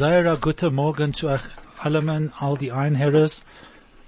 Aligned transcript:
sehr 0.00 0.34
guten 0.40 0.74
Morgen 0.74 1.12
zu 1.12 1.28
euch 1.28 1.42
allen, 1.78 2.32
all 2.38 2.56
die 2.56 2.72
Einherres. 2.72 3.44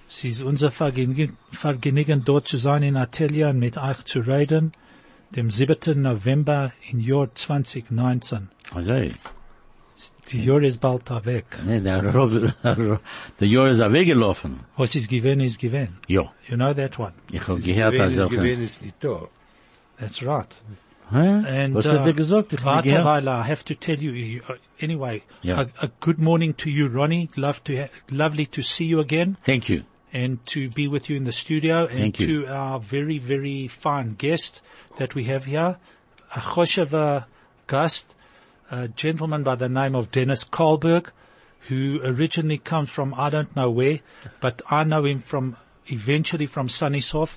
Es 0.09 0.25
ist 0.25 0.43
unser 0.43 0.71
Vergnügen, 0.71 2.25
dort 2.25 2.49
zu 2.49 2.57
sein 2.57 2.83
in 2.83 2.97
Atelier 2.97 3.51
und 3.51 3.59
mit 3.59 3.77
euch 3.77 4.03
zu 4.05 4.21
reden, 4.21 4.73
dem 5.37 5.51
7. 5.51 6.01
November 6.01 6.73
im 6.91 6.99
Jahr 6.99 7.29
2019. 7.35 8.49
Also, 8.75 8.91
Die 10.31 10.43
Jahr 10.43 10.63
ist 10.63 10.81
bald 10.81 11.11
da 11.11 11.23
weg. 11.27 11.45
nee, 11.67 11.81
der 11.83 12.03
Rob, 12.15 12.31
der 13.41 13.47
Jahr 13.47 13.69
ist 13.69 13.81
weggelaufen. 13.81 14.61
Was 14.79 14.95
ist 14.95 15.11
gewesen, 15.11 15.41
ist 15.41 15.59
gewesen. 15.59 15.99
Ja, 16.09 16.23
You 16.49 16.57
know 16.57 16.73
that 16.73 16.99
one. 16.99 17.13
ich 17.31 17.47
hab 17.47 17.63
gehört, 17.63 17.99
dass 17.99 18.13
Gewinn 18.13 18.17
ist, 18.17 18.19
er... 18.19 18.29
gewinn 18.29 18.65
ist 18.65 18.83
nicht 18.83 19.05
da. 19.05 19.29
That's 19.99 20.25
right. 20.25 20.63
Hä? 21.11 21.65
And, 21.65 21.75
Was 21.75 21.85
hat 21.85 22.01
uh, 22.01 22.07
er 22.07 22.15
gesagt? 22.15 22.55
Ich 22.55 22.65
Warte, 22.65 23.05
weil 23.05 23.25
I 23.25 23.43
have 23.51 23.63
to 23.67 23.75
tell 23.75 24.03
you, 24.03 24.13
you- 24.13 24.41
uh, 24.49 24.55
anyway, 24.83 25.23
Yeah. 25.43 25.67
a, 25.81 25.85
a 25.87 25.91
good 26.01 26.19
morning 26.19 26.55
to 26.55 26.71
you, 26.71 26.89
Ronnie. 26.89 27.31
Love 27.37 27.63
to 27.65 27.77
ha- 27.83 27.89
lovely 28.11 28.47
to 28.47 28.63
see 28.63 28.85
you 28.85 29.01
again 29.01 29.37
Thank 29.45 29.69
you. 29.69 29.85
and 30.13 30.45
to 30.47 30.69
be 30.71 30.89
with 30.89 31.09
you 31.09 31.17
in 31.17 31.25
the 31.25 31.33
studio 31.33 31.87
and 31.87 31.99
Thank 31.99 32.21
you. 32.21 32.43
to 32.45 32.53
our 32.53 32.79
very, 32.81 33.19
very 33.19 33.69
fine 33.69 34.15
guest 34.15 34.61
that 34.99 35.15
we 35.15 35.25
have 35.25 35.45
here, 35.47 35.79
a 36.35 36.39
Chosheva 36.41 37.25
guest, 37.67 38.15
a 38.71 38.89
gentleman 38.89 39.43
by 39.43 39.55
the 39.55 39.69
name 39.69 39.95
of 39.95 40.11
Dennis 40.11 40.45
Kohlberg, 40.45 41.11
who 41.69 42.01
originally 42.03 42.59
comes 42.59 42.91
from 42.91 43.15
I 43.15 43.31
don't 43.31 43.55
know 43.55 43.71
where, 43.71 44.01
but 44.41 44.61
I 44.69 44.85
know 44.85 45.05
him 45.05 45.21
from 45.21 45.57
eventually 45.87 46.47
from 46.47 46.69
Sannieshof. 46.69 47.35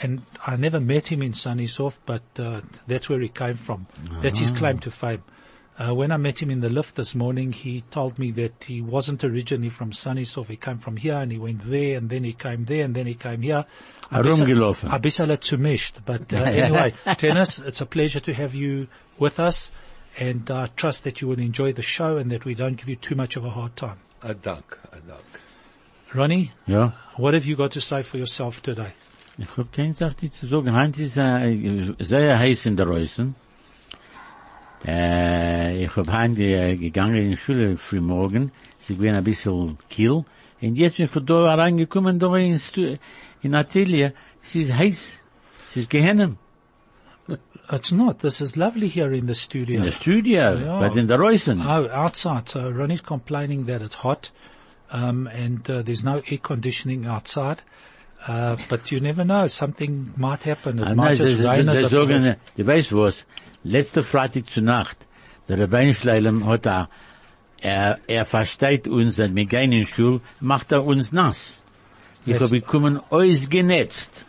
And 0.00 0.22
I 0.44 0.56
never 0.56 0.80
met 0.80 1.08
him 1.08 1.22
in 1.22 1.32
Sannieshof, 1.32 1.96
but 2.06 2.22
uh, 2.36 2.62
that's 2.88 3.08
where 3.08 3.20
he 3.20 3.28
came 3.28 3.56
from. 3.56 3.86
That's 4.22 4.38
his 4.38 4.50
claim 4.50 4.78
to 4.80 4.90
fame. 4.90 5.22
Uh, 5.78 5.94
when 5.94 6.12
I 6.12 6.18
met 6.18 6.40
him 6.40 6.50
in 6.50 6.60
the 6.60 6.68
lift 6.68 6.96
this 6.96 7.14
morning, 7.14 7.50
he 7.52 7.82
told 7.90 8.18
me 8.18 8.30
that 8.32 8.64
he 8.64 8.82
wasn't 8.82 9.24
originally 9.24 9.70
from 9.70 9.90
Sannieshof. 9.90 10.48
He 10.48 10.56
came 10.56 10.78
from 10.78 10.96
here 10.98 11.16
and 11.16 11.32
he 11.32 11.38
went 11.38 11.68
there 11.68 11.96
and 11.96 12.10
then 12.10 12.24
he 12.24 12.34
came 12.34 12.66
there 12.66 12.84
and 12.84 12.94
then 12.94 13.06
he 13.06 13.14
came 13.14 13.40
here. 13.40 13.64
Herumgelaufen. 14.10 14.90
Ein 14.92 15.00
bisschen 15.00 15.28
zumischt. 15.40 16.04
But 16.04 16.32
uh, 16.32 16.36
anyway, 16.36 16.92
Dennis, 17.18 17.58
it's 17.58 17.80
a 17.80 17.86
pleasure 17.86 18.20
to 18.20 18.34
have 18.34 18.54
you 18.54 18.86
with 19.18 19.40
us 19.40 19.70
and 20.18 20.50
I 20.50 20.66
trust 20.76 21.04
that 21.04 21.22
you 21.22 21.28
will 21.28 21.40
enjoy 21.40 21.72
the 21.72 21.82
show 21.82 22.18
and 22.18 22.30
that 22.32 22.44
we 22.44 22.54
don't 22.54 22.76
give 22.76 22.88
you 22.88 22.96
too 22.96 23.14
much 23.14 23.36
of 23.36 23.44
a 23.46 23.50
hard 23.50 23.74
time. 23.74 23.98
A 24.22 24.34
dank, 24.34 24.78
a 24.92 25.00
dank. 25.00 25.24
Ronnie, 26.14 26.52
Ja. 26.66 26.92
what 27.16 27.32
have 27.32 27.46
you 27.46 27.56
got 27.56 27.72
to 27.72 27.80
say 27.80 28.02
for 28.02 28.18
yourself 28.18 28.60
today? 28.60 28.92
Ich 29.38 29.56
hab 29.56 29.72
kein 29.72 29.94
Sache 29.94 30.30
zu 30.30 30.46
sagen. 30.46 30.72
Heint 30.74 30.98
ist 30.98 31.14
sehr 31.14 32.38
heiß 32.38 32.66
in 32.66 32.76
der 32.76 32.86
Reusen. 32.86 33.34
Äh, 34.86 35.84
ich 35.84 35.96
hab 35.96 36.08
heint 36.10 36.38
äh, 36.38 36.76
gegangen 36.76 37.16
in 37.16 37.36
Schule 37.36 37.76
früh 37.76 38.00
morgen. 38.00 38.50
Sie 38.78 38.96
gewesen 38.96 39.16
ein 39.16 39.24
bisschen 39.24 39.78
kiel. 39.88 40.24
Und 40.60 40.76
jetzt 40.76 40.96
bin 40.96 41.08
ich 41.14 41.24
da 41.24 41.54
reingekommen, 41.54 42.18
da 42.18 42.34
in, 42.36 42.58
Stu- 42.58 42.96
in 43.42 43.54
Atelier. 43.54 44.12
Es 44.42 44.54
ist 44.54 44.72
heiß. 44.72 45.18
Es 45.68 45.76
ist 45.76 45.90
gehennen. 45.90 46.38
It's 47.70 47.92
not. 47.92 48.18
This 48.18 48.40
is 48.40 48.56
lovely 48.56 48.88
here 48.88 49.14
in 49.16 49.26
the 49.28 49.34
studio. 49.34 49.76
In 49.78 49.84
der 49.84 49.92
Studio, 49.92 50.40
Ja. 50.58 50.80
but 50.80 50.96
in 50.96 51.06
der 51.06 51.18
Reusen. 51.18 51.60
Oh, 51.64 51.88
outside. 51.88 52.48
So 52.48 52.60
Ronnie's 52.68 53.02
complaining 53.02 53.66
that 53.66 53.80
it's 53.80 54.02
hot, 54.02 54.30
um, 54.92 55.26
and 55.28 55.60
uh, 55.70 55.82
there's 55.82 56.02
no 56.04 56.20
air 56.28 56.38
conditioning 56.38 57.06
outside. 57.06 57.58
Uh, 58.26 58.56
but 58.68 58.90
you 58.90 59.00
never 59.00 59.24
know. 59.24 59.46
Something 59.46 60.12
might 60.16 60.42
happen. 60.42 60.80
It 60.80 60.86
Ah, 60.88 60.94
might 60.94 61.16
sie, 61.18 61.24
just 61.24 61.40
rain 61.44 61.66
little 61.66 61.88
sagen, 61.88 62.36
du 62.56 62.66
weißt 62.66 62.92
was, 62.92 63.24
letzte 63.64 64.02
Freitag 64.02 64.48
zu 64.50 64.60
Nacht, 64.62 64.96
der 65.48 65.58
Rabbeinschleilem 65.60 66.46
hat 66.46 66.66
er, 66.66 66.88
er, 67.60 67.98
er 68.06 68.24
versteht 68.24 68.88
uns, 68.88 69.16
dass 69.16 69.34
wir 69.34 69.44
gehen 69.46 69.72
in 69.72 69.86
Schule, 69.86 70.20
macht 70.40 70.72
er 70.72 70.84
uns 70.84 71.12
nass. 71.12 71.62
Ich 72.24 72.32
Jetzt- 72.32 72.42
hab 72.42 72.50
bekommen 72.50 73.00
ausgenetzt 73.10 74.24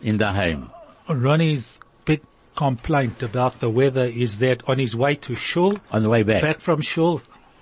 in 0.00 0.18
daheim. 0.18 0.70
Ronnie's 1.08 1.78
big 2.04 2.20
complaint 2.56 3.22
about 3.22 3.52
the 3.60 3.68
weather 3.68 4.04
is 4.06 4.38
that 4.38 4.68
on 4.68 4.78
his 4.78 4.96
way 4.96 5.14
to 5.16 5.34
shul, 5.36 5.78
On 5.90 6.02
the 6.02 6.08
way 6.08 6.24
back. 6.24 6.42
back 6.42 6.60
from 6.60 6.82
shul, 6.82 7.20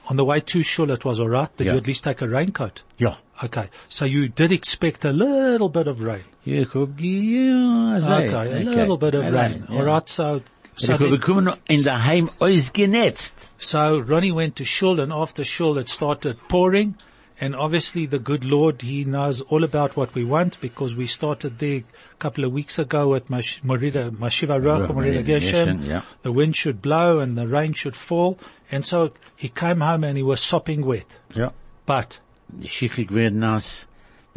on 0.08 0.16
the 0.16 0.24
way 0.24 0.40
to 0.40 0.62
shul 0.62 0.90
it 0.90 1.04
was 1.04 1.20
alright, 1.20 1.50
but 1.56 1.66
Yeah. 1.66 1.72
you 1.74 1.78
at 1.78 1.86
least 1.86 2.04
take 2.04 2.22
a 2.22 2.28
raincoat. 2.28 2.82
Yeah. 2.98 3.16
Okay. 3.42 3.68
So 3.88 4.04
you 4.06 4.28
did 4.28 4.50
expect 4.52 5.04
a 5.04 5.12
little 5.12 5.68
bit 5.68 5.88
of 5.88 6.00
rain. 6.02 6.24
Yeah, 6.46 6.64
hab, 6.72 6.96
ge- 6.96 7.02
ja, 7.02 7.96
Okay. 8.16 8.62
A 8.62 8.64
little 8.64 8.96
bit 8.98 9.14
of 9.14 9.24
Ja, 9.24 9.30
rain. 9.30 9.64
ja. 9.68 9.76
Alright. 9.76 10.08
So, 10.08 10.40
so 10.76 10.92
hab 10.92 11.00
then- 11.00 11.10
bekommen 11.10 11.56
in 11.68 11.82
daheim 11.82 12.30
ausgenetzt. 12.40 13.52
So 13.58 14.00
Ronnie 14.00 14.32
went 14.32 14.56
to 14.56 14.64
shul 14.64 15.00
and 15.00 15.12
after 15.12 15.44
shul 15.44 15.78
it 15.78 15.88
started 15.88 16.36
pouring 16.48 16.94
and 17.40 17.54
obviously 17.56 18.06
the 18.06 18.18
good 18.18 18.44
Lord, 18.44 18.82
He 18.82 19.04
knows 19.04 19.40
all 19.40 19.64
about 19.64 19.96
what 19.96 20.14
we 20.14 20.24
want 20.24 20.60
because 20.60 20.94
we 20.94 21.06
started 21.08 21.58
there 21.58 21.82
a 22.12 22.16
couple 22.18 22.44
of 22.44 22.52
weeks 22.52 22.78
ago 22.78 23.14
at 23.16 23.28
Mash- 23.28 23.60
Morida, 23.64 24.10
Mashiva 24.10 24.62
Roch, 24.64 24.88
Morida 24.90 25.24
Geshem. 25.24 25.84
Yeah. 25.84 26.02
The 26.22 26.30
wind 26.32 26.54
should 26.56 26.80
blow 26.80 27.18
and 27.18 27.36
the 27.36 27.46
rain 27.48 27.72
should 27.72 27.96
fall 27.96 28.38
and 28.70 28.84
so 28.84 29.12
he 29.36 29.48
came 29.48 29.80
home 29.80 30.04
and 30.04 30.16
he 30.16 30.22
was 30.22 30.40
sopping 30.40 30.84
wet. 30.86 31.06
Ja. 31.34 31.50
But 31.86 32.20
Schichig 32.62 33.10
werden 33.12 33.40
nass. 33.40 33.86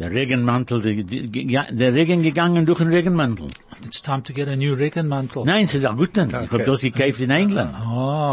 Der 0.00 0.10
Regenmantel, 0.12 0.80
die, 0.80 1.02
die, 1.02 1.50
ja, 1.52 1.64
der 1.70 1.92
Regen 1.92 2.22
gegangen 2.22 2.66
durch 2.66 2.78
den 2.78 2.88
Regenmantel. 2.88 3.48
It's 3.84 4.00
time 4.02 4.22
to 4.22 4.32
get 4.32 4.48
a 4.48 4.56
new 4.56 4.74
Regenmantel. 4.74 5.44
Nein, 5.44 5.64
es 5.64 5.74
ist 5.74 5.84
auch 5.86 5.96
gut 5.96 6.16
dann. 6.16 6.28
Ich 6.30 6.34
Okay. 6.36 6.58
hab 6.58 6.66
das 6.66 6.80
gekauft 6.80 7.20
in 7.20 7.30
England. 7.30 7.74
Oh, 7.86 7.88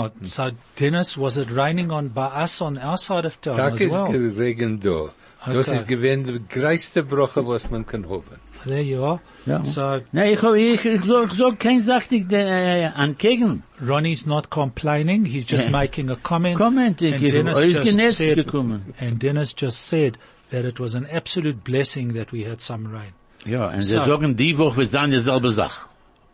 ah, 0.07 0.11
so 0.21 0.49
Dennis, 0.79 1.17
was 1.17 1.37
it 1.37 1.47
raining 1.55 1.91
on 1.91 2.09
by 2.09 2.27
us 2.43 2.61
on 2.61 2.77
our 2.77 2.97
side 2.97 3.25
of 3.25 3.39
town 3.41 3.57
Tag 3.57 3.73
as 3.73 3.81
ist 3.81 3.91
well? 3.91 4.33
Regen 4.37 4.79
da. 4.79 5.09
Das 5.45 5.67
Okay. 5.67 5.75
ist 5.77 5.87
gewesen 5.87 6.23
der 6.25 6.39
größte 6.39 7.03
Broche, 7.03 7.45
was 7.47 7.69
man 7.69 7.85
kann 7.85 8.09
haben. 8.09 8.23
There 8.63 8.81
you 8.81 9.03
are. 9.03 9.19
Ja. 9.45 9.63
So 9.63 9.99
Nee, 10.11 10.33
ich, 10.33 10.41
hab- 10.41 10.55
ich, 10.55 10.83
ich 10.83 11.05
sag, 11.05 11.31
ich 11.31 11.37
sag 11.37 11.59
kein 11.59 11.81
Sachtig 11.81 12.31
äh, 12.31 12.85
entgegen. 12.97 13.61
Ronnie's 13.87 14.25
not 14.25 14.49
complaining. 14.49 15.23
He's 15.25 15.45
just 15.47 15.65
Yeah. 15.65 15.71
making 15.71 16.09
a 16.09 16.15
comment. 16.15 16.57
Comment, 16.57 16.99
ich 16.99 17.13
And 17.13 17.31
Dennis 17.31 17.57
euch 17.57 17.73
just 17.75 18.17
said, 18.17 18.37
gekommen. 18.39 18.95
and 18.99 19.21
Dennis 19.21 19.53
just 19.55 19.87
said 19.87 20.17
that 20.49 20.65
it 20.65 20.79
was 20.79 20.95
an 20.95 21.05
absolute 21.05 21.63
blessing 21.63 22.15
that 22.15 22.31
we 22.31 22.43
had 22.49 22.59
some 22.59 22.87
rain. 22.91 23.11
Ja, 23.45 23.67
und 23.69 23.81
So. 23.81 23.99
sie 23.99 24.05
sagen, 24.05 24.35
die 24.35 24.57
Woche 24.57 24.77
wird 24.77 24.89
sein 24.89 25.11
dieselbe 25.11 25.51
Sache. 25.51 25.89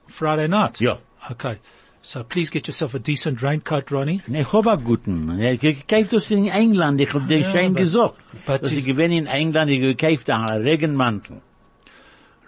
Friday 0.07 0.47
night. 0.47 0.79
Ja. 0.79 0.97
Okay. 1.29 1.57
So 2.03 2.23
please 2.23 2.49
get 2.51 2.66
yourself 2.67 2.95
a 2.95 2.99
decent 2.99 3.44
raincoat, 3.44 3.91
Ronnie. 3.91 4.22
Ich 4.27 4.51
hab 4.53 4.66
auch 4.66 4.83
guten. 4.83 5.39
Ich 5.39 5.59
gekauft 5.59 6.13
das 6.13 6.31
in 6.31 6.47
England, 6.47 6.99
ich 6.99 7.13
hab 7.13 7.27
dir 7.27 7.39
Ja, 7.41 7.51
schon 7.51 7.75
gesagt. 7.75 8.16
Dass 8.47 8.72
ich 8.72 8.83
gewinn 8.85 9.11
in 9.11 9.27
England, 9.27 9.69
ich 9.69 9.81
gekauft 9.81 10.29
einen 10.29 10.63
Regenmantel. 10.63 11.41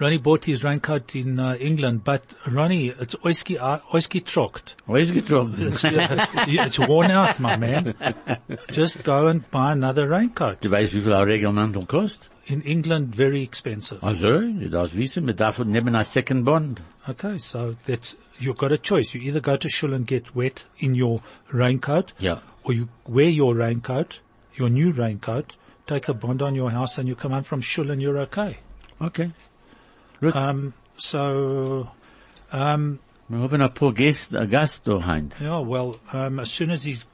Ronnie 0.02 0.18
bought 0.18 0.46
his 0.46 0.64
raincoat 0.64 1.14
in 1.14 1.40
uh, 1.40 1.54
England, 1.60 2.04
but 2.04 2.22
Ronnie, 2.52 2.92
it's 3.00 3.16
oiski, 3.24 3.60
uh, 3.60 3.78
oiski 3.92 4.22
trocked. 4.26 4.76
Wo 4.88 4.96
ist 4.96 5.14
getroffen? 5.14 5.68
It's, 5.68 5.84
it's 5.84 6.80
worn 6.80 7.12
out, 7.12 7.40
my 7.40 7.56
man. 7.58 7.94
Just 8.72 9.04
go 9.04 9.28
and 9.28 9.50
buy 9.52 9.72
another 9.74 10.10
raincoat. 10.10 10.62
Du 10.64 10.72
weißt, 10.72 10.94
wie 10.96 11.02
viel 11.02 11.14
ein 11.14 11.24
Regenmantel 11.24 11.86
kostet? 11.86 12.32
In 12.46 12.62
England, 12.64 13.16
very 13.16 13.42
expensive. 13.42 14.00
Also, 14.04 14.42
du 14.42 14.70
darfst 14.70 14.98
wissen, 14.98 15.26
man 15.26 15.36
darf 15.38 15.60
nehmen 15.60 15.96
ein 15.96 16.04
Second 16.04 16.44
Bond. 16.44 16.82
Okay, 17.08 17.38
so 17.38 17.76
that's, 17.86 18.18
you've 18.38 18.58
got 18.58 18.72
a 18.74 18.78
choice. 18.78 19.14
You 19.14 19.22
either 19.22 19.40
go 19.40 19.56
to 19.56 19.70
shul 19.70 19.94
and 19.94 20.06
get 20.06 20.36
wet 20.36 20.66
in 20.80 20.94
your 20.94 21.22
raincoat, 21.54 22.14
Ja. 22.20 22.42
or 22.64 22.74
you 22.74 22.90
wear 23.08 23.30
your 23.30 23.56
raincoat, 23.56 24.20
your 24.56 24.70
new 24.70 24.92
raincoat, 24.92 25.56
take 25.88 26.10
a 26.10 26.14
bond 26.14 26.42
on 26.42 26.54
your 26.54 26.70
house 26.70 26.98
and 26.98 27.08
you 27.08 27.16
come 27.16 27.32
home 27.32 27.44
from 27.44 27.62
shul 27.62 27.90
and 27.92 28.02
you're 28.02 28.18
okay. 28.20 28.58
Okay. 29.02 29.32
Um, 30.34 30.74
so, 30.98 31.88
um, 32.52 33.00
Wir 33.30 33.40
haben 33.40 33.62
ein 33.62 33.74
paar 33.74 33.94
Gäste, 33.94 34.48
Gast 34.50 34.86
da 34.86 35.06
heint. 35.06 35.34
yeah, 35.42 35.60
well, 35.60 35.96
um, 36.12 36.40
as 36.40 36.52
soon 36.52 36.72
as 36.72 36.84
he's, 36.84 37.06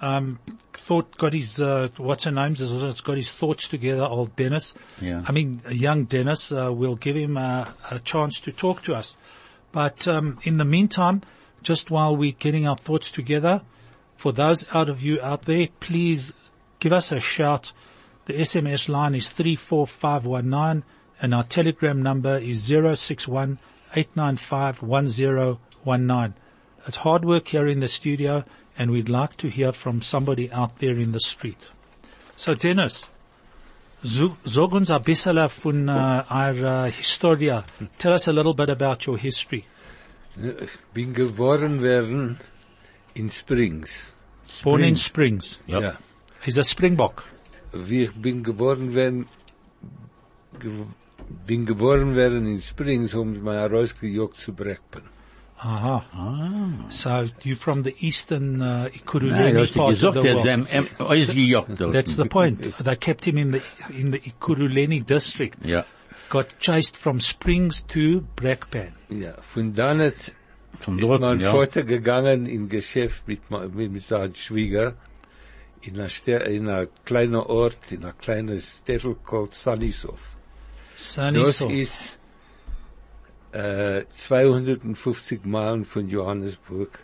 um, 0.00 0.38
thought, 0.72 1.16
got 1.18 1.32
his, 1.32 1.60
uh, 1.60 1.88
what's 1.96 2.24
her 2.24 2.30
name, 2.30 2.54
has 2.54 3.00
got 3.00 3.16
his 3.16 3.30
thoughts 3.30 3.68
together, 3.68 4.04
old 4.04 4.34
Dennis. 4.36 4.74
Yeah. 5.00 5.24
I 5.26 5.32
mean, 5.32 5.62
young 5.70 6.04
Dennis, 6.04 6.52
uh, 6.52 6.72
we'll 6.72 6.96
give 6.96 7.16
him 7.16 7.36
a, 7.36 7.74
a 7.90 7.98
chance 7.98 8.40
to 8.40 8.52
talk 8.52 8.82
to 8.84 8.94
us. 8.94 9.16
But, 9.72 10.08
um, 10.08 10.38
in 10.44 10.56
the 10.56 10.64
meantime, 10.64 11.22
just 11.62 11.90
while 11.90 12.16
we're 12.16 12.32
getting 12.32 12.66
our 12.66 12.76
thoughts 12.76 13.10
together, 13.10 13.62
for 14.16 14.32
those 14.32 14.64
out 14.72 14.88
of 14.88 15.02
you 15.02 15.20
out 15.20 15.42
there, 15.42 15.68
please 15.80 16.32
give 16.80 16.92
us 16.92 17.12
a 17.12 17.20
shout. 17.20 17.72
The 18.26 18.34
SMS 18.34 18.88
line 18.88 19.14
is 19.14 19.28
34519 19.28 20.84
and 21.20 21.34
our 21.34 21.44
telegram 21.44 22.02
number 22.02 22.36
is 22.38 22.64
061 22.64 23.58
895 23.94 24.82
1019. 24.82 26.34
It's 26.86 26.96
hard 26.96 27.24
work 27.24 27.48
here 27.48 27.66
in 27.66 27.80
the 27.80 27.88
studio 27.88 28.44
and 28.78 28.90
we'd 28.90 29.08
like 29.08 29.36
to 29.36 29.48
hear 29.48 29.72
from 29.72 30.00
somebody 30.02 30.50
out 30.52 30.78
there 30.78 30.98
in 30.98 31.12
the 31.12 31.20
street. 31.20 31.68
So 32.36 32.54
Dennis, 32.54 33.10
zo- 34.04 34.36
sag 34.44 34.72
uns 34.72 34.90
ein 34.90 35.02
bisschen 35.02 35.48
von 35.50 35.88
uh, 35.88 36.24
our 36.30 36.64
uh, 36.64 36.90
Historia. 36.90 37.64
Tell 37.98 38.12
us 38.12 38.28
a 38.28 38.32
little 38.32 38.54
bit 38.54 38.70
about 38.70 39.06
your 39.06 39.18
history. 39.18 39.64
Ich 40.36 40.78
bin 40.94 41.12
geboren 41.14 41.82
werden 41.82 42.38
in 43.14 43.28
Springs. 43.30 44.12
Born 44.62 44.84
in 44.84 44.94
Springs. 44.94 45.54
Springs. 45.54 45.82
Ja. 45.82 45.98
He's 46.44 46.56
a 46.56 46.62
Springbok. 46.62 47.24
Wie 47.72 48.04
ich 48.04 48.12
bin 48.14 48.44
geboren 48.44 48.94
werden, 48.94 49.26
ge 50.60 50.70
bin 51.46 51.66
geboren 51.66 52.14
werden 52.14 52.46
in 52.46 52.60
Springs, 52.60 53.10
sie 53.10 53.24
mich 53.24 53.42
rausgejagt 53.44 54.36
zu 54.36 54.52
Brakpan. 54.52 55.02
Aha. 55.60 56.04
Ah. 56.12 56.90
So 56.90 57.26
you're 57.42 57.56
from 57.56 57.82
the 57.82 57.94
eastern 58.00 58.62
uh, 58.62 58.64
Nein, 58.64 58.92
du 58.92 58.98
Ekurhuleni 58.98 59.74
part 59.74 60.02
of 60.02 60.14
the 60.14 60.20
world. 60.22 60.46
hat 60.46 60.46
ihm. 60.46 61.92
That's 61.92 62.16
the 62.16 62.26
point. 62.26 62.72
They 62.78 62.96
kept 62.96 63.24
him 63.24 63.36
in 63.38 63.52
the 63.52 63.60
in 63.90 64.12
the 64.12 64.18
Ekurhuleni 64.18 65.04
district. 65.04 65.64
Ja. 65.64 65.84
Got 66.30 66.58
chased 66.60 66.96
from 66.96 67.20
Springs 67.20 67.82
to 67.86 68.22
Brakpan. 68.36 68.92
Ja, 69.10 69.34
von 69.40 69.74
dann 69.74 70.00
ist 70.00 70.32
Von 70.80 70.98
ist 70.98 71.08
dort, 71.08 71.20
mein 71.22 71.40
ja. 71.40 71.50
Vater 71.50 71.82
gegangen 71.82 72.46
in 72.46 72.68
Geschäft 72.68 73.26
mit, 73.26 73.50
ma- 73.50 73.66
mit, 73.66 73.90
mit 73.90 74.02
seinem 74.02 74.34
Schwieger 74.34 74.94
in 75.80 75.98
einer, 75.98 76.46
in 76.46 76.68
einer 76.68 76.86
kleinen 77.04 77.34
Ort, 77.36 77.92
in 77.92 78.04
einer 78.04 78.12
kleinen 78.12 78.60
Städtel 78.60 79.16
called 79.24 79.54
Sannieshof. 79.54 80.36
Sunny 80.96 81.40
Das 81.44 81.60
ist 81.60 82.17
Uh, 83.54 83.58
äh, 83.58 84.08
250 84.08 85.44
Meilen 85.44 85.84
von 85.84 86.08
Johannesburg. 86.08 86.98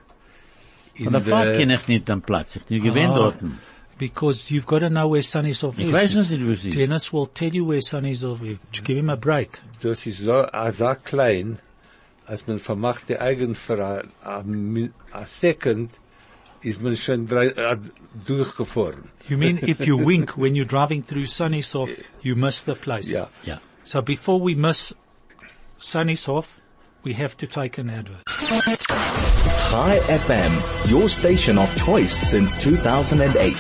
In 0.95 1.05
Von 1.05 1.13
der 1.15 1.23
Fahrt 1.23 1.47
der- 1.47 1.57
kenne 1.59 1.75
ich 1.77 1.89
nicht 1.89 2.09
den 2.09 2.23
Platz. 2.23 2.57
Ich 2.57 2.65
bin 2.65 2.83
gewähnt 2.83 3.13
Ah. 3.13 3.17
dort. 3.17 3.37
Because 3.99 4.53
you've 4.53 4.67
got 4.67 4.81
to 4.81 4.89
know 4.89 5.11
where 5.13 5.23
Sannieshof 5.23 5.79
Ich 5.79 5.87
is. 5.87 5.93
weiß 5.93 6.15
nicht, 6.17 6.47
wo 6.47 6.51
es 6.51 6.65
ist. 6.65 6.77
Dennis 6.77 7.13
will 7.13 7.29
tell 7.33 7.55
you 7.55 7.69
where 7.69 7.81
Sannieshof 7.81 8.43
is. 8.43 8.59
Give 8.73 8.99
him 8.99 9.09
a 9.09 9.17
break. 9.17 9.61
Das 9.83 10.05
ist 10.07 10.19
so, 10.19 10.45
so 10.73 10.85
ah, 10.87 10.95
klein, 10.97 11.59
als 12.27 12.47
man 12.47 12.59
vermacht 12.59 13.09
die 13.09 13.19
eigen 13.19 13.55
für 13.55 13.79
a, 13.85 14.03
a, 14.23 15.27
second, 15.27 15.93
ist 16.63 16.81
man 16.83 16.97
schon 16.97 17.27
drei, 17.27 17.57
ah, 17.57 17.77
durchgefahren. 18.27 19.05
You 19.29 19.39
mean 19.39 19.59
if 19.59 19.81
you 19.87 19.97
wink 20.07 20.37
when 20.37 20.55
you're 20.55 20.67
driving 20.69 21.03
through 21.03 21.27
Sannieshof, 21.27 21.89
eh, 21.89 22.03
you 22.23 22.35
miss 22.35 22.65
the 22.65 22.75
place. 22.75 23.11
Ja. 23.11 23.31
Ja. 23.45 23.61
So 23.85 24.03
before 24.03 24.41
we 24.45 24.57
miss 24.57 24.95
Sannieshof, 25.85 26.47
we 27.03 27.13
have 27.13 27.37
to 27.37 27.47
take 27.47 27.77
an 27.79 27.91
advert. 27.91 28.23
Chai 28.27 29.99
FM, 30.25 30.91
your 30.91 31.09
station 31.11 31.59
of 31.59 31.69
choice 31.85 32.13
since 32.31 32.55
2008. 32.63 33.55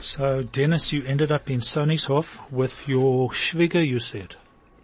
So 0.00 0.42
Dennis, 0.42 0.92
you 0.92 1.04
ended 1.04 1.30
up 1.30 1.50
in 1.50 1.60
Sannieshof 1.60 2.38
with 2.50 2.88
your 2.88 3.28
Schwieger, 3.30 3.86
you 3.86 4.00
said. 4.00 4.36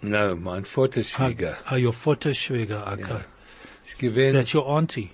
No, 0.03 0.37
mein 0.37 0.65
Vater 0.65 1.01
Ah, 1.01 1.03
Schwieger. 1.31 1.57
ah, 1.71 1.75
your 1.77 1.93
Vater 1.93 2.31
Schwieger, 2.31 2.87
okay. 2.93 3.23
Ist 3.87 3.99
gewesen, 3.99 4.35
That's 4.35 4.53
your 4.53 4.69
auntie. 4.69 5.13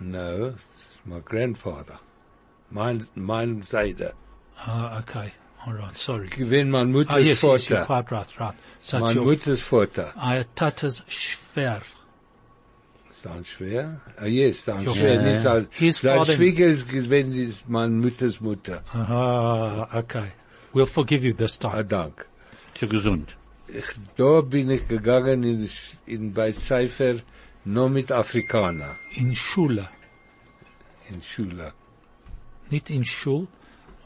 no, 0.00 0.54
it's 0.56 0.98
my 1.06 1.20
grandfather. 1.20 1.98
Mein, 2.70 3.06
mein 3.14 3.62
Seite. 3.62 4.12
Ah, 4.58 4.98
okay. 4.98 5.32
All 5.66 5.74
right. 5.74 5.96
Sorry. 5.96 6.28
Gewesen 6.28 6.70
mein 6.70 6.92
Mutters 6.92 7.14
Ah, 7.16 7.18
yes, 7.18 7.42
yes, 7.42 7.64
Vater. 7.66 7.84
quite 7.84 8.10
right, 8.12 8.40
right. 8.40 8.54
So 8.80 8.98
mein 8.98 9.16
your 9.16 9.24
Mutters 9.26 9.60
Vater. 9.60 10.12
ah, 10.16 10.44
Tatas 10.54 11.02
Schwer. 11.08 11.82
Das 13.22 13.48
schwer? 13.48 14.00
Ah, 14.16 14.26
yes, 14.26 14.64
das 14.64 14.84
Ja. 14.84 14.94
schwer. 14.94 15.22
Nicht 15.22 15.42
sein, 15.42 15.66
His 15.72 15.98
sein 16.00 16.18
father- 16.18 16.34
Schwieger 16.36 16.66
ist 16.68 16.88
sie 16.88 17.42
ist 17.42 17.68
mein 17.68 17.98
Mutters 17.98 18.40
Mutter. 18.40 18.82
Ah, 18.94 19.88
okay. 19.92 20.28
We'll 20.72 20.86
forgive 20.86 21.24
you 21.26 21.32
this 21.34 21.58
Ah, 21.64 21.70
time. 21.70 21.84
dank. 21.84 22.26
Zu 22.74 22.86
gesund. 22.86 23.36
Ich, 23.66 23.84
da 24.16 24.40
bin 24.40 24.70
ich 24.70 24.86
gegangen 24.86 25.42
in, 25.42 25.68
in 26.06 26.32
bei 26.32 26.52
Cypher, 26.52 27.16
nur 27.64 27.90
mit 27.90 28.12
Afrikaner, 28.12 28.94
In 29.14 29.34
Schule. 29.34 29.88
in 31.10 31.20
Schule. 31.22 31.72
Nicht 32.70 32.88
in 32.88 33.04
Schul. 33.04 33.48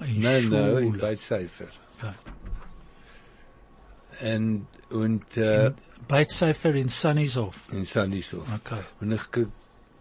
In 0.04 0.20
nein, 0.20 0.52
in 0.82 0.98
bei 0.98 1.16
Cypher. 1.16 1.66
Okay. 1.98 2.12
Und, 4.36 4.66
und, 4.90 5.36
äh, 5.36 5.72
Beit 6.08 6.30
Sefer 6.30 6.74
in 6.74 6.88
Sunnyhof. 6.88 7.56
in 7.72 7.84
Sanisof. 7.84 8.46
Okay. 8.54 8.80
Und 9.00 9.12
ich 9.12 9.22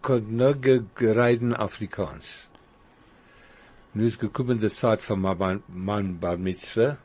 konnte 0.02 0.32
nur 0.32 0.54
ge 0.54 0.82
gereiden 0.94 1.54
Afrikaans. 1.54 2.34
Nu 3.94 4.04
ist 4.04 4.18
gekommen 4.18 4.58
die 4.58 4.68
Zeit 4.68 5.02
von 5.02 5.20
meinem 5.20 5.62
Mann 5.68 6.18
Bar 6.18 6.36
Mitzvah. 6.36 6.98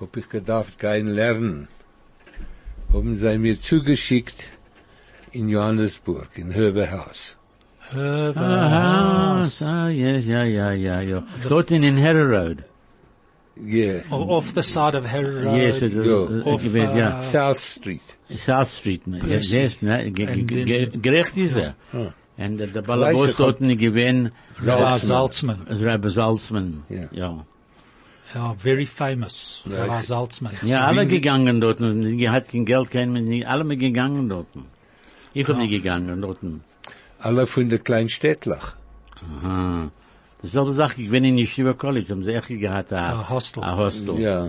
Hab 0.00 0.16
ich 0.16 0.28
gedacht, 0.28 0.78
gehen 0.78 1.08
lernen. 1.08 1.68
Haben 2.92 3.16
sie 3.16 3.38
mir 3.38 3.60
zugeschickt 3.60 4.44
in 5.30 5.48
Johannesburg, 5.48 6.36
in 6.36 6.54
Höberhaus. 6.54 7.36
Herb 7.90 8.36
House. 8.36 9.62
Ah, 9.62 9.88
yes, 9.88 10.24
yeah, 10.24 10.44
yeah, 10.44 10.72
yeah, 10.72 11.00
yeah. 11.00 11.20
Dort 11.48 11.70
in, 11.70 11.84
in 11.84 11.96
Harrow 11.96 12.24
Road. 12.24 12.64
Yeah. 13.56 14.02
Oh, 14.10 14.36
off 14.36 14.54
the 14.54 14.62
side 14.62 14.94
of 14.94 15.04
Harrow 15.04 15.44
Road. 15.44 15.56
Yes, 15.56 15.76
it, 15.82 15.92
is. 15.92 16.06
Uh, 16.06 16.42
off, 16.46 16.64
uh, 16.64 16.78
yeah. 16.78 17.20
South 17.20 17.58
Street. 17.58 18.16
South 18.36 18.68
Street. 18.68 19.02
Yes, 19.06 19.52
yes. 19.52 19.82
Ne? 19.82 20.10
Gerecht 20.10 21.36
is 21.36 21.56
er. 21.56 21.74
And 22.38 22.58
the, 22.58 22.82
Balabos 22.82 23.36
dort 23.36 23.60
in 23.60 23.76
gewinn. 23.78 24.32
Rabbi 24.58 24.98
Salzman. 24.98 25.66
Rabbi 25.68 26.08
Salzman. 26.08 26.82
Yeah. 26.88 27.08
yeah. 27.12 27.38
Ja, 28.34 28.54
very 28.54 28.86
famous. 28.86 29.62
Ja, 29.68 29.84
Rabbi 29.84 30.02
Salzman. 30.02 30.52
Ja, 30.62 30.86
alle 30.86 31.04
gegangen 31.06 31.60
dort. 31.60 31.78
Die 31.78 32.30
hat 32.30 32.48
kein 32.48 32.64
Geld, 32.64 32.90
kein, 32.90 33.44
alle 33.44 33.76
gegangen 33.76 34.28
dort. 34.28 34.48
Ich 35.34 35.46
hab 35.46 35.58
nie 35.58 35.68
gegangen 35.68 36.22
dort. 36.22 36.38
Alle 37.22 37.46
von 37.46 37.68
der 37.68 37.78
Kleinstädtlach. 37.78 38.74
Aha. 39.42 39.90
Dasselbe 40.42 40.72
Sache, 40.72 41.00
ich 41.02 41.10
bin 41.10 41.24
in 41.24 41.38
Yeshiva 41.38 41.72
College, 41.72 42.08
haben 42.10 42.24
sie 42.24 42.34
echt 42.34 42.48
gehabt, 42.48 42.92
a, 42.92 43.10
A 43.12 43.28
hostel. 43.30 43.62
A 43.62 43.76
hostel. 43.76 44.18
Ja. 44.18 44.48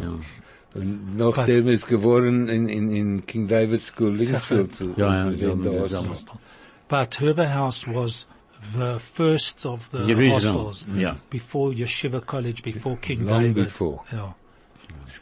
Und 0.73 1.15
nachdem 1.17 1.67
ist 1.67 1.87
geworden 1.87 2.47
in, 2.49 2.67
in, 2.67 2.89
in 2.91 3.25
King 3.27 3.47
David 3.47 3.79
School 3.81 4.15
Linksfield 4.15 4.73
zu. 4.73 4.93
Ja, 4.97 5.29
ja, 5.29 5.37
zu 5.37 5.45
ja, 5.45 5.53
den 5.55 5.63
ja, 5.73 5.79
Hostel. 5.81 6.03
ja. 6.03 6.39
But 6.87 7.19
Herber 7.19 7.53
House 7.53 7.85
was 7.87 8.25
the 8.75 8.97
first 8.99 9.65
of 9.67 9.89
the, 9.91 10.15
The 10.15 10.29
hostels. 10.31 10.87
yeah. 10.95 11.15
Before 11.29 11.71
Yeshiva 11.73 12.21
College, 12.25 12.63
before 12.63 12.97
King 12.97 13.25
Long 13.25 13.41
David. 13.53 13.65
before. 13.65 13.99
Ja. 14.11 14.35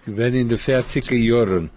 Wenn 0.05 0.33
in 0.35 0.47
den 0.47 0.57
40er 0.57 1.15
Jahren. 1.15 1.69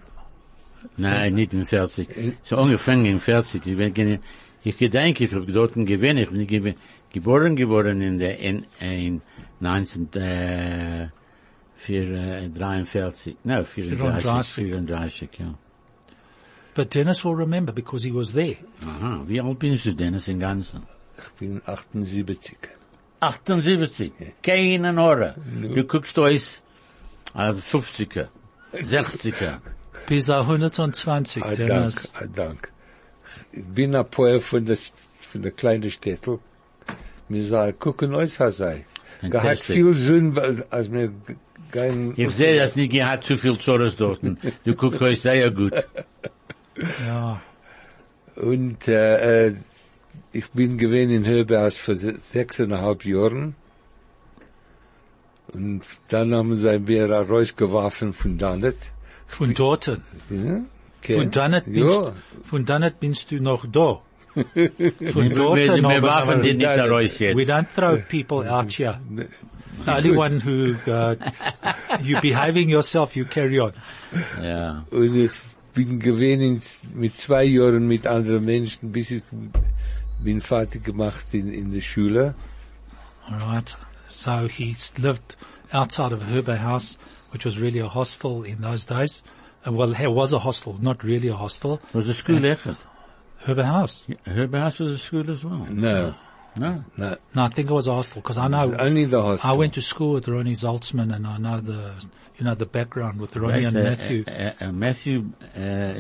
Nein, 0.97 1.35
nicht 1.35 1.53
in 1.53 1.65
40. 1.65 2.37
So 2.45 2.57
angefangen 2.59 3.07
in 3.07 3.19
40. 3.19 3.67
Ich 3.67 3.77
bin 3.77 4.21
ich 4.65 4.77
gedenke, 4.79 5.25
ich 5.25 5.35
hab 5.35 5.47
dort 5.47 5.75
gewinn, 5.75 6.19
ich 6.19 6.31
bin 6.31 6.75
geboren 7.13 7.55
geworden 7.57 8.01
in 8.01 8.19
der, 8.19 8.39
in, 8.39 8.67
in 8.81 9.23
19, 9.61 10.13
äh, 10.15 11.09
für, 11.77 11.93
äh, 11.93 12.49
43, 12.49 13.37
no, 13.45 13.63
34, 13.65 13.65
34. 13.65 14.55
34, 14.55 15.29
ja. 15.39 15.55
But 16.75 16.93
Dennis 16.95 17.25
will 17.25 17.35
remember 17.37 17.73
because 17.73 18.03
he 18.05 18.13
was 18.13 18.33
there. 18.33 18.57
Aha, 18.83 19.23
wie 19.29 19.41
alt 19.41 19.59
bist 19.61 19.85
du 19.87 19.93
denn, 19.95 20.15
das 20.15 20.27
im 20.29 20.41
Ganzen? 20.41 20.83
Ich 21.19 21.31
bin 21.39 21.63
78. 21.65 22.57
78. 23.21 24.13
Keine 24.43 24.97
Hora. 24.97 25.35
Du 25.75 25.85
guckst 25.85 26.19
euch, 26.19 26.61
äh, 27.35 27.53
50er, 27.53 28.27
60er. 28.73 29.61
Bis 30.09 30.29
er 30.29 30.41
120, 30.41 31.45
Ah, 31.45 31.55
Dennis. 31.55 32.09
ah, 32.15 32.27
Dank. 32.27 32.73
Ich 33.53 33.65
bin 33.65 33.95
ein 33.95 34.09
paar 34.09 34.41
von 34.41 34.65
der, 34.67 34.77
von 35.31 35.43
der 35.43 35.53
kleinen 35.53 35.91
Städtel. 35.91 36.39
Mir 37.29 37.45
sagen, 37.47 37.79
gucken 37.79 38.15
euch, 38.15 38.39
was 38.41 38.59
sei. 38.59 38.85
Fantastic. 39.21 39.75
viel 39.77 39.93
Sinn, 39.95 40.37
weil- 40.37 40.65
als 40.71 40.89
mir 40.91 41.11
kein... 41.73 42.13
Ich 42.17 42.35
sehe 42.35 42.59
das 42.59 42.77
nicht, 42.77 42.93
ihr 42.93 43.09
habt 43.11 43.25
zu 43.25 43.37
viel 43.37 43.59
Zorres 43.59 43.97
dort. 43.97 44.21
Du 44.65 44.75
guckst 44.75 45.01
euch 45.01 45.21
sehr 45.23 45.51
gut. 45.51 45.73
Ja. 47.07 47.41
Und 48.37 48.87
äh, 48.89 49.47
äh, 49.49 49.55
ich 50.33 50.51
bin 50.51 50.77
gewesen 50.77 51.13
in 51.15 51.25
Höberhaus 51.27 51.77
für 51.77 51.95
se- 51.97 52.19
sechseinhalb 52.19 53.05
Jahren. 53.05 53.55
Und 55.53 55.83
dann 56.09 56.35
haben 56.35 56.57
sie 56.57 56.79
mir 56.81 57.11
rausgeworfen 57.11 58.13
von 58.13 58.39
Dannet. 58.39 58.93
Von 59.27 59.53
dort. 59.55 59.87
Ja? 60.31 60.61
Okay. 61.05 61.17
Von 61.19 61.31
Dannet 61.31 61.65
bist, 61.67 61.97
Ja, 62.01 62.13
von 62.45 62.65
Dannet 62.65 62.99
bist 62.99 63.31
du 63.31 63.39
noch 63.41 63.67
da. 63.71 64.01
Von 64.33 64.45
dort. 65.35 65.57
wir, 65.59 65.77
noch, 65.83 65.91
wir 65.91 66.03
werfen 66.03 66.43
die 66.43 66.55
nicht 66.55 66.67
Nein, 66.67 66.81
raus 66.81 67.21
We 67.21 67.45
don't 67.45 67.67
throw 67.75 67.99
people 68.09 68.49
out 68.51 68.73
here. 68.73 68.99
The 69.75 69.91
only 69.93 70.17
one 70.17 70.41
who, 70.41 70.77
uh, 70.91 71.15
you 72.03 72.19
behaving 72.21 72.71
yourself, 72.71 73.15
you 73.17 73.27
carry 73.27 73.61
on. 73.61 73.73
Ja. 74.43 74.85
und 74.91 75.15
ich 75.15 75.33
bin 75.75 75.99
gewesen 75.99 76.43
in- 76.57 76.99
mit 77.01 77.15
zwei 77.17 77.45
Jahren 77.45 77.87
mit 77.87 78.07
anderen 78.07 78.45
Menschen, 78.45 78.91
bis 78.93 79.11
ich 79.11 79.23
bin 80.23 80.41
fertig 80.41 80.85
gemacht 80.85 81.35
in, 81.35 81.53
in 81.53 81.71
der 81.71 81.81
Schule. 81.83 82.35
Alright. 83.29 83.77
So 84.09 84.49
he's 84.49 84.95
lived 84.99 85.37
outside 85.73 86.15
of 86.15 86.23
Herber 86.27 86.63
House, 86.63 86.99
which 87.33 87.45
was 87.45 87.59
really 87.61 87.81
a 87.81 87.89
hostel 87.93 88.43
in 88.45 88.63
those 88.63 88.87
days. 88.87 89.23
Uh, 89.67 89.73
well, 89.73 89.93
it 89.95 90.13
was 90.13 90.33
a 90.33 90.39
hostel, 90.39 90.79
not 90.81 91.03
really 91.03 91.29
a 91.29 91.37
hostel. 91.37 91.81
It 91.89 91.95
Was 91.95 92.09
a 92.09 92.15
school 92.15 92.45
uh, 92.45 92.49
echt? 92.51 92.77
Herber 93.45 93.65
House. 93.65 94.07
Her 94.25 94.49
house 94.49 94.79
was 94.79 94.97
a 94.97 94.99
school 94.99 95.31
as 95.31 95.45
well. 95.45 95.67
No, 95.71 96.15
No. 96.57 96.85
No, 96.97 97.17
No, 97.35 97.43
I 97.43 97.49
think 97.49 97.69
it 97.71 97.73
was 97.73 97.87
a 97.89 97.93
hostel 97.95 98.23
because 98.23 98.39
I 98.39 98.49
know 98.49 98.77
only 98.79 99.07
the 99.07 99.21
hostel. 99.21 99.51
I 99.51 99.55
went 99.55 99.75
to 99.75 99.83
school 99.83 100.13
with 100.13 100.29
Ronnie 100.29 100.55
Zaltzman 100.55 101.15
and 101.15 101.27
I 101.27 101.37
know 101.39 101.61
the, 101.61 101.93
you 102.39 102.45
know, 102.45 102.55
the 102.55 102.67
background 102.67 103.21
with 103.21 103.37
Ronnie 103.37 103.65
and 103.65 103.77
Weißt, 103.77 103.77
äh, 103.77 103.83
Matthew, 103.83 104.25
äh, 104.27 104.53
äh, 104.61 104.73
Matthew 104.73 105.25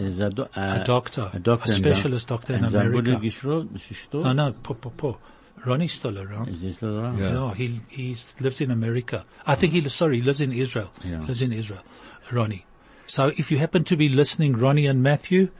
ist 0.06 0.20
a, 0.20 0.30
do, 0.30 0.46
a 0.54 0.84
doctor, 0.84 1.30
a 1.34 1.38
doctor. 1.40 1.72
a 1.72 1.74
in 1.74 1.82
specialist 1.82 2.28
doctor 2.28 2.54
in 2.54 2.64
and 2.64 2.72
sein 2.72 2.86
America. 2.86 3.18
gestorben, 3.18 3.74
ist? 3.74 4.14
Oh 4.14 4.32
no, 4.32 4.52
po, 4.62 4.74
po, 4.74 4.90
po. 4.90 5.18
Ronnie's 5.66 5.94
still 5.94 6.18
around. 6.18 6.48
Is 6.48 6.60
he 6.60 6.72
still 6.72 6.98
around? 6.98 7.18
Yeah. 7.18 7.30
No, 7.30 7.48
he 7.48 7.80
he 7.88 8.16
lives 8.38 8.60
in 8.60 8.70
America. 8.70 9.24
I 9.46 9.56
think 9.56 9.72
he 9.72 9.88
sorry, 9.88 10.18
he 10.20 10.22
lives 10.22 10.40
in 10.40 10.52
Israel. 10.52 10.90
Yeah. 11.02 11.24
Lives 11.26 11.42
in 11.42 11.52
Israel, 11.52 11.82
Ronnie. 12.30 12.64
So 13.06 13.32
if 13.36 13.50
you 13.50 13.58
happen 13.58 13.84
to 13.84 13.96
be 13.96 14.08
listening, 14.08 14.54
Ronnie 14.54 14.86
and 14.86 15.02
Matthew, 15.02 15.50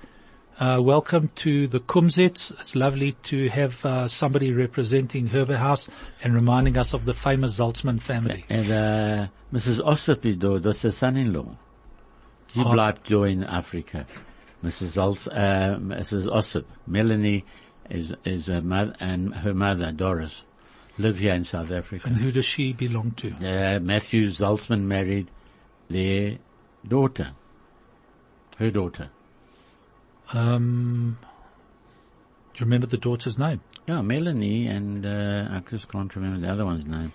uh, 0.58 0.78
welcome 0.80 1.30
to 1.36 1.66
the 1.66 1.80
Kumzits. 1.80 2.52
It's 2.58 2.74
lovely 2.74 3.12
to 3.24 3.48
have 3.48 3.84
uh, 3.84 4.08
somebody 4.08 4.52
representing 4.52 5.28
Herber 5.28 5.56
House 5.56 5.88
and 6.22 6.34
reminding 6.34 6.76
us 6.78 6.94
of 6.94 7.04
the 7.04 7.14
famous 7.14 7.58
Zaltzman 7.58 8.00
family. 8.00 8.44
And 8.48 8.70
uh, 8.70 9.26
Mrs. 9.52 9.80
Ossip 9.84 10.24
ist 10.24 10.38
da, 10.40 10.58
das 10.58 10.84
ist 10.84 10.98
son-in-law. 10.98 11.56
Sie 12.48 12.60
Oh. 12.64 12.72
bleibt 12.72 13.10
da 13.10 13.24
in 13.24 13.42
Afrika. 13.44 14.06
Mrs. 14.62 14.96
Als, 14.96 15.26
uh, 15.28 15.78
Mrs. 15.80 16.28
Ossip, 16.28 16.64
Melanie 16.86 17.44
is, 17.90 18.12
is 18.24 18.46
her 18.46 18.62
mother, 18.62 18.94
and 19.00 19.34
her 19.34 19.52
mother, 19.52 19.92
Doris, 19.92 20.44
live 20.98 21.18
here 21.18 21.34
in 21.34 21.44
South 21.44 21.70
Africa. 21.70 22.06
And 22.08 22.16
who 22.16 22.30
does 22.30 22.46
she 22.46 22.72
belong 22.72 23.12
to? 23.18 23.32
Uh, 23.34 23.80
Matthew 23.80 24.28
Zaltzman 24.30 24.82
married 24.82 25.30
their 25.90 26.38
daughter. 26.88 27.32
Her 28.58 28.70
daughter. 28.70 29.10
Um, 30.32 31.18
do 32.54 32.60
you 32.60 32.64
remember 32.66 32.86
the 32.86 32.96
daughter's 32.98 33.38
name? 33.38 33.60
Yeah, 33.86 34.00
Melanie 34.00 34.66
and, 34.66 35.04
uh, 35.04 35.48
I 35.50 35.62
just 35.70 35.88
can't 35.88 36.14
remember 36.16 36.40
the 36.40 36.50
other 36.52 36.64
one's 36.64 36.86
name. 36.86 37.12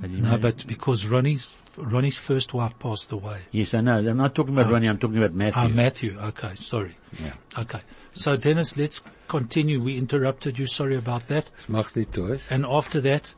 But 0.00 0.10
No, 0.10 0.20
married- 0.30 0.42
but 0.42 0.66
because 0.66 1.06
Ronnie's 1.06 1.54
Ronnie's 1.78 2.16
first 2.16 2.52
wife 2.52 2.78
passed 2.78 3.10
away. 3.12 3.38
Yes, 3.50 3.72
I 3.72 3.80
know. 3.80 3.96
I'm 3.96 4.18
not 4.18 4.34
talking 4.34 4.52
about 4.52 4.70
Ronnie, 4.70 4.88
I'm 4.88 4.98
talking 4.98 5.16
about 5.16 5.32
Matthew. 5.32 5.62
Ah, 5.62 5.68
Matthew. 5.68 6.18
Okay, 6.20 6.54
sorry. 6.56 6.96
Yeah. 7.18 7.32
Okay. 7.58 7.80
So 8.12 8.36
Dennis, 8.36 8.76
let's 8.76 9.02
continue. 9.26 9.80
We 9.80 9.96
interrupted 9.96 10.58
you. 10.58 10.66
Sorry 10.66 10.96
about 10.96 11.28
that. 11.28 11.46
Es 11.56 11.70
macht 11.70 11.96
nicht 11.96 12.18
aus. 12.18 12.46
And 12.50 12.66
after 12.66 13.00
that, 13.00 13.32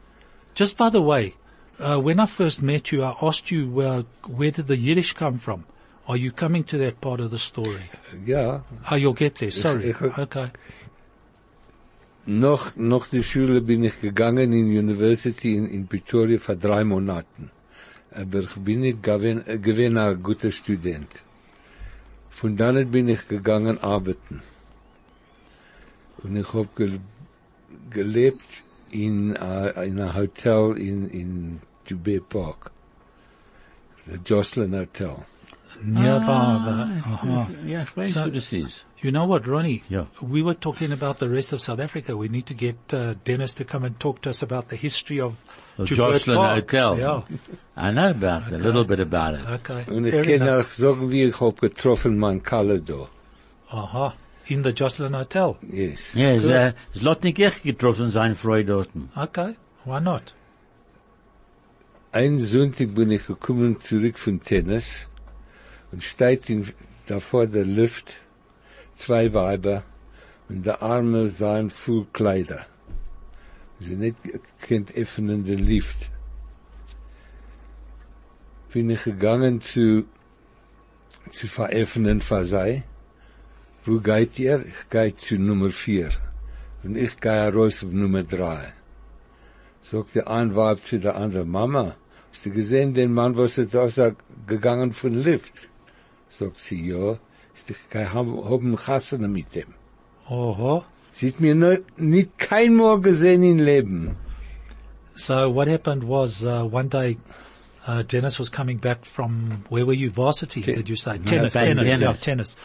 just 0.56 0.76
by 0.76 0.90
the 0.90 1.00
way, 1.00 1.34
uh, 1.78 1.98
when 2.00 2.18
I 2.18 2.26
first 2.26 2.60
met 2.60 2.90
you, 2.90 3.04
I 3.04 3.14
asked 3.22 3.52
you, 3.52 3.68
well, 3.70 4.04
where 4.26 4.50
did 4.50 4.66
the 4.66 4.76
Yiddish 4.76 5.12
come 5.12 5.38
from? 5.38 5.64
Are 6.06 6.16
you 6.18 6.32
coming 6.32 6.64
to 6.64 6.78
that 6.78 7.00
part 7.00 7.20
of 7.20 7.30
the 7.30 7.38
story? 7.38 7.90
Yeah. 8.26 8.60
Oh, 8.90 8.94
you'll 8.96 9.14
get 9.14 9.36
there. 9.36 9.50
Sorry. 9.50 9.90
ich- 9.90 10.00
Okay. 10.02 10.50
Noch, 12.26 12.74
noch 12.76 13.06
die 13.08 13.22
Schule 13.22 13.60
bin 13.60 13.84
ich 13.84 14.00
gegangen 14.00 14.52
in 14.52 14.66
University 14.78 15.56
in, 15.56 15.66
in 15.66 15.86
Pretoria 15.86 16.38
für 16.38 16.56
drei 16.56 16.82
Monaten. 16.84 17.50
Aber 18.10 18.40
ich 18.40 18.54
bin 18.54 18.80
nicht 18.80 19.02
gewesen, 19.02 19.98
ein 19.98 20.22
guter 20.22 20.50
Student. 20.52 21.22
Von 22.30 22.56
dann 22.56 22.90
bin 22.90 23.08
ich 23.08 23.28
gegangen 23.28 23.78
arbeiten. 23.78 24.42
Und 26.22 26.36
ich 26.36 26.52
hab 26.54 26.74
ge 26.76 26.98
gelebt 27.90 28.44
in, 28.90 29.32
uh, 29.32 29.68
in 29.82 30.00
einem 30.00 30.14
Hotel 30.14 30.76
in, 30.78 31.08
in 31.10 31.60
Joubert 31.86 32.28
Park. 32.28 32.70
The 34.06 34.18
Jocelyn 34.24 34.74
Hotel. 34.74 35.16
Nearby. 35.82 36.24
Ah, 36.26 36.64
the- 36.64 37.08
uh-huh. 37.10 37.46
Yeah, 37.66 37.84
So- 38.06 38.30
who. 38.30 38.66
You 39.02 39.12
know 39.12 39.26
what, 39.26 39.46
Ronnie? 39.46 39.82
Yeah. 39.90 40.06
We 40.22 40.40
were 40.42 40.54
talking 40.54 40.90
about 40.90 41.18
the 41.18 41.28
rest 41.28 41.52
of 41.52 41.60
South 41.60 41.78
Africa. 41.78 42.16
We 42.16 42.28
need 42.30 42.46
to 42.46 42.54
get 42.54 42.76
uh, 42.94 43.14
Dennis 43.24 43.52
to 43.54 43.64
come 43.64 43.84
and 43.84 44.00
talk 44.00 44.22
to 44.22 44.30
us 44.30 44.42
about 44.42 44.68
the 44.70 44.76
history 44.76 45.20
of 45.20 45.34
The 45.76 45.84
Jocelyn 45.84 46.36
Park. 46.38 46.70
Hotel. 46.70 46.98
Yeah. 46.98 47.22
I 47.76 47.90
know 47.90 48.10
about 48.10 48.46
it, 48.46 48.54
a 48.54 48.58
little 48.58 48.84
bit 48.84 49.00
about 49.00 49.34
it. 49.34 49.40
Okay. 49.46 49.84
Und 49.88 50.06
ich 50.06 50.12
Fair 50.12 50.22
kann 50.38 50.48
enough. 50.48 50.64
auch 50.66 50.70
sagen, 50.70 51.10
wie 51.10 51.24
ich 51.24 51.38
hab 51.38 51.60
getroffen, 51.60 52.16
mein 52.18 52.42
Kalle. 52.42 52.82
Aha. 53.70 54.14
In 54.46 54.62
the 54.62 54.70
Jocelyn 54.70 55.14
Hotel. 55.14 55.56
Yes. 55.70 56.14
Ja, 56.14 56.36
Good. 56.38 56.44
es, 56.44 56.50
äh, 56.50 56.72
es 56.94 57.02
lot 57.02 57.24
nicht 57.24 57.38
echt 57.40 57.62
getroffen 57.62 58.10
sein 58.10 58.34
Freude 58.36 58.72
dort. 58.72 58.88
Okay. 59.16 59.54
Why 59.84 60.00
not? 60.00 60.32
Ein 62.12 62.38
Sonntag 62.38 62.94
bin 62.94 63.10
ich 63.10 63.26
gekommen 63.26 63.80
zurück 63.80 64.18
von 64.18 64.40
Tennis 64.40 65.08
und 65.94 66.02
steht 66.02 66.50
in, 66.50 66.66
davor 67.06 67.46
der 67.46 67.64
Lift 67.64 68.16
zwei 68.94 69.32
Weiber 69.32 69.84
und 70.48 70.66
der 70.66 70.82
Arme 70.82 71.28
seien 71.28 71.70
voll 71.70 72.06
Kleider. 72.12 72.66
Sie 73.78 73.94
nicht 73.94 74.16
kennt 74.60 74.92
öffnen 74.96 75.44
den 75.44 75.60
Lift. 75.60 76.10
Bin 78.72 78.90
ich 78.90 79.04
gegangen 79.04 79.60
zu, 79.60 80.04
zu 81.30 81.46
veröffnen 81.46 82.20
für. 82.20 82.82
Wo 83.84 84.00
geht 84.00 84.36
ihr? 84.40 84.64
Ich 84.66 84.90
gehe 84.90 85.14
zu 85.14 85.36
Nummer 85.36 85.70
vier. 85.70 86.10
Und 86.82 86.96
ich 86.96 87.20
gehe 87.20 87.54
raus 87.54 87.84
auf 87.84 87.92
Nummer 87.92 88.24
drei. 88.24 88.72
Sagt 89.82 90.16
der 90.16 90.28
ein 90.28 90.56
Weib 90.56 90.80
zu 90.82 90.98
der 90.98 91.14
anderen, 91.14 91.50
Mama, 91.50 91.94
hast 92.32 92.46
du 92.46 92.50
gesehen 92.50 92.94
den 92.94 93.12
Mann, 93.12 93.36
was 93.36 93.58
ist 93.58 93.74
da 93.74 94.10
gegangen 94.48 94.92
von 94.92 95.14
Lift? 95.14 95.68
Sagt 96.28 96.58
sie, 96.58 96.88
ja, 96.88 97.18
ist 97.54 97.70
ich 97.70 97.88
kein 97.90 98.12
haben 98.12 98.76
Chassene 98.76 99.28
mit 99.28 99.54
dem. 99.54 99.74
Oho. 100.28 100.84
Sie 101.12 101.28
hat 101.28 101.40
mir 101.40 101.82
nicht 101.96 102.38
kein 102.38 102.74
Mal 102.74 103.00
gesehen 103.00 103.42
im 103.42 103.58
Leben. 103.58 104.16
So 105.14 105.48
what 105.54 105.68
happened 105.68 106.08
was 106.08 106.42
uh, 106.42 106.64
one 106.64 106.88
day 106.88 107.18
uh, 107.86 108.02
Dennis 108.02 108.38
was 108.40 108.48
coming 108.48 108.78
back 108.78 109.04
from 109.04 109.64
where 109.68 109.86
were 109.86 109.92
you? 109.92 110.10
Varsity, 110.10 110.62
Ten- 110.62 110.74
did 110.74 110.88
you 110.88 110.96
say? 110.96 111.18
No, 111.18 111.24
tennis, 111.24 111.52
tennis, 111.52 111.88
tennis. 111.88 112.00
yeah, 112.00 112.12
tennis. 112.14 112.56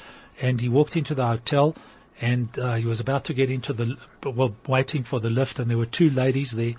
And 0.41 0.59
he 0.59 0.69
walked 0.69 0.95
into 0.95 1.13
the 1.13 1.27
hotel, 1.27 1.75
and 2.19 2.47
uh, 2.57 2.75
he 2.75 2.85
was 2.85 2.99
about 2.99 3.25
to 3.25 3.33
get 3.33 3.51
into 3.51 3.73
the 3.73 3.97
well, 4.23 4.55
waiting 4.67 5.03
for 5.03 5.19
the 5.19 5.29
lift, 5.29 5.59
and 5.59 5.69
there 5.69 5.77
were 5.77 5.85
two 5.85 6.09
ladies 6.09 6.51
there. 6.53 6.73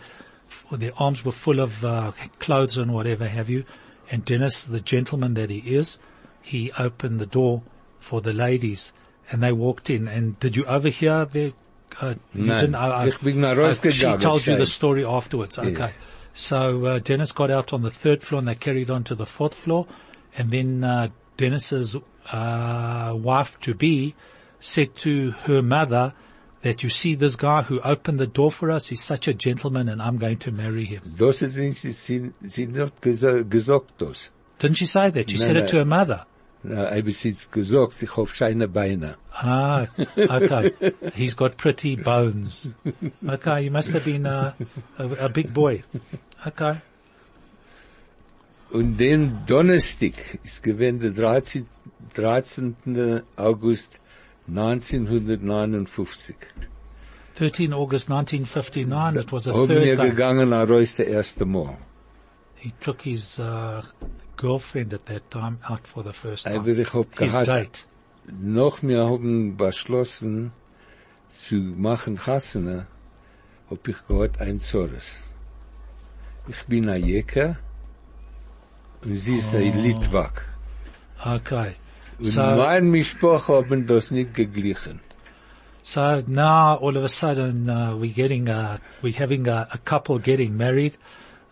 Their 0.73 0.93
arms 0.97 1.25
were 1.25 1.31
full 1.33 1.61
of 1.61 1.85
uh, 1.85 2.11
clothes 2.41 2.77
and 2.77 2.93
whatever 2.93 3.29
have 3.29 3.49
you. 3.49 3.65
And 4.11 4.25
Dennis, 4.25 4.65
the 4.65 4.81
gentleman 4.81 5.35
that 5.35 5.51
he 5.51 5.59
is, 5.59 5.99
he 6.42 6.73
opened 6.78 7.20
the 7.20 7.26
door 7.26 7.62
for 7.99 8.20
the 8.20 8.32
ladies, 8.32 8.92
and 9.30 9.42
they 9.42 9.52
walked 9.52 9.90
in. 9.90 10.09
And 10.09 10.38
did 10.40 10.56
you 10.56 10.64
overhear 10.64 11.25
the? 11.25 11.52
Uh, 12.00 12.14
you 12.35 12.44
Nein, 12.47 12.61
didn't. 12.61 12.75
I- 12.76 12.88
I- 12.88 13.04
I- 13.04 13.90
She 13.90 14.16
told 14.18 14.47
you 14.47 14.56
the 14.56 14.66
story 14.66 15.04
afterwards. 15.04 15.59
Okay. 15.59 15.90
So 16.32 16.85
uh, 16.87 16.99
Dennis 17.00 17.32
got 17.32 17.50
out 17.50 17.73
on 17.73 17.82
the 17.82 17.90
third 17.90 18.23
floor, 18.23 18.38
and 18.38 18.47
they 18.49 18.54
carried 18.54 18.90
on 18.90 19.02
to 19.04 19.14
the 19.14 19.26
fourth 19.26 19.54
floor, 19.54 19.87
and 20.37 20.50
then 20.50 20.85
uh, 20.85 21.09
Dennis's 21.37 21.97
uh, 22.30 23.12
wife 23.16 23.59
to 23.61 23.75
be 23.75 24.14
said 24.61 24.94
to 24.97 25.32
her 25.47 25.61
mother 25.62 26.14
that 26.62 26.82
you 26.82 26.90
see 26.90 27.14
this 27.14 27.35
guy 27.37 27.62
who 27.62 27.80
opened 27.80 28.20
the 28.20 28.26
door 28.26 28.50
for 28.52 28.70
us. 28.70 28.88
He's 28.88 29.02
such 29.02 29.26
a 29.26 29.35
gentleman, 29.35 29.88
and 29.88 30.00
I'm 30.00 30.18
going 30.18 30.38
to 30.38 30.52
marry 30.52 30.85
him. 30.85 31.02
Das 31.18 31.42
ist 31.42 31.56
nicht, 31.56 31.78
sie, 31.82 31.92
sie 32.47 32.66
hat 32.78 33.04
nicht 33.04 33.50
gesagt 33.50 33.90
das. 33.99 34.30
Didn't 34.61 34.76
she 34.76 34.87
say 34.87 35.11
that? 35.11 35.30
She 35.30 35.38
No, 35.38 35.44
said 35.44 35.56
no. 35.56 35.62
it 35.64 35.68
to 35.70 35.76
her 35.78 35.85
mother. 35.85 36.26
Na, 36.62 36.90
aber 36.90 37.11
sie 37.11 37.33
hat 37.33 37.52
gesagt, 37.52 38.02
ich 38.02 38.17
hab 38.17 38.29
scheine 38.29 38.69
Beine. 38.69 39.17
Ah, 39.33 39.87
okay. 40.17 40.73
He's 41.14 41.35
got 41.35 41.57
pretty 41.57 41.97
bones. 41.97 42.69
Okay, 43.26 43.64
you 43.64 43.71
must 43.71 43.93
have 43.93 44.05
been 44.05 44.26
uh, 44.26 44.52
a, 44.99 45.25
a 45.25 45.29
big 45.29 45.55
boy. 45.55 45.83
Okay. 46.47 46.76
Und 48.71 48.99
den 48.99 49.38
Donnerstag 49.47 50.14
ist 50.45 50.62
gewesen 50.62 51.00
der 51.00 51.12
13. 51.12 51.67
13. 52.14 53.23
August 53.37 54.00
1959. 54.49 56.37
13 57.37 57.73
August 57.73 58.11
1959. 58.11 59.23
It 59.23 59.33
was 59.33 59.47
a 59.49 59.52
Thursday. 59.52 59.97
gegangen 59.97 60.52
raus 60.52 60.97
das 60.97 61.07
erste 61.07 61.47
Mal. 61.47 61.79
He 62.57 62.73
took 62.81 63.00
his 63.02 63.38
uh, 63.38 63.83
girlfriend 64.40 64.90
at 64.94 65.04
that 65.06 65.25
time 65.30 65.56
out 65.68 65.85
for 65.92 66.02
the 66.02 66.12
first 66.12 66.44
time. 66.44 66.56
Aber 66.56 66.68
ich 66.85 66.92
hab 66.94 67.09
his 67.18 67.32
gehabt, 67.32 67.49
date. 67.49 67.85
noch 68.56 68.82
wir 68.82 69.04
haben 69.11 69.56
beschlossen 69.56 70.52
zu 71.32 71.56
machen 71.56 72.16
Chassene, 72.25 72.87
hab 73.70 73.87
ich 73.87 73.97
gehört 74.09 74.40
ein 74.40 74.59
Zores. 74.61 75.09
Ich 76.49 76.62
bin 76.66 76.88
ein 76.88 77.04
Jäger 77.04 77.56
und 79.02 79.16
sie 79.16 79.37
ist 79.37 79.54
ein 79.54 79.76
Litwak. 79.82 80.37
Okay. 81.25 81.73
Und 82.18 82.26
So, 82.30 82.42
mein 82.42 82.90
Mischproch 82.90 83.49
haben 83.49 83.87
das 83.87 84.11
nicht 84.11 84.35
geglichen. 84.35 85.00
so 85.82 86.23
now 86.26 86.76
all 86.76 86.97
of 86.97 87.04
a 87.04 87.09
sudden 87.09 87.68
uh, 87.70 87.94
we're 87.97 88.12
getting 88.14 88.49
uh, 88.49 88.76
we're 89.02 89.18
having 89.18 89.49
a, 89.49 89.66
a 89.73 89.78
couple 89.78 90.18
getting 90.18 90.56
married. 90.56 90.94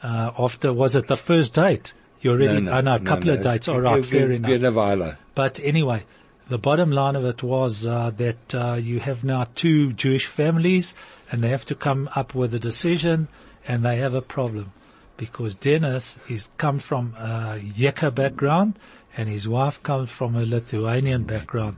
Uh, 0.03 0.31
after 0.39 0.73
was 0.73 0.95
it 0.95 1.09
the 1.09 1.17
first 1.17 1.55
date? 1.55 1.93
You 2.21 2.33
already? 2.33 2.69
I 2.69 2.81
know 2.81 2.97
a 2.97 3.01
couple 3.01 3.31
of 3.31 3.43
dates. 3.43 3.69
All 3.69 3.81
right, 3.81 4.05
fair 4.05 4.31
enough. 4.31 4.51
Eine 4.51 4.73
Weile. 4.73 5.17
But 5.35 5.61
anyway, 5.61 6.05
the 6.49 6.59
bottom 6.59 6.91
line 6.91 7.15
of 7.15 7.25
it 7.25 7.43
was 7.43 7.87
uh, 7.87 8.11
that 8.17 8.55
uh, 8.55 8.75
you 8.75 9.01
have 9.01 9.23
now 9.23 9.47
two 9.55 9.93
Jewish 9.93 10.27
families, 10.27 10.95
and 11.31 11.43
they 11.43 11.49
have 11.49 11.65
to 11.67 11.75
come 11.75 12.09
up 12.15 12.35
with 12.35 12.55
a 12.55 12.59
decision, 12.59 13.29
and 13.67 13.85
they 13.85 13.97
have 13.97 14.15
a 14.15 14.23
problem 14.23 14.73
because 15.17 15.55
Dennis 15.55 16.17
is 16.29 16.49
come 16.57 16.79
from 16.79 17.15
a 17.19 17.61
Yeka 17.61 18.15
background, 18.15 18.79
and 19.17 19.29
his 19.29 19.47
wife 19.47 19.83
comes 19.83 20.11
from 20.11 20.37
a 20.37 20.45
Lithuanian 20.45 21.25
background. 21.25 21.77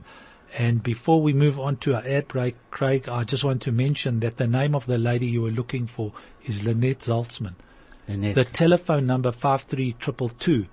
And 0.57 0.83
before 0.83 1.21
we 1.21 1.33
move 1.33 1.59
on 1.59 1.77
to 1.77 1.95
our 1.95 2.05
ad 2.05 2.27
break, 2.27 2.55
Craig, 2.71 3.07
I 3.07 3.23
just 3.23 3.43
want 3.43 3.61
to 3.63 3.71
mention 3.71 4.19
that 4.19 4.37
the 4.37 4.47
name 4.47 4.75
of 4.75 4.85
the 4.85 4.97
lady 4.97 5.27
you 5.27 5.41
were 5.41 5.51
looking 5.51 5.87
for 5.87 6.13
is 6.45 6.63
Lynette 6.63 6.99
Zaltzman. 6.99 7.55
Annette. 8.11 8.35
The 8.35 8.45
telephone 8.45 9.05
number 9.07 9.31
53222 9.31 10.67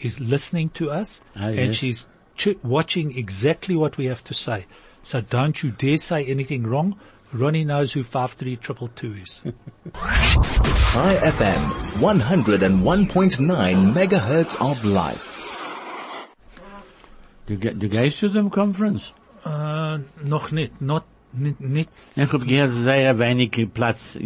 is 0.00 0.18
listening 0.20 0.70
to 0.70 0.90
us 0.90 1.20
Ah, 1.34 1.46
and 1.48 1.56
yes. 1.72 1.76
she's 1.76 2.06
ch- 2.36 2.56
watching 2.62 3.16
exactly 3.16 3.74
what 3.76 3.96
we 3.98 4.06
have 4.06 4.22
to 4.24 4.34
say. 4.34 4.66
So 5.02 5.20
don't 5.20 5.62
you 5.62 5.70
dare 5.70 5.98
say 5.98 6.24
anything 6.26 6.66
wrong. 6.66 6.96
Ronnie 7.32 7.64
knows 7.64 7.92
who 7.92 8.02
53222 8.02 9.14
is. 9.22 9.42
Chai 9.92 11.14
FM, 11.22 11.62
101.9 12.00 13.92
megahertz 13.94 14.56
of 14.60 14.84
life. 14.84 15.24
Du, 17.46 17.56
ge- 17.56 17.74
du 17.74 17.88
gehst 17.88 18.18
zu 18.18 18.28
dem 18.28 18.50
Conference? 18.50 19.12
uh, 19.44 19.98
noch 20.24 20.50
nicht, 20.50 20.80
not, 20.80 21.04
nicht, 21.32 21.60
nicht, 21.60 21.88
Ich 22.16 22.32
hab 22.32 22.46
gehört, 22.46 22.72
sehr 22.72 23.18
wenig 23.18 23.68
Platz. 23.72 24.16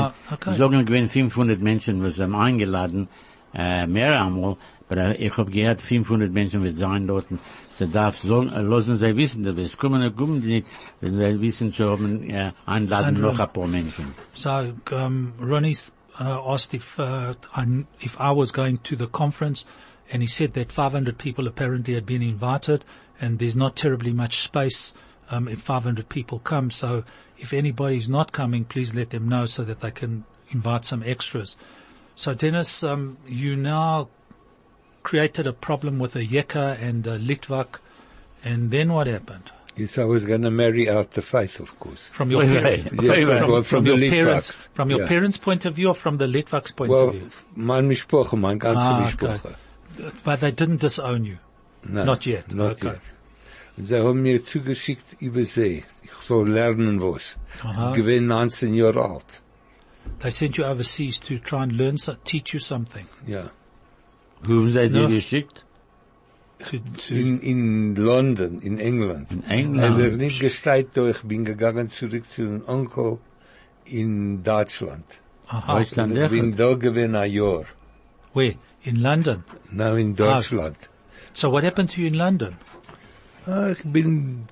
Ah, 0.00 0.12
okay. 0.32 0.56
sagen, 0.56 0.84
gewesen 0.84 1.08
500 1.08 1.60
Menschen, 1.60 2.02
was 2.02 2.18
haben 2.18 2.34
eingeladen, 2.34 3.08
äh, 3.54 3.86
mehr 3.86 4.22
einmal, 4.22 4.56
aber 4.88 5.18
ich 5.18 5.36
hab 5.36 5.50
gehört, 5.50 5.80
500 5.80 6.32
Menschen 6.32 6.62
wird 6.62 6.76
sein 6.76 7.06
dort. 7.06 7.26
Sie 7.72 7.88
darf 7.88 8.18
so, 8.18 8.42
äh, 8.42 8.60
lassen 8.60 8.96
sie 8.96 9.16
wissen, 9.16 9.42
dass 9.42 9.56
es 9.56 9.76
kommen, 9.76 10.02
und 10.02 10.16
kommen 10.16 10.42
die 10.42 10.48
nicht, 10.48 10.66
wenn 11.00 11.18
sie 11.18 11.40
wissen, 11.40 11.72
zu 11.72 11.90
haben, 11.90 12.28
äh, 12.30 12.52
einladen 12.66 13.20
noch 13.20 13.38
ein 13.38 13.52
paar 13.52 13.66
Menschen. 13.66 14.14
So 14.34 14.72
um, 14.92 15.32
Ronnie 15.40 15.76
uh, 16.20 16.52
asked 16.52 16.74
if 16.74 16.98
uh, 16.98 17.34
I, 17.54 17.84
if 18.00 18.16
I 18.20 18.30
was 18.30 18.52
going 18.52 18.78
to 18.84 18.96
the 18.96 19.06
conference, 19.06 19.64
and 20.10 20.22
he 20.22 20.28
said 20.28 20.54
that 20.54 20.72
500 20.72 21.18
people 21.18 21.46
apparently 21.48 21.94
had 21.94 22.06
been 22.06 22.22
invited, 22.22 22.84
and 23.20 23.38
there's 23.38 23.56
not 23.56 23.76
terribly 23.76 24.12
much 24.12 24.42
space 24.42 24.92
um, 25.30 25.48
if 25.48 25.60
500 25.60 26.08
people 26.08 26.38
come. 26.38 26.70
So 26.70 27.04
if 27.38 27.52
anybody's 27.52 28.08
not 28.08 28.32
coming, 28.32 28.64
please 28.64 28.94
let 28.94 29.10
them 29.10 29.28
know 29.28 29.46
so 29.46 29.64
that 29.64 29.80
they 29.80 29.90
can 29.90 30.24
invite 30.50 30.84
some 30.84 31.02
extras. 31.02 31.56
So 32.14 32.34
Dennis, 32.34 32.82
um, 32.82 33.18
you 33.26 33.56
now 33.56 34.08
created 35.02 35.46
a 35.46 35.52
problem 35.52 35.98
with 35.98 36.16
a 36.16 36.24
Yeka 36.26 36.80
and 36.80 37.06
a 37.06 37.18
Litvak, 37.18 37.78
and 38.44 38.70
then 38.70 38.92
what 38.92 39.06
happened? 39.06 39.50
Yes, 39.76 39.98
I 39.98 40.04
was 40.04 40.24
going 40.24 40.40
to 40.42 40.50
marry 40.50 40.88
out 40.88 41.10
the 41.10 41.20
faith, 41.20 41.60
of 41.60 41.78
course. 41.78 42.08
From 42.08 42.30
your, 42.30 42.40
Wait, 42.40 42.48
par- 42.54 42.62
wait, 42.64 42.84
Yes, 43.02 43.26
wait, 43.26 43.26
well, 43.26 43.62
from, 43.62 43.64
from 43.64 43.84
the 43.84 43.96
your 43.96 44.10
parents, 44.10 44.50
from 44.72 44.88
your 44.90 45.00
Yeah. 45.00 45.08
parents' 45.08 45.36
point 45.36 45.66
of 45.66 45.74
view 45.74 45.88
or 45.88 45.94
from 45.94 46.16
the 46.16 46.24
Litvaks' 46.26 46.74
point 46.74 46.90
Well, 46.90 47.08
of 47.10 47.14
view? 47.14 47.28
mein 47.54 47.86
Mishpoche, 47.88 48.32
mein 48.38 48.58
ganze 48.58 48.78
Ah, 48.78 49.02
Mishpoche. 49.04 49.54
But 50.24 50.40
they 50.40 50.50
didn't 50.50 50.80
disown 50.80 51.24
you. 51.26 51.38
Nein, 51.84 52.06
Not 52.06 52.24
yet, 52.24 52.52
Not 52.54 52.72
okay. 52.72 52.86
yet. 52.88 53.00
Und 53.76 53.84
sie 53.84 53.98
haben 53.98 54.22
mir 54.22 54.42
zugeschickt 54.44 55.16
über 55.20 55.44
See. 55.44 55.84
Ich 56.02 56.10
soll 56.22 56.48
lernen 56.50 57.00
was. 57.00 57.36
Aha. 57.62 57.94
Ich 57.94 58.04
bin 58.04 58.26
19 58.26 58.72
Jahre 58.74 59.04
alt. 59.04 59.42
They 60.20 60.30
sent 60.30 60.56
you 60.56 60.64
overseas 60.64 61.20
to 61.20 61.38
try 61.38 61.58
and 61.62 61.72
learn, 61.72 61.96
so, 61.96 62.14
teach 62.24 62.54
you 62.54 62.60
something. 62.60 63.06
Ja. 63.26 63.50
Wo 64.42 64.54
haben 64.54 64.70
sie 64.70 64.88
dir 64.88 65.02
Ja. 65.02 65.08
geschickt? 65.08 65.64
To, 66.58 66.78
to, 66.78 67.14
In, 67.14 67.38
in 67.40 67.94
London, 67.96 68.60
in 68.62 68.78
England. 68.78 69.30
In 69.30 69.42
England. 69.44 70.00
Er 70.00 70.10
nicht 70.16 70.40
gesteit 70.40 70.88
da, 70.94 71.08
ich 71.08 71.20
bin 71.22 71.44
gegangen 71.44 71.88
zurück 71.90 72.24
zu 72.24 72.42
einem 72.42 72.62
Onkel 72.66 73.18
in 73.84 74.42
Deutschland. 74.42 75.04
aha. 75.48 75.78
Deutschland, 75.80 76.16
Ich 76.16 76.30
bin 76.30 76.50
echt? 76.52 76.60
da 76.60 76.74
gewesen 76.74 77.14
ein 77.14 77.30
Jahr. 77.30 77.64
Where? 78.32 78.54
In 78.84 78.96
London. 79.02 79.44
Na, 79.70 79.94
in 79.96 80.14
Deutschland. 80.14 80.76
So 81.34 81.50
what 81.52 81.62
happened 81.64 81.90
to 81.94 82.00
you 82.00 82.06
in 82.06 82.14
London? 82.14 82.56
Ah, 83.46 83.70
ich 83.70 83.78
bin, 83.84 84.44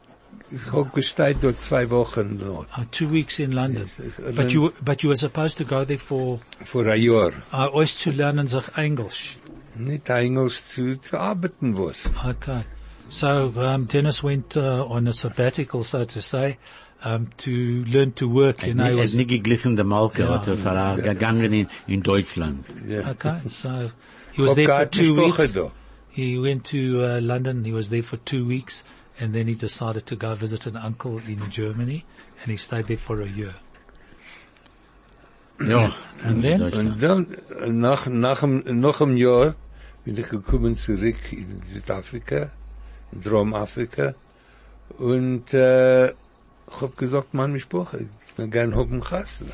ich 0.51 0.73
hab 0.73 0.93
gesteit 0.95 1.39
dort 1.43 1.59
zwei 1.59 1.91
Wochen 1.91 2.39
dort. 2.39 2.69
Uh, 2.79 2.85
two 2.91 3.11
weeks 3.11 3.39
in 3.39 3.53
London. 3.53 3.83
Yes, 3.83 3.99
yes. 3.99 4.35
But 4.37 4.53
you, 4.53 4.71
but 4.85 5.03
you 5.03 5.09
were 5.11 5.17
supposed 5.17 5.59
to 5.59 5.65
go 5.65 5.85
there 5.85 5.99
for, 5.99 6.41
Vor 6.65 6.87
ein 6.87 7.01
Jahr. 7.03 7.33
uh, 7.53 7.75
euch 7.75 7.97
zu 7.97 8.11
lernen 8.11 8.47
sich 8.47 8.65
Englisch. 8.77 9.39
Nicht 9.77 10.09
Englisch 10.09 10.63
zu, 10.63 10.97
zu 11.01 11.19
arbeiten 11.19 11.77
was. 11.77 12.09
Okay. 12.25 12.63
So, 13.11 13.53
um, 13.57 13.87
Dennis 13.89 14.23
went, 14.23 14.57
uh, 14.57 14.85
on 14.89 15.07
a 15.09 15.13
sabbatical, 15.13 15.83
so 15.83 16.05
to 16.05 16.21
say, 16.21 16.57
um, 17.05 17.29
to 17.39 17.51
learn 17.51 18.15
to 18.15 18.29
work, 18.33 18.65
you 18.67 18.75
know. 18.75 18.85
he 18.85 18.91
Er 18.93 18.97
was- 18.99 19.11
ist 19.11 19.17
nicht 19.17 19.29
geglichen 19.31 19.77
der 19.77 19.85
Malke, 19.85 20.23
Ja. 20.23 20.35
hat 20.39 20.47
er 20.47 20.57
ver- 20.57 20.97
gegangen 21.03 21.53
in, 21.53 21.67
in 21.89 22.03
Deutschland. 22.03 22.65
Okay, 23.11 23.41
so 23.49 23.91
he 24.33 24.43
was 24.43 24.55
there 24.55 24.69
for 24.69 24.87
two 24.91 25.17
weeks. 25.17 25.53
Da. 26.17 26.23
He 26.23 26.39
went 26.39 26.65
to 26.71 27.05
uh, 27.05 27.21
London. 27.21 27.65
He 27.65 27.73
was 27.73 27.89
there 27.89 28.03
for 28.03 28.19
two 28.25 28.47
weeks, 28.47 28.85
and 29.21 29.35
then 29.35 29.47
he 29.47 29.55
decided 29.55 30.07
to 30.07 30.17
go 30.17 30.35
visit 30.35 30.67
an 30.67 30.77
uncle 30.77 31.19
in 31.27 31.51
Germany, 31.51 32.05
and 32.43 32.51
he 32.51 32.57
stayed 32.57 32.87
there 32.87 32.97
for 32.97 33.23
a 33.23 33.29
year. 33.29 33.55
Ja. 35.61 35.93
And 36.25 36.43
then? 36.43 36.63
Und 36.63 37.01
dann, 37.01 37.27
nach, 37.81 38.07
nach, 38.07 38.43
einem- 38.43 38.81
noch 38.81 39.01
einem 39.01 39.17
Jahr, 39.17 39.55
bin 40.05 40.17
ich 40.19 40.29
gekommen 40.29 40.75
zurück 40.75 41.33
in 41.33 41.63
Südafrika, 41.65 42.51
in 43.13 43.23
Dromafrika, 43.23 44.15
und, 44.99 45.55
äh, 45.55 46.09
ich 46.09 46.81
hab 46.81 46.97
gesagt, 46.97 47.35
Mann, 47.35 47.55
ich 47.55 47.69
brauche, 47.69 47.99
ich 47.99 48.39
will 48.39 48.49
gern 48.49 48.75
haben 48.75 49.01
Kassel. 49.01 49.47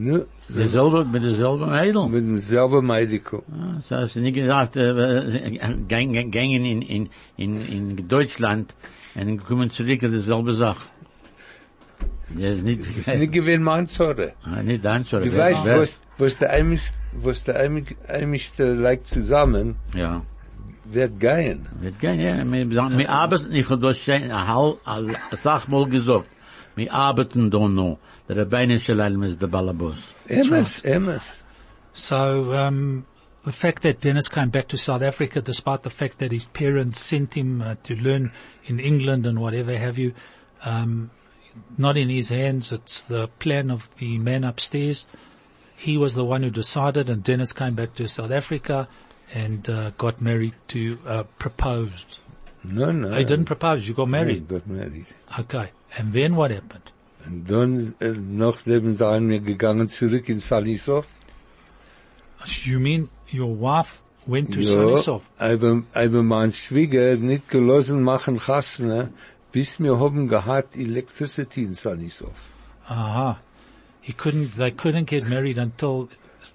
Nu, 0.00 0.24
de 0.46 0.68
zelbe 0.68 1.04
met 1.04 1.22
de 1.22 1.34
zelbe 1.34 1.66
meidel. 1.66 2.08
Met 2.08 2.26
de 2.26 2.38
zelbe 2.38 2.82
meidel. 2.82 3.44
Ah, 3.52 3.82
ze 3.82 3.96
is 3.96 4.14
niet 4.14 4.34
gezegd 4.34 4.76
eh, 4.76 5.16
eh, 5.16 5.76
gingen 5.90 6.64
in 6.64 6.88
in 6.88 7.10
in 7.34 7.66
in 7.68 8.04
Duitsland 8.06 8.74
en 9.14 9.42
komen 9.42 9.68
terug 9.68 9.98
de 9.98 10.20
zelbe 10.20 10.52
zaak. 10.52 10.76
Dat 12.28 12.52
is 12.52 12.62
niet. 12.62 12.84
Dat 12.84 13.14
is 13.14 13.18
niet 13.18 13.34
gewoon 13.34 13.62
mijn 13.62 13.88
zorg. 13.88 14.30
Ah, 14.42 14.60
niet 14.60 14.82
dan 14.82 15.04
zorg. 15.04 15.24
Je 15.24 15.30
weet 15.30 15.62
was, 15.62 16.00
was 16.16 16.36
de 16.36 16.46
eimis 16.46 16.92
was 17.20 17.42
de 17.42 17.52
eimis 17.52 17.84
eimis 18.06 18.50
te 18.50 18.64
lijkt 18.64 19.16
samen. 19.26 19.76
Ja. 19.86 20.22
Wird 20.90 21.12
gehen. 21.18 21.66
Wird 21.80 21.98
gehen, 22.00 22.20
ja. 22.20 22.96
Wir 22.96 23.10
arbeiten 23.10 23.50
nicht, 23.50 23.70
und 23.70 23.82
du 23.82 23.88
hast 23.88 24.04
schon 24.04 24.30
eine 24.30 25.16
Sache 25.32 25.70
mal 25.70 25.86
gesagt. 25.86 26.28
Wir 26.78 26.92
arbeiten 26.92 27.50
da 27.50 27.68
noch. 27.68 27.98
Der 28.28 28.36
Rabbinische 28.36 28.92
Leilm 28.92 29.24
ist 29.24 29.42
der 29.42 29.48
Balabus. 29.48 30.14
Emmes, 30.28 30.84
Emmes. 30.84 31.44
So 31.92 32.54
um, 32.54 33.04
the 33.44 33.52
fact 33.52 33.82
that 33.82 34.00
Dennis 34.00 34.28
came 34.28 34.50
back 34.50 34.68
to 34.68 34.76
South 34.76 35.02
Africa, 35.02 35.40
despite 35.40 35.82
the 35.82 35.90
fact 35.90 36.18
that 36.18 36.30
his 36.30 36.44
parents 36.44 37.00
sent 37.00 37.34
him 37.34 37.60
uh, 37.60 37.74
to 37.82 37.94
learn 37.94 38.30
in 38.66 38.78
England 38.78 39.26
and 39.26 39.40
whatever 39.40 39.76
have 39.76 39.98
you, 39.98 40.12
um, 40.64 41.10
not 41.76 41.96
in 41.96 42.08
his 42.08 42.28
hands. 42.28 42.70
It's 42.70 43.02
the 43.02 43.26
plan 43.40 43.70
of 43.70 43.88
the 43.98 44.18
man 44.18 44.44
upstairs. 44.44 45.08
He 45.76 45.96
was 45.96 46.14
the 46.14 46.24
one 46.24 46.44
who 46.44 46.50
decided, 46.50 47.10
and 47.10 47.24
Dennis 47.24 47.52
came 47.52 47.74
back 47.74 47.94
to 47.96 48.08
South 48.08 48.30
Africa 48.30 48.88
and 49.34 49.68
uh, 49.68 49.90
got 49.98 50.20
married 50.20 50.54
to 50.68 50.98
uh, 51.06 51.22
proposed. 51.38 52.18
No, 52.62 52.92
no. 52.92 53.10
He 53.10 53.24
didn't 53.24 53.46
propose. 53.46 53.88
You 53.88 53.94
got 53.94 54.08
married. 54.08 54.48
Got 54.48 54.66
married. 54.66 55.06
Okay. 55.40 55.70
And 55.96 56.12
then 56.12 56.36
what 56.36 56.50
happened? 56.50 56.92
Und 57.26 57.50
dann, 57.50 57.94
äh, 58.00 58.12
nachdem 58.12 58.94
sind 58.94 59.28
wir 59.30 59.40
gegangen 59.40 59.88
zurück 59.88 60.28
in 60.28 60.38
Sannieshof. 60.38 61.06
You 62.64 62.78
mean 62.78 63.08
your 63.32 63.58
wife 63.60 64.00
went 64.26 64.52
to 64.54 64.60
Ja, 64.60 64.68
Sannieshof? 64.70 65.22
aber, 65.38 65.82
aber 65.92 66.22
mein 66.22 66.52
Schwieger 66.52 67.12
hat 67.12 67.20
nicht 67.20 67.48
gelassen 67.48 68.02
machen 68.02 68.38
Kassner, 68.38 69.10
bis 69.52 69.80
wir 69.80 69.98
haben 69.98 70.28
gehabt 70.28 70.76
Electricity 70.76 71.64
in 71.64 71.74
Sannieshof. 71.74 72.36
Aha. 72.86 73.40
He 74.00 74.12
couldn't, 74.12 74.56
they 74.56 74.70
couldn't 74.70 75.06
get 75.06 75.28
married 75.28 75.58
until 75.58 76.08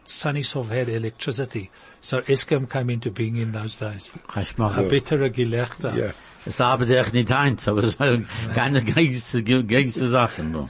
Sannieshof 0.08 0.70
had 0.70 0.88
electricity. 0.90 1.70
So 2.04 2.18
Eskom 2.18 2.68
came 2.68 2.90
into 2.92 3.12
being 3.12 3.38
in 3.38 3.54
those 3.54 3.76
days. 3.76 4.14
A 4.28 4.44
machen. 4.58 4.90
bittere 4.90 5.32
Gelächter. 5.32 5.96
Ja. 5.96 6.12
Es 6.46 6.60
arbeitet 6.60 6.98
echt 6.98 7.14
nicht 7.14 7.32
eins, 7.32 7.66
aber 7.70 7.86
es 7.86 7.98
waren 7.98 8.28
keine 8.54 8.84
geilste, 8.84 9.42
geilste 9.44 10.10
Sachen. 10.10 10.52
No. 10.52 10.70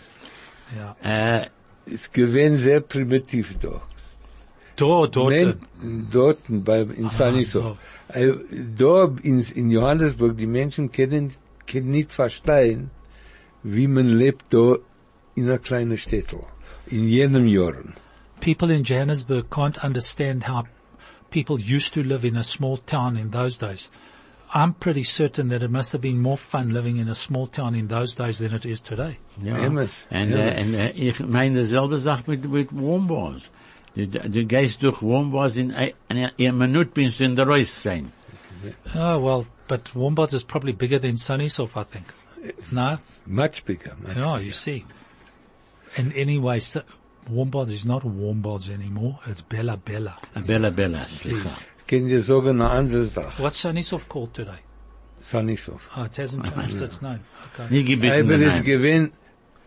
Ja. 0.77 0.95
Äh, 1.01 1.47
Es 1.85 2.11
gewesen 2.11 2.57
sehr 2.57 2.81
primitiv 2.81 3.57
da. 3.59 3.81
Da, 4.75 5.07
dort. 5.07 5.29
Men, 5.29 6.07
dort, 6.11 6.39
bei, 6.47 6.81
in 6.81 7.09
Sannieshof. 7.09 7.77
Da, 8.77 9.11
in, 9.21 9.39
in 9.41 9.71
Johannesburg, 9.71 10.37
die 10.37 10.47
Menschen 10.47 10.91
können, 10.91 11.33
können 11.67 11.91
nicht 11.91 12.11
verstehen, 12.11 12.89
wie 13.63 13.87
man 13.87 14.07
lebt 14.07 14.53
da 14.53 14.77
in 15.35 15.45
einer 15.45 15.59
kleinen 15.59 15.97
Städtel. 15.97 16.41
In 16.87 17.07
jenem 17.07 17.47
Jahren. 17.47 17.93
People 18.39 18.73
in 18.73 18.83
Johannesburg 18.83 19.49
can't 19.49 19.83
understand 19.83 20.47
how 20.47 20.63
people 21.33 21.59
used 21.59 21.93
to 21.95 22.03
live 22.03 22.23
in 22.23 22.37
a 22.37 22.43
small 22.43 22.77
town 22.77 23.17
in 23.17 23.31
those 23.31 23.57
days. 23.57 23.89
I'm 24.55 24.73
pretty 24.75 25.03
certain 25.03 25.49
that 25.49 25.63
it 25.63 25.71
must 25.71 25.91
have 25.93 26.01
been 26.01 26.21
more 26.21 26.37
fun 26.37 26.73
living 26.73 26.97
in 26.97 27.09
a 27.09 27.15
small 27.15 27.47
town 27.47 27.73
in 27.73 27.87
those 27.87 28.13
days 28.15 28.37
than 28.37 28.53
it 28.53 28.65
is 28.67 28.79
today. 28.81 29.17
Ja. 29.41 29.55
Emmers, 29.55 30.05
En, 30.11 30.31
uh, 30.31 30.37
emmers. 30.37 30.65
Uh, 30.65 30.67
en 30.67 30.73
äh, 30.75 30.91
ich 31.09 31.19
meine 31.19 31.59
dieselbe 31.63 31.97
Sache 31.97 32.23
mit, 32.27 32.45
mit 32.45 32.69
Warmbaths. 32.71 33.49
Du, 33.95 34.05
du 34.07 34.45
gehst 34.45 34.81
durch 34.83 35.01
Warmbaths 35.01 35.57
in 35.57 35.71
ein- 35.71 35.93
eine, 36.09 36.31
eine 36.39 36.51
Minute 36.51 36.91
bist 36.93 37.19
du 37.19 37.23
in 37.23 37.35
der 37.35 37.47
Reus 37.47 37.81
sein. 37.81 38.11
Oh, 38.93 38.99
ah, 38.99 39.17
well, 39.17 39.45
but 39.67 39.91
Warmbaths 39.95 40.33
is 40.33 40.43
probably 40.43 40.71
bigger 40.73 40.99
than 40.99 41.15
Sannieshof, 41.17 41.75
I 41.75 41.83
think. 41.83 42.05
Eh, 42.43 42.51
no? 42.71 42.97
Much 43.25 43.65
bigger. 43.65 43.95
Much 44.03 44.17
Yeah, 44.17 44.37
you 44.39 44.51
see. 44.51 44.85
And 45.97 46.13
anyway, 46.15 46.59
so, 46.59 46.81
Warmbaths 47.29 47.71
is 47.71 47.85
not 47.85 48.03
Warmbaths 48.03 48.69
anymore. 48.69 49.19
It's 49.27 49.41
Bela-Bela. 49.41 50.15
A 50.35 50.41
Bela-Bela, 50.41 51.07
slicha. 51.09 51.49
Kann 51.87 52.07
dir 52.07 52.21
sagen 52.21 52.61
eine 52.61 52.69
andere 52.69 53.05
Sache. 53.05 53.41
What's 53.41 53.59
Sannieshof 53.61 54.07
called 54.09 54.33
today? 54.33 54.59
Sannieshof. 55.21 55.89
Oh, 55.95 56.01
ah, 56.01 56.05
it 56.05 56.17
hasn't 56.17 56.43
changed 56.53 56.81
its 56.81 57.01
name. 57.01 57.19
Okay. 57.53 57.67
Nie 57.69 57.83
gebeten 57.83 58.25
Aber 58.25 58.35
es 58.41 58.55
nein. 58.55 58.63
gewinnt 58.63 59.13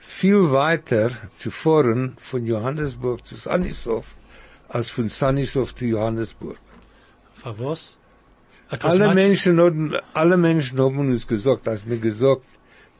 viel 0.00 0.52
weiter 0.52 1.10
zu 1.38 1.50
fahren 1.50 2.14
von 2.18 2.44
Johannesburg 2.46 3.26
zu 3.26 3.36
Sannieshof 3.36 4.14
als 4.68 4.90
von 4.90 5.08
Sannieshof 5.08 5.74
zu 5.74 5.86
Johannesburg. 5.86 6.58
For 7.34 7.58
was? 7.58 7.96
It 8.72 8.82
was 8.82 8.92
Alle 8.92 9.06
much- 9.06 9.14
Menschen 9.14 9.60
haben, 9.60 9.94
alle 10.14 10.36
Menschen 10.36 10.78
haben 10.80 10.98
uns 10.98 11.26
gesagt, 11.26 11.68
als 11.68 11.84
mir 11.86 11.98
gesagt, 11.98 12.46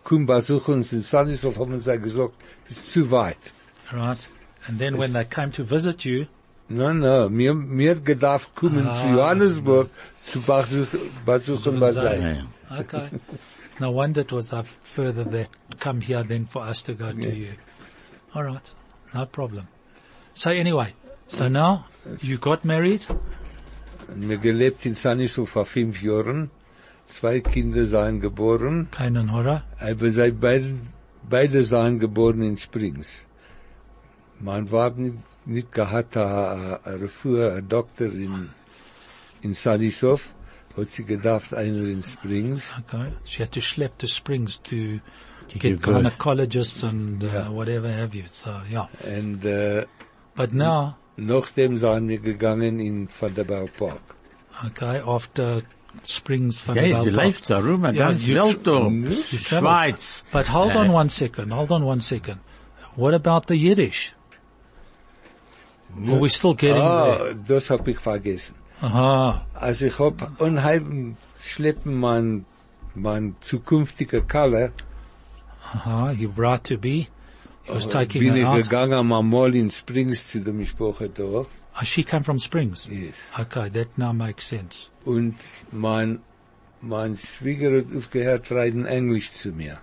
komm 0.05 0.25
besuch 0.27 0.69
uns 0.69 0.92
in 0.92 1.03
Sannieshof, 1.03 1.59
haben 1.59 1.79
sie 1.79 1.99
gesagt, 1.99 2.35
ist 2.69 2.90
zu 2.90 3.11
weit. 3.11 3.38
Right. 3.92 4.29
And 4.68 4.79
then 4.79 4.96
when 4.98 5.12
they 5.12 5.24
came 5.24 5.52
to 5.52 5.64
visit 5.64 6.05
you, 6.05 6.26
No, 6.68 6.92
no, 6.92 7.29
mir, 7.29 7.55
mir 7.55 7.94
gedacht 7.94 8.55
kommen 8.57 8.88
Ah, 8.88 8.94
zu 8.96 9.07
Johannesburg 9.07 9.88
zu 10.20 10.40
besuch, 10.40 10.88
besuchen 11.24 11.79
Zu 11.79 11.92
sein. 11.92 12.48
Okay. 12.81 13.09
no 13.79 13.92
wonder 13.92 14.22
it 14.22 14.33
was 14.33 14.52
uh, 14.52 14.64
further 14.83 15.22
that 15.22 15.48
come 15.79 16.00
here 16.00 16.24
than 16.24 16.46
for 16.46 16.62
us 16.62 16.83
to 16.83 16.94
go 16.94 17.12
to 17.12 17.31
you. 17.33 17.52
All 18.35 18.42
right. 18.42 18.72
No 19.14 19.26
problem. 19.26 19.68
So 20.35 20.50
anyway, 20.50 20.92
so 21.29 21.46
now 21.48 21.87
you 22.20 22.37
got 22.37 22.64
married. 22.64 23.02
Mir 24.16 24.38
gelebt 24.38 24.85
in 24.87 24.94
Sannieshof 24.94 25.50
vor 25.50 25.66
fünf 25.66 26.02
Jahren. 26.02 26.50
Zwei 27.05 27.40
Kinder 27.40 27.85
seien 27.85 28.20
geboren. 28.20 28.88
And 28.98 29.31
Hora. 29.31 29.62
Aber 29.79 30.11
sie 30.11 30.33
beide, 30.33 30.74
beide 31.31 31.62
seien 31.62 32.00
geboren 32.00 32.42
in 32.42 32.57
Springs. 32.59 33.25
Man 34.40 34.70
war 34.70 34.90
nicht, 34.90 35.16
nicht 35.46 35.72
gehabt, 35.72 36.16
a, 36.16 36.81
a 36.85 36.90
Refuhr, 36.90 37.53
a 37.57 37.61
Doktor 37.61 38.07
in, 38.07 38.51
in 39.42 39.55
Sannieshof, 39.55 40.35
hat 40.77 40.90
sie 40.90 41.05
gedacht, 41.05 41.55
einer 41.55 41.85
in 41.88 42.03
Springs. 42.03 42.70
Okay. 42.87 43.12
She 43.25 43.42
had 43.42 43.53
to 43.53 43.61
schlep 43.61 43.96
to 43.99 44.07
Springs 44.07 44.61
to 44.62 45.01
To 45.49 45.59
get 45.59 45.61
give 45.62 45.81
gynecologists 45.81 46.83
and 46.83 47.22
uh, 47.22 47.27
Yeah. 47.29 47.49
whatever 47.51 47.88
have 47.88 48.14
you. 48.14 48.25
So 48.35 48.51
yeah. 48.70 48.88
Und, 49.05 49.44
äh, 49.44 49.87
But 50.35 50.53
now, 50.53 50.96
nachdem 51.16 51.77
seien 51.79 52.09
wir 52.09 52.18
gegangen 52.18 52.81
in 52.81 53.09
Vanderbijlpark. 53.09 54.01
okay, 54.66 55.01
after 55.07 55.62
Springs 56.05 56.59
van 56.66 56.77
Okay, 56.77 56.88
der 56.90 56.99
du 56.99 57.05
Welt 57.07 57.14
Park. 57.16 57.27
lebst 57.27 57.51
da 57.51 57.61
Ja, 57.61 58.09
ganz 58.09 58.27
you 58.27 58.37
Welt 58.37 58.66
da. 58.66 58.88
you 58.88 59.38
Schweiz. 59.38 60.25
But 60.33 60.53
hold 60.53 60.75
Uh, 60.75 60.79
on 60.81 60.90
one 60.90 61.09
second. 61.09 61.53
Hold 61.55 61.70
on 61.70 61.85
one 61.85 62.01
second. 62.01 62.40
What 62.96 63.14
about 63.14 63.46
the 63.49 63.55
Yiddish? 63.55 64.14
Are 66.09 66.20
we 66.20 66.29
still 66.29 66.55
getting 66.55 66.77
there? 66.77 67.31
Ah, 67.31 67.35
das 67.46 67.70
hab 67.70 67.87
ich 67.88 67.99
vergessen. 67.99 68.55
Aha. 68.81 69.46
Also 69.55 69.87
ich 69.87 69.99
hab 69.99 70.40
unheimlich 70.40 71.16
schleppen 71.40 71.94
mein, 71.94 72.44
mein 72.94 73.37
zukünftiger 73.40 74.20
Kalle, 74.20 74.72
Aha. 75.75 76.12
You 76.12 76.29
brought 76.29 76.64
to 76.64 76.79
be. 76.79 77.09
He 77.64 77.72
was 77.72 77.87
taking 77.87 78.22
bin 78.22 78.37
ich 78.37 78.46
gegangen 78.46 79.07
mal 79.07 79.57
in 79.57 79.70
Springs 79.70 80.29
zu 80.29 80.40
dem 80.40 80.64
Sprache 80.64 81.09
da. 81.09 81.25
Oh, 81.25 81.85
she 81.85 82.05
came 82.05 82.22
from 82.22 82.38
Springs. 82.38 82.87
Yes. 82.87 83.16
Okay, 83.38 83.68
that 83.70 83.99
now 83.99 84.12
makes 84.12 84.46
sense. 84.46 84.90
Und 85.05 85.35
mein, 85.72 86.20
mein 86.81 87.16
Schwieger 87.16 87.77
hat 87.79 87.87
aufgehört 87.94 88.51
reden 88.53 88.87
Englisch 88.87 89.33
zu 89.33 89.51
mir. 89.51 89.79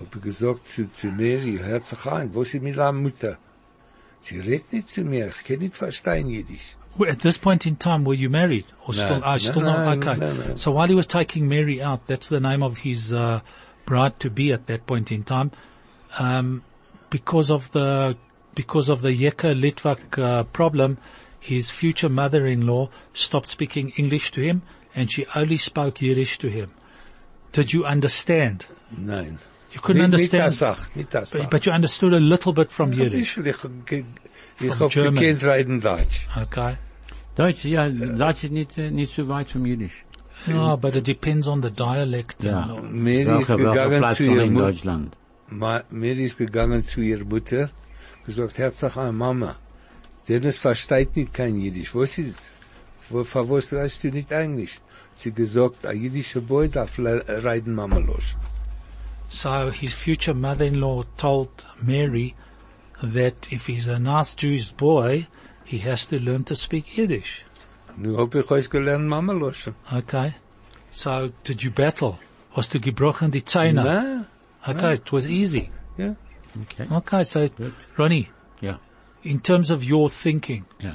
Hab 0.00 0.14
ich 0.14 0.22
gesagt 0.22 0.66
zu, 0.66 0.90
zu 0.90 1.06
Mary, 1.06 1.58
hört 1.58 1.84
sich 1.84 2.04
an, 2.06 2.34
wo 2.34 2.42
ist 2.42 2.54
der 2.54 2.92
Mutter? 2.92 3.38
Sie 4.22 4.38
redet 4.38 4.72
nicht 4.72 4.90
zu 4.90 5.02
mir, 5.04 5.28
ich 5.28 5.44
kann 5.44 5.58
nicht 5.58 5.76
verstehen 5.76 6.28
Jiddisch. 6.28 6.76
At 7.00 7.20
this 7.20 7.38
point 7.38 7.64
in 7.64 7.78
time, 7.78 8.04
were 8.04 8.14
you 8.14 8.28
married 8.28 8.66
or 8.86 8.94
No, 8.94 9.04
still? 9.04 9.22
Oh, 9.24 9.38
still 9.38 9.62
no, 9.62 9.94
not. 9.94 9.98
Okay. 9.98 10.16
no. 10.18 10.56
So 10.56 10.72
while 10.72 10.88
he 10.88 10.94
was 10.94 11.06
taking 11.06 11.48
Mary 11.48 11.80
out, 11.80 12.06
that's 12.08 12.28
the 12.28 12.40
name 12.40 12.62
of 12.62 12.78
his 12.78 13.12
uh, 13.12 13.40
bride 13.86 14.18
to 14.20 14.30
be 14.30 14.52
at 14.52 14.66
that 14.66 14.86
point 14.86 15.12
in 15.12 15.22
time. 15.22 15.52
Um, 16.18 16.64
because 17.10 17.50
of 17.52 17.70
the 17.70 18.16
because 18.54 18.88
of 18.88 19.02
the 19.02 19.10
Yeka 19.10 19.54
Litvak 19.54 20.18
uh, 20.18 20.42
problem, 20.44 20.98
his 21.38 21.70
future 21.70 22.08
mother-in-law 22.08 22.90
stopped 23.12 23.48
speaking 23.48 23.90
English 23.90 24.32
to 24.32 24.40
him, 24.40 24.62
and 24.94 25.12
she 25.12 25.24
only 25.36 25.58
spoke 25.58 26.02
Yiddish 26.02 26.38
to 26.38 26.48
him. 26.48 26.72
Did 27.52 27.72
you 27.72 27.84
understand? 27.84 28.66
Nein. 28.90 29.38
You 29.72 29.80
couldn't 29.80 30.08
Nicht- 30.08 30.20
Nicht 30.20 30.32
das 30.32 30.40
understand, 30.40 30.76
Sach, 30.76 30.94
nicht 30.94 31.14
das 31.14 31.30
but, 31.30 31.50
but 31.50 31.66
you 31.66 31.72
understood 31.72 32.14
a 32.14 32.18
little 32.18 32.52
bit 32.54 32.72
from 32.72 32.90
Ein 32.92 32.98
Yiddish. 32.98 33.34
From 33.34 33.84
German. 34.88 35.18
reden 35.18 35.80
Deutsch. 35.80 36.26
Okay. 36.42 36.76
Deutsch, 37.36 37.64
ja, 37.64 37.88
Deutsch 37.88 38.44
ist 38.44 38.52
nicht, 38.52 38.78
äh, 38.78 38.86
eh, 38.86 38.90
nicht 38.90 39.14
so 39.14 39.28
weit 39.28 39.48
vom 39.50 39.64
Jiddisch. 39.66 40.04
Yeah, 40.48 40.76
but 40.76 40.96
it 40.96 41.06
depends 41.06 41.46
on 41.48 41.62
the 41.62 41.70
dialect. 41.70 42.42
Ja. 42.42 42.62
and- 42.62 42.92
Mary 42.92 43.20
ist 43.22 43.28
Welcher, 43.28 43.58
welcher 43.58 43.72
gegangen 43.72 43.98
Platz 43.98 44.16
zu 44.16 44.24
von 44.24 44.34
ihrer 44.34 44.44
in 44.44 44.52
Mutter. 44.52 44.66
Deutschland? 44.66 45.16
Ma- 45.50 45.82
Mary 45.90 46.24
ist 46.24 46.38
gegangen 46.38 46.82
zu 46.82 47.00
ihrer 47.00 47.24
Mutter, 47.24 47.70
gesagt, 48.24 48.58
herzlich 48.58 48.96
an 48.96 49.16
Mama. 49.16 49.56
Dennis 50.28 50.58
versteht 50.58 51.16
nicht 51.16 51.34
kein 51.34 51.58
Jiddisch. 51.60 51.94
Was 51.94 52.18
ist? 52.18 52.40
Wo, 53.10 53.22
für 53.24 53.48
was 53.50 53.72
redest 53.72 54.02
du 54.04 54.08
nicht 54.10 54.30
Englisch? 54.32 54.80
Sie 55.12 55.32
gesagt, 55.32 55.86
ein 55.86 56.00
jüdischer 56.00 56.40
Boy 56.40 56.68
darf 56.68 56.98
le- 56.98 57.24
reiten 57.28 57.74
Mama 57.74 57.98
los. 57.98 58.36
So 59.28 59.70
his 59.70 59.92
future 59.94 60.34
mother-in-law 60.34 61.04
told 61.16 61.48
Mary 61.82 62.34
that 63.02 63.46
if 63.50 63.66
he's 63.66 63.86
a 63.86 63.98
nice 63.98 64.34
Jewish 64.34 64.72
boy, 64.72 65.26
he 65.64 65.78
has 65.78 66.06
to 66.06 66.18
learn 66.18 66.44
to 66.44 66.56
speak 66.56 66.96
Yiddish. 66.96 67.44
Nu 67.96 68.16
hab 68.16 68.34
ich 68.34 68.50
euch 68.50 68.70
gelernt 68.70 69.06
Mama 69.06 69.32
los. 69.32 69.68
Okay. 69.92 70.34
So 70.90 71.30
did 71.44 71.62
you 71.62 71.70
battle? 71.70 72.18
Hast 72.54 72.72
du 72.72 72.80
gebrochen 72.80 73.30
die 73.30 73.42
Zähne? 73.44 73.84
Na, 73.84 74.24
Okay, 74.66 74.94
it 74.94 75.12
was 75.12 75.26
easy. 75.26 75.70
ja. 75.96 76.14
Okay. 76.62 76.86
Okay, 76.90 77.24
so 77.24 77.48
Good. 77.48 77.72
Ronnie, 77.96 78.28
Ja, 78.60 78.78
in 79.22 79.40
terms 79.40 79.70
of 79.70 79.84
your 79.84 80.10
thinking, 80.10 80.64
ja. 80.80 80.92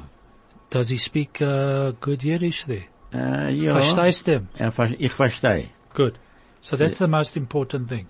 does 0.70 0.90
he 0.90 0.98
speak 0.98 1.40
uh, 1.42 1.92
good 2.02 2.24
Yiddish 2.24 2.66
there? 2.66 2.86
Äh, 3.14 3.52
ja. 3.54 3.72
Verstehst 3.74 4.28
du? 4.28 4.48
Ver- 4.72 4.96
ich 5.00 5.14
verstehe. 5.14 5.70
Good. 5.94 6.18
So 6.62 6.76
that's 6.78 6.98
the 7.00 7.08
most 7.08 7.38
important 7.38 7.88
thing. 7.90 8.08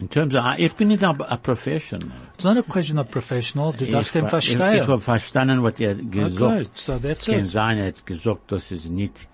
In 0.00 0.08
terms 0.08 0.34
of, 0.34 0.44
ich 0.58 0.72
bin 0.74 0.88
nicht 0.88 1.04
a, 1.04 1.12
professional. 1.36 2.08
It's 2.34 2.44
not 2.44 2.56
a 2.56 2.62
question 2.62 2.98
of 2.98 3.10
professional. 3.10 3.72
Du 3.72 3.84
darfst 3.86 4.14
den 4.14 4.26
ver- 4.26 4.38
ich, 4.38 4.56
verstehen. 4.56 4.86
habe 4.88 5.00
verstanden, 5.00 5.62
was 5.62 5.78
er 5.78 5.94
gesagt 5.94 6.40
Okay, 6.40 6.66
so 6.74 6.98
that's 6.98 7.20
Es 7.20 7.26
kann 7.26 7.44
it. 7.44 7.50
sein, 7.50 7.78
er 7.78 7.86
hat 7.88 8.04
gesagt, 8.06 8.50
das 8.50 8.72
ist 8.72 8.90
nicht 8.90 9.28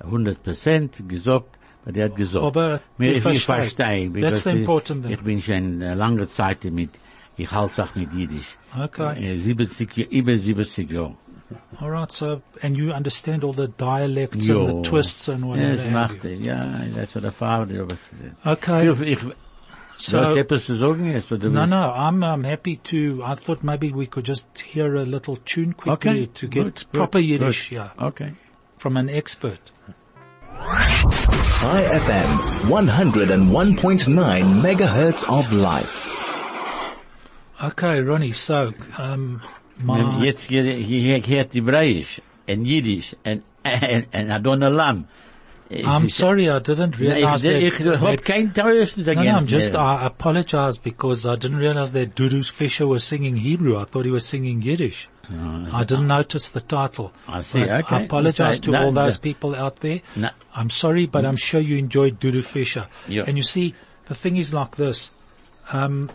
100% 0.00 1.06
gesagt, 1.08 1.58
aber 1.84 1.96
er 1.96 2.04
hat 2.06 2.16
gesagt. 2.16 2.44
Aber 2.44 2.80
ich 2.98 3.24
ich, 3.24 3.44
verstehe. 3.44 4.10
That's 4.12 4.44
the 4.44 4.50
because 4.50 4.50
important 4.50 5.02
thing. 5.04 5.12
ich 5.12 5.20
bin 5.22 5.42
schon 5.42 5.80
lange 5.80 6.26
Zeit 6.28 6.64
mit, 6.64 6.90
ich 7.36 7.50
halte 7.52 7.84
auch 7.84 7.94
mit 7.94 8.12
Jiddisch. 8.12 8.56
Okay. 8.78 9.34
Äh, 9.34 9.36
70, 9.38 9.96
über 10.10 10.36
70 10.36 10.90
Jahre. 10.90 11.16
All 11.80 11.90
right, 11.90 12.10
so 12.10 12.42
and 12.62 12.76
you 12.76 12.92
understand 12.92 13.44
all 13.44 13.52
the 13.52 13.68
dialects 13.68 14.44
Jo. 14.46 14.66
and 14.66 14.84
the 14.84 14.90
twists 14.90 15.28
and 15.28 15.44
whatever. 15.44 15.74
es 15.74 15.80
have 15.80 15.92
macht, 15.92 16.24
you. 16.24 16.30
ja, 16.30 16.56
war 17.14 17.22
der 17.22 17.32
Vater, 17.32 17.66
der. 17.66 17.86
Okay. 18.44 18.90
Ich, 18.90 19.00
ich, 19.00 19.18
du 19.20 19.30
hast 19.30 19.36
So 19.98 20.18
etwas 20.18 20.66
zu 20.66 20.74
sagen 20.76 21.10
jetzt, 21.10 21.32
oder 21.32 21.48
du 21.48 21.50
no, 21.50 21.60
willst- 21.62 21.70
no, 21.70 21.76
I'm 21.76 22.22
um, 22.34 22.44
happy 22.44 22.76
to. 22.90 23.22
I 23.24 23.34
thought 23.36 23.62
maybe 23.64 23.92
we 23.94 24.06
could 24.06 24.26
just 24.26 24.46
hear 24.58 24.94
a 24.96 25.04
little 25.04 25.36
tune 25.38 25.72
quickly 25.72 25.92
Okay, 25.92 26.26
to 26.34 26.46
get 26.48 26.64
good, 26.64 26.74
good, 26.74 26.92
proper 26.92 27.18
good. 27.18 27.28
Yiddish, 27.28 27.72
yeah, 27.72 27.90
Okay. 27.98 28.34
from 28.76 28.96
an 28.98 29.08
expert. 29.08 29.60
Chai 31.60 31.82
FM, 32.04 32.30
101.9 32.68 34.62
megahertz 34.62 35.24
of 35.28 35.50
life. 35.52 36.06
Okay, 37.62 38.00
Ronnie. 38.00 38.32
So, 38.32 38.72
um, 38.98 39.40
Und 39.86 40.18
my 40.20 40.24
Jetzt 40.26 40.48
hier, 40.48 40.64
hier 40.64 41.20
hört 41.26 41.54
Hebräisch, 41.54 42.20
and, 42.48 42.66
Jiddisch, 42.66 43.14
und, 43.24 43.42
und, 43.64 44.14
und 44.14 44.30
Adon 44.30 44.62
Olam. 44.62 45.04
I'm 45.84 46.08
sorry, 46.10 46.48
I 46.48 46.58
didn't 46.60 46.98
realize 46.98 47.42
that. 47.42 47.60
Hab 47.98 48.24
kein 48.24 48.52
Teuersten 48.52 49.04
No, 49.04 49.12
no, 49.14 49.30
I'm 49.32 49.46
just, 49.46 49.74
I 49.74 50.06
apologize 50.06 50.78
because 50.78 51.26
I 51.26 51.34
didn't 51.36 51.56
realize 51.58 51.92
that 51.92 52.14
Dudu 52.14 52.48
Fisher 52.48 52.86
was 52.86 53.02
singing 53.02 53.36
Hebrew. 53.36 53.76
I 53.76 53.84
thought 53.84 54.04
he 54.04 54.10
was 54.10 54.24
singing 54.24 54.62
Yiddish. 54.62 55.08
I 55.28 55.82
didn't 55.82 56.06
notice 56.06 56.50
the 56.50 56.60
title. 56.60 57.12
I 57.26 57.40
see, 57.40 57.60
But 57.60 57.70
okay. 57.84 57.96
I 57.96 58.00
apologize 58.02 58.56
So, 58.56 58.62
to 58.62 58.70
no, 58.70 58.82
all 58.84 58.92
those 58.92 59.16
no. 59.16 59.20
people 59.22 59.56
out 59.56 59.80
there. 59.80 60.02
No. 60.14 60.30
I'm 60.54 60.70
sorry, 60.70 61.06
but 61.06 61.24
I'm 61.26 61.34
sure 61.36 61.60
you 61.60 61.76
enjoyed 61.78 62.20
Dudu 62.20 62.44
Fisher. 62.44 62.86
Yeah. 63.08 63.24
And 63.26 63.36
you 63.36 63.42
see, 63.42 63.74
the 64.06 64.14
thing 64.14 64.36
is 64.36 64.54
like 64.54 64.76
this. 64.76 65.10
Um, 65.72 66.10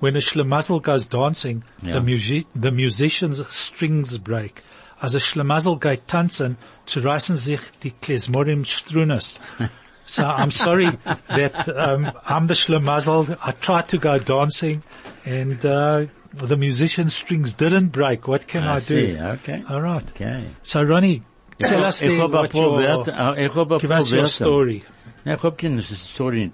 when 0.00 0.16
a 0.16 0.20
schlemazel 0.20 0.80
goes 0.80 1.04
dancing, 1.06 1.62
Yeah. 1.82 1.94
the, 1.94 2.00
music, 2.00 2.46
the 2.54 2.72
musicians' 2.72 3.46
strings 3.54 4.16
break. 4.16 4.62
As 5.00 5.14
a 5.14 5.20
schlemazel 5.20 5.78
geht 5.78 6.08
tanzen, 6.08 6.56
zerreißen 6.86 7.36
sich 7.36 7.60
die 7.82 7.92
Klezmorim 7.92 8.64
Strunes. 8.64 9.38
So 10.08 10.22
I'm 10.22 10.50
sorry 10.50 10.88
that 11.28 11.68
um, 11.68 12.10
I'm 12.24 12.46
the 12.46 12.54
schlemazel. 12.54 13.36
I 13.42 13.52
tried 13.52 13.88
to 13.88 13.98
go 13.98 14.18
dancing, 14.18 14.82
and 15.26 15.62
uh, 15.62 16.06
the 16.32 16.56
musician's 16.56 17.14
strings 17.14 17.52
didn't 17.52 17.88
break. 17.88 18.26
What 18.26 18.48
can 18.48 18.64
I, 18.64 18.76
I 18.76 18.80
do? 18.80 19.18
okay. 19.20 19.62
All 19.68 19.82
right. 19.82 20.10
Okay. 20.12 20.46
So 20.62 20.82
Ronnie, 20.82 21.24
tell 21.62 21.84
us 21.84 22.00
Ich 22.00 22.08
then 22.08 22.20
hab 22.20 22.30
ein 22.30 22.40
what 22.40 22.54
your, 22.54 22.78
Wörter, 22.78 23.36
ich 23.36 23.54
hab 23.54 23.70
ein 23.70 23.78
give 23.80 23.90
us 23.90 24.10
your 24.10 24.26
story. 24.28 24.82
Ja, 25.26 25.34
ich 25.34 25.42
hab 25.42 25.60
Story. 25.60 26.52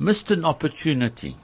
Missed 0.00 0.32
an 0.32 0.44
opportunity. 0.44 1.36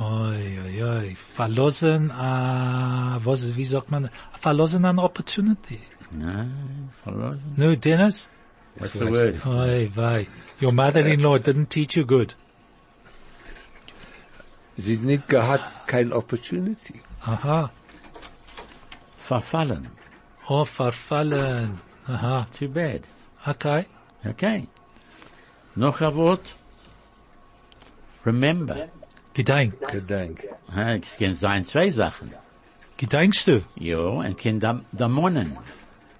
Oi, 0.00 0.58
oi, 0.64 0.82
oi. 0.82 1.16
Verlosen, 1.36 2.10
uh, 2.10 3.18
was, 3.24 3.56
wie 3.56 3.64
sagt 3.64 3.90
man? 3.90 4.08
Verlosen 4.40 4.84
an 4.84 4.98
opportunity. 4.98 5.80
Nein, 6.10 6.90
verloren. 7.04 7.40
No, 7.56 7.74
Dennis? 7.74 8.28
What's 8.76 8.94
the 8.94 9.10
word? 9.10 9.46
Oi, 9.46 9.90
vey. 9.94 10.26
Your 10.60 10.72
mother-in-law 10.72 11.38
didn't 11.38 11.70
teach 11.70 11.96
you 11.96 12.04
good. 12.06 12.34
Sie 14.76 14.96
nicht 14.96 15.28
gehabt, 15.28 15.86
kein 15.86 16.12
Opportunity. 16.12 17.02
Aha. 17.26 17.70
Verfallen. 19.18 19.88
Oh, 20.48 20.64
verfallen. 20.64 21.80
Aha. 22.08 22.46
Too 22.58 22.68
bad. 22.68 23.02
Okay. 23.46 23.84
Okay. 24.24 24.68
Noch 25.74 26.00
ein 26.00 26.14
Wort. 26.14 26.56
Remember. 28.24 28.88
Gedenk. 29.34 29.74
Gedenk. 29.90 30.44
Ha, 30.74 30.92
Es 30.94 31.16
kann 31.18 31.34
sein 31.34 31.64
zwei 31.64 31.90
Sachen. 31.90 32.32
Gedenkst 32.98 33.46
du? 33.48 33.62
Ja, 33.76 33.98
und 33.98 34.38
kann 34.38 34.60
dam, 34.60 34.84
damonnen. 34.92 35.58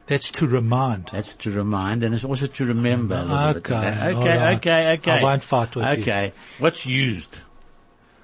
That's 0.07 0.33
to 0.33 0.47
remind. 0.47 1.11
That's 1.13 1.37
to 1.39 1.51
remind 1.51 2.03
and 2.05 2.15
it's 2.15 2.25
also 2.25 2.47
to 2.49 2.65
remember. 2.65 3.17
a 3.17 3.23
little 3.23 3.55
bit. 3.55 3.67
Okay, 3.73 4.15
Okay, 4.15 4.39
alright. 4.39 4.57
okay, 4.59 4.93
okay. 4.99 5.21
I 5.21 5.23
won't 5.23 5.45
fight 5.45 5.77
with 5.77 5.85
you. 5.85 6.03
Okay. 6.03 6.33
What's 6.59 6.85
used? 6.87 7.39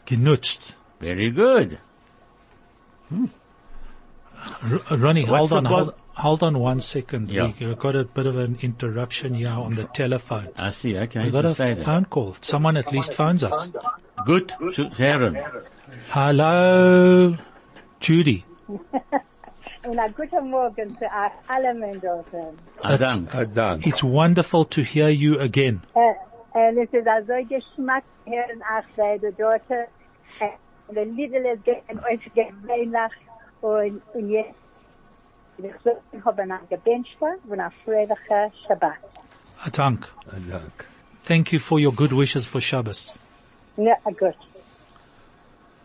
Genutzt. 0.07 0.61
Very 1.01 1.31
good. 1.31 1.79
Hmm. 3.09 3.27
R- 4.91 4.97
Ronnie, 4.97 5.25
What's 5.25 5.39
hold 5.39 5.53
on, 5.53 5.65
hold, 5.67 5.95
hold 6.15 6.43
on 6.43 6.59
one 6.59 6.81
second. 6.81 7.31
Yeah. 7.31 7.53
We 7.61 7.75
got 7.75 7.95
a 7.95 8.05
bit 8.05 8.27
of 8.27 8.37
an 8.37 8.59
interruption 8.61 9.35
here 9.35 9.49
on 9.51 9.75
the 9.75 9.85
telephone. 9.85 10.49
I 10.57 10.71
see, 10.73 10.97
okay. 10.99 11.25
We 11.27 11.31
got 11.31 11.45
you 11.45 11.51
a 11.51 11.55
say 11.55 11.75
that. 11.75 11.85
phone 11.85 12.07
call. 12.07 12.35
Someone 12.41 12.77
at 12.77 12.93
least 12.93 13.15
phones 13.15 13.45
us. 13.45 13.71
Good 14.27 14.49
to 14.75 14.91
hören. 14.97 15.37
Hello, 16.13 17.37
Judy. 18.01 18.45
Und 19.87 19.99
guten 20.17 20.51
Morgen 20.51 20.97
zu 20.99 21.05
euch 21.05 21.33
alle 21.47 21.73
Menschen. 21.75 22.11
Adam. 22.83 23.29
Ah, 23.33 23.45
Dank. 23.45 23.87
It's 23.87 24.03
wonderful 24.03 24.65
to 24.67 24.83
hear 24.83 25.09
you 25.09 25.39
again. 25.39 25.83
Äh, 25.95 26.15
Und 26.53 26.79
es 26.79 26.93
ist 26.93 27.07
also 27.07 27.33
Geschmack 27.49 28.05
hören 28.27 28.63
auch 28.63 28.85
beide 28.97 29.33
dort. 29.33 29.63
Äh, 29.71 30.49
Und 30.89 30.95
der 30.97 31.07
Lidl 31.07 31.45
ist 31.55 31.65
gegen 31.65 31.99
euch 32.01 32.21
gewöhnlich. 32.35 33.13
Und, 33.61 34.03
und 34.15 34.31
jetzt, 34.31 34.55
ich 35.59 35.73
so, 35.85 35.91
ich 36.13 36.25
habe 36.25 36.43
einen 36.43 36.59
Gebenster 36.69 37.35
und 37.49 37.61
einen 37.61 37.73
fröhlichen 37.85 38.53
Shabbat. 38.67 38.95
Dank. 39.73 40.09
Ah, 40.31 40.61
Thank 41.27 41.53
you 41.53 41.59
for 41.61 41.79
your 41.79 41.93
good 41.93 42.13
wishes 42.13 42.47
for 42.47 42.61
Shabbos. 42.61 43.15
Ja, 43.79 43.95
gut. 44.05 44.35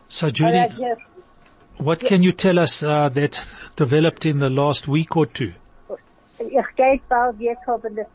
So 0.08 0.26
Judy, 0.26 0.66
jetzt, 0.78 1.02
what 1.78 2.00
can 2.00 2.22
you 2.22 2.32
tell 2.32 2.58
us 2.58 2.82
uh, 2.82 3.08
that 3.08 3.40
developed 3.76 4.26
in 4.26 4.40
the 4.40 4.50
last 4.50 4.88
week 4.88 5.16
or 5.16 5.26
two? 5.26 5.52
ich 6.38 6.76
gehe 6.76 7.00
bald, 7.08 7.38
wir 7.38 7.56
haben 7.66 7.96
das 7.96 8.06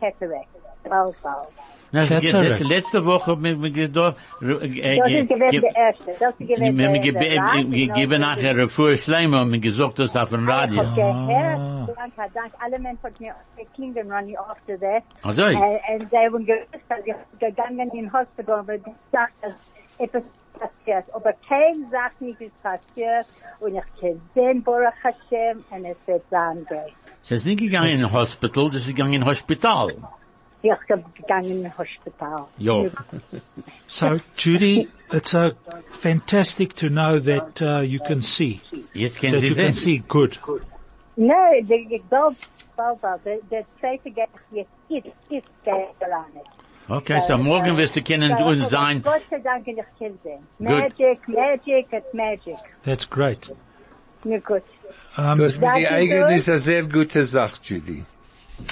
Cataract. 0.00 0.48
Bald, 0.84 1.22
bald. 1.22 1.48
Na, 1.92 2.06
Cataract. 2.06 2.60
das- 2.60 2.68
Letzte 2.68 3.04
Woche 3.04 3.36
mit 3.36 3.58
mir 3.58 3.70
gedacht, 3.70 4.16
äh, 4.40 4.46
Das 4.46 4.62
äh, 4.62 4.68
ge- 4.68 5.20
ist 5.22 5.28
gewesen 5.28 5.60
der 5.62 5.76
erste. 5.76 6.04
Das 6.20 6.30
ist 6.30 6.38
gewesen 6.38 6.78
wir 6.78 6.86
haben 6.86 6.92
der- 6.94 7.02
gebe- 7.02 7.18
der 7.18 7.42
Rat, 7.42 7.56
äh, 7.56 7.64
gegeben 7.64 8.10
genau. 8.12 8.26
nachher 8.28 8.56
Refuhr 8.56 8.96
Schleimer 8.96 9.42
und 9.42 9.50
mir 9.50 9.58
gesagt, 9.60 9.98
das 9.98 10.14
auf 10.16 10.30
dem 10.30 10.42
Ich 10.42 10.48
Radio. 10.48 10.78
hab 10.82 10.94
gehört, 10.94 11.96
danke, 11.96 12.20
ah. 12.22 12.26
danke, 12.32 12.56
alle 12.60 12.78
Menschen 12.78 13.02
hat 13.02 13.20
mir 13.20 13.34
geklingelt, 13.56 14.06
Ronnie, 14.10 14.38
after 14.38 14.78
that. 14.78 15.02
Also, 15.22 15.42
And, 15.42 15.56
and 15.56 16.10
they 16.10 16.28
were 16.32 16.42
gewusst, 16.44 16.84
dass 16.88 16.98
ich 17.04 17.14
gegangen 17.40 17.90
in 17.92 18.12
Hospital, 18.12 18.62
weil 18.66 18.78
die 18.78 18.92
sagt, 19.10 19.32
dass 19.42 19.56
etwas 19.98 20.22
passiert. 20.58 21.04
Aber 21.14 21.32
kein 21.48 21.86
sagt 21.90 22.20
nicht, 22.20 22.40
es 22.40 22.52
passiert. 22.62 23.26
Und 23.58 23.74
ich 23.74 24.00
kann 24.00 24.20
sehen, 24.34 24.62
Baruch 24.62 24.92
Hashem, 25.02 25.58
und 25.70 25.84
es 25.84 25.98
wird 26.06 26.22
sein 26.30 26.64
gehen. 26.68 26.80
es 27.24 27.30
ist 27.32 27.46
nicht 27.46 27.58
gegangen 27.60 27.88
in 27.90 28.12
Hospital, 28.12 28.66
das 28.70 28.82
ist 28.82 28.86
gegangen 28.88 29.14
in 29.14 29.24
Hospital. 29.26 29.88
Ich 30.62 30.86
bin 30.88 31.04
gegangen 31.14 31.64
in 31.64 31.78
Hospital. 31.78 32.46
Ja. 32.58 32.84
So 33.86 34.20
Judy, 34.36 34.88
it's 35.12 35.34
uh, 35.34 35.50
fantastic 36.00 36.74
to 36.76 36.88
know 36.88 37.18
that 37.18 37.60
uh, 37.60 37.80
you 37.80 37.98
can 38.00 38.22
see, 38.22 38.60
Jetzt 38.94 39.18
können 39.20 39.34
that 39.34 39.42
you 39.42 39.54
can 39.54 39.72
see 39.72 39.98
good. 39.98 40.38
No, 41.16 41.34
the 41.68 43.64
zweite 43.80 44.10
geht 44.10 44.28
jetzt, 44.52 44.68
ist, 44.88 45.06
ist, 45.30 45.46
geht. 45.64 45.74
Okay, 46.88 47.20
so 47.28 47.38
morgen 47.38 47.76
wirst 47.76 47.94
du 47.96 48.02
kennen 48.02 48.36
So, 48.36 48.44
uns 48.46 48.62
aber 48.62 48.70
sein. 48.70 49.02
Gott 49.02 49.22
sei 49.30 49.38
Dank, 49.38 49.66
ich 49.68 49.76
kann 49.76 50.18
sehen. 50.24 50.46
Good. 50.58 50.68
Magic, 50.68 51.28
magic, 51.28 51.86
it's 51.92 52.12
magic. 52.14 52.56
That's 52.84 53.08
great. 53.08 53.50
Ja, 54.24 54.38
gut. 54.38 54.62
Um, 55.16 55.38
Das 55.38 55.54
mit 55.58 55.62
Danke, 55.62 55.80
die 55.80 55.88
eigene 55.88 56.18
George. 56.20 56.34
ist 56.34 56.48
eine 56.48 56.58
sehr 56.58 56.82
gute 56.86 57.24
Sache, 57.24 57.54
Judy. 57.62 58.04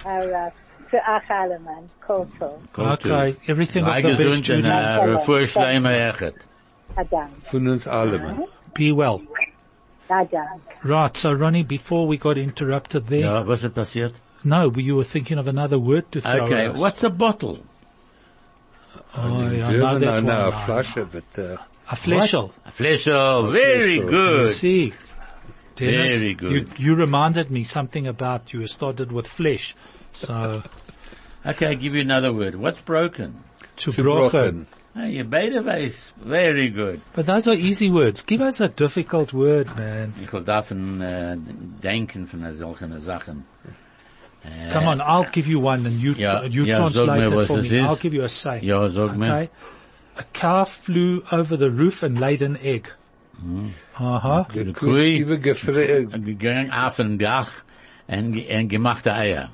Alright. 0.04 0.52
Für 0.52 0.67
euch 0.96 1.30
alle, 1.30 1.58
Mann. 1.60 1.88
Cool, 2.06 2.28
cool. 2.38 2.60
okay, 2.76 3.34
everything 3.48 3.84
of 3.84 3.94
the 3.96 4.02
best, 4.02 4.18
gesund 4.18 4.36
und 4.36 4.44
Judy. 4.46 4.68
Refuhr 5.12 5.46
Schleimer 5.46 5.92
echt. 5.92 6.34
Adam. 6.96 7.28
Von 7.50 7.68
uns 7.68 7.86
allen. 7.86 8.44
Be 8.74 8.92
well. 8.92 9.20
Adam. 10.10 10.60
Right, 10.82 11.16
so 11.16 11.32
Ronnie, 11.32 11.64
before 11.64 12.06
we 12.06 12.16
got 12.16 12.38
interrupted 12.38 13.06
there, 13.08 13.20
Ja, 13.20 13.42
was 13.42 13.62
ist 13.64 13.74
passiert? 13.74 14.14
no, 14.44 14.70
you 14.76 14.96
were 14.96 15.04
thinking 15.04 15.38
of 15.38 15.46
another 15.46 15.78
word 15.78 16.10
to 16.12 16.20
throw 16.20 16.44
Okay, 16.44 16.64
at 16.66 16.70
us. 16.72 16.78
what's 16.80 17.02
a 17.04 17.10
bottle? 17.10 17.58
Oh, 19.16 19.40
In 19.40 19.56
yeah, 19.58 19.66
I 19.68 19.72
know 19.72 19.78
German, 19.78 20.00
that 20.00 20.08
I 20.08 20.14
one. 20.16 20.24
know 20.26 20.46
a 20.46 20.50
now. 20.50 20.66
Flasche, 20.66 21.08
but, 21.10 21.38
uh, 21.38 21.56
A 21.90 21.96
fleshel. 21.96 22.52
A 22.66 22.70
fleshel. 22.70 23.50
Very 23.52 23.98
fleshel. 23.98 24.04
You 24.04 24.10
good. 24.10 24.54
see, 24.54 24.92
Dennis, 25.76 26.20
Very 26.20 26.34
good. 26.34 26.52
You, 26.52 26.66
you 26.76 26.94
reminded 26.94 27.50
me 27.50 27.64
something 27.64 28.06
about 28.06 28.52
you 28.52 28.66
started 28.66 29.10
with 29.12 29.26
flesh. 29.26 29.74
So, 30.26 30.62
Okay, 31.46 31.66
I'll 31.68 31.76
give 31.76 31.94
you 31.94 32.00
another 32.02 32.32
word. 32.32 32.54
What's 32.56 32.80
broken? 32.82 33.44
to 33.76 33.92
zerbrochen. 33.92 34.30
brochen. 34.30 34.66
Ah, 34.96 35.04
you 35.06 35.22
beide 35.22 35.52
weiß. 35.52 36.12
Very 36.24 36.68
good. 36.68 37.00
But 37.14 37.26
those 37.26 37.46
are 37.46 37.54
easy 37.54 37.88
words. 37.90 38.22
Give 38.22 38.40
us 38.40 38.60
a 38.60 38.68
difficult 38.68 39.32
word, 39.32 39.68
man. 39.76 40.12
Ich 40.20 40.32
will 40.32 40.42
davon 40.42 41.00
äh, 41.00 41.36
denken 41.82 42.26
von 42.26 42.40
solchen 42.54 42.98
Sachen. 43.00 43.44
Äh, 44.44 44.72
Come 44.72 44.88
on, 44.88 45.00
I'll 45.00 45.30
give 45.30 45.46
you 45.46 45.60
one 45.60 45.86
and 45.86 46.00
you, 46.00 46.14
Ja, 46.14 46.42
you 46.42 46.64
ja, 46.64 46.78
translate 46.78 47.32
it 47.32 47.46
for 47.46 47.58
me. 47.58 47.80
I'll 47.86 47.96
give 47.96 48.14
you 48.14 48.24
a 48.24 48.28
say. 48.28 48.60
Ja, 48.62 48.88
sag 48.88 49.16
mir. 49.16 49.26
Okay. 49.26 49.48
A 50.16 50.24
cow 50.32 50.64
flew 50.64 51.22
over 51.30 51.56
the 51.56 51.70
roof 51.70 52.02
and 52.02 52.18
laid 52.18 52.42
an 52.42 52.56
egg. 52.60 52.90
Hmm. 53.40 53.68
Uh-huh. 53.96 54.44
Die 54.52 54.72
Kuh 54.72 54.86
Kuh 54.86 54.96
übergefre- 54.96 56.06
gegangen 56.24 56.72
auf 56.72 56.96
den 56.96 57.18
Dach 57.18 57.62
und, 58.08 58.32
ge- 58.32 58.58
und 58.60 58.68
gemachte 58.68 59.12
Eier. 59.14 59.50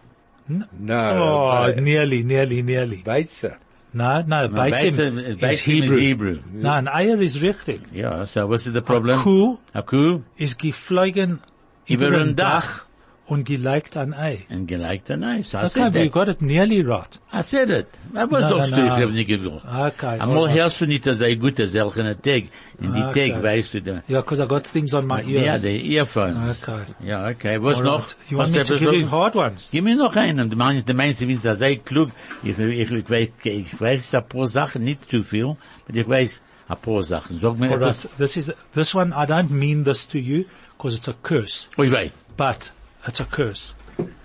No, 0.49 0.95
Oh, 0.95 1.73
Be- 1.75 1.81
nearly, 1.81 2.23
nearly, 2.23 2.63
nearly. 2.63 3.03
Beize. 3.03 3.57
No, 3.93 4.21
no, 4.23 4.49
Maar 4.49 4.49
Beitzim 4.51 4.91
Beitzim- 4.97 5.19
is 5.19 5.37
Beitzim 5.37 5.51
is 5.53 5.61
Hebrew. 5.91 5.99
Hebrew. 5.99 6.39
No, 6.53 6.71
an 6.71 6.89
Eier 6.89 7.21
is 7.21 7.41
richtig. 7.41 7.81
Ja, 7.93 8.27
so 8.27 8.49
was 8.49 8.65
the 8.65 8.73
das 8.73 8.83
Problem? 8.83 9.21
Kuh 9.23 9.59
A 9.73 9.83
Kuh 9.83 10.23
ist 10.37 10.59
geflogen 10.59 11.39
über 11.87 12.09
über 12.09 12.17
ein 12.19 12.29
ein 12.31 12.37
Dach 12.37 12.65
Dach 12.65 12.87
und 13.27 13.45
gelegt 13.47 13.97
an 13.97 14.13
Ei. 14.13 14.41
Und 14.51 14.67
gelegt 14.67 15.11
an 15.11 15.25
Eis. 15.25 15.55
I 15.55 15.57
Okay, 15.59 15.69
said 15.69 15.97
you 15.97 16.11
got 16.11 16.29
it 16.29 16.43
nearly 16.43 16.83
right. 16.83 17.19
I 17.33 17.43
said 17.43 17.71
it. 17.71 17.87
I 18.15 18.25
was 18.31 18.43
No, 18.43 18.59
no, 18.59 18.67
no. 18.67 18.85
ich 18.87 19.03
hab 19.03 19.11
nicht 19.11 19.29
gesagt. 19.29 19.63
Okay. 19.65 20.21
Einmal 20.21 20.53
hörst 20.53 20.81
du 20.81 20.87
nicht, 20.87 21.07
dass 21.07 21.21
er 21.23 21.35
gut 21.37 21.59
ist, 21.59 21.73
solchen 21.73 22.05
Tag. 22.21 22.45
In 22.81 22.93
die 22.93 23.03
Okay. 23.03 23.31
Tag 23.33 23.43
weißt 23.43 23.75
du. 23.75 23.79
Yeah, 24.09 24.21
because 24.21 24.43
I 24.43 24.47
got 24.47 24.65
things 24.65 24.93
on 24.93 25.07
my 25.07 25.23
ears. 25.27 25.63
die 25.63 25.95
Earphones. 25.95 26.63
Okay. 26.63 26.83
Ja, 27.03 27.29
okay. 27.29 27.63
Was 27.63 27.79
All 27.79 27.85
noch? 27.85 28.01
right. 28.03 28.17
You 28.29 28.39
want 28.39 28.53
me 28.53 28.63
to 28.65 28.77
give 28.77 28.93
you 28.95 29.11
hard 29.11 29.35
ones? 29.35 29.69
Gib 29.73 29.85
mir 29.85 29.97
noch 29.97 30.15
einen. 30.17 30.51
Du 30.51 30.57
meinst, 30.57 30.89
du 30.89 30.93
meinst, 30.95 31.21
du 31.21 31.27
bist 31.27 31.43
sehr 31.43 31.77
klug. 31.77 32.11
Ich, 32.43 32.59
ich, 32.59 32.91
ich 32.91 33.11
weiß, 33.11 33.29
ich 33.45 33.81
weiß 33.81 34.15
ein 34.17 34.29
paar 34.29 34.47
Sachen, 34.49 34.85
nicht 34.85 35.09
zu 35.11 35.23
viel, 35.23 35.57
aber 35.89 35.97
ich 35.99 36.07
weiß 36.09 36.43
ein 36.69 36.77
paar 36.77 37.03
Sachen. 37.03 37.39
Sag 37.41 37.59
mir 37.59 37.71
etwas. 37.71 38.05
right. 38.05 38.19
This 38.19 38.37
is, 38.37 38.53
this 38.75 38.95
one, 38.95 39.13
I 39.13 39.25
don't 39.27 39.51
mean 39.51 39.85
this 39.85 40.07
to 40.09 40.19
you 40.19 40.45
because 40.77 40.95
it's 40.97 41.09
a 41.09 41.15
curse, 41.23 41.69
Oi, 41.79 41.91
wei. 41.91 42.11
but 42.37 42.71
it's 43.07 43.21
a 43.21 43.25
curse. 43.25 43.75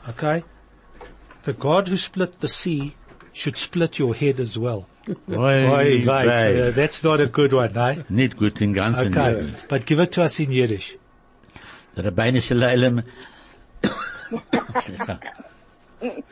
Okay? 0.08 0.44
The 1.44 1.54
God 1.54 1.88
who 1.88 1.98
split 1.98 2.40
the 2.40 2.48
sea 2.48 2.96
should 3.34 3.58
split 3.58 4.00
your 4.00 4.16
head 4.16 4.40
as 4.40 4.58
well. 4.58 4.88
Oi, 5.30 5.38
Oi, 5.38 6.06
wei. 6.06 6.06
wei. 6.06 6.62
Uh, 6.62 6.72
that's 6.72 7.04
not 7.04 7.20
a 7.22 7.28
good 7.28 7.54
one, 7.54 7.76
eh? 7.78 8.04
Nicht 8.10 8.38
gut 8.38 8.62
im 8.62 8.74
Ganzen. 8.74 9.18
Okay. 9.18 9.42
nicht. 9.42 9.68
But 9.68 9.86
give 9.86 10.00
it 10.00 10.12
to 10.14 10.22
us 10.22 10.40
in 10.40 10.52
Yiddish. 10.52 10.98
Der 11.96 12.04
Rabbinische 12.04 12.54
Leilem. 12.54 13.04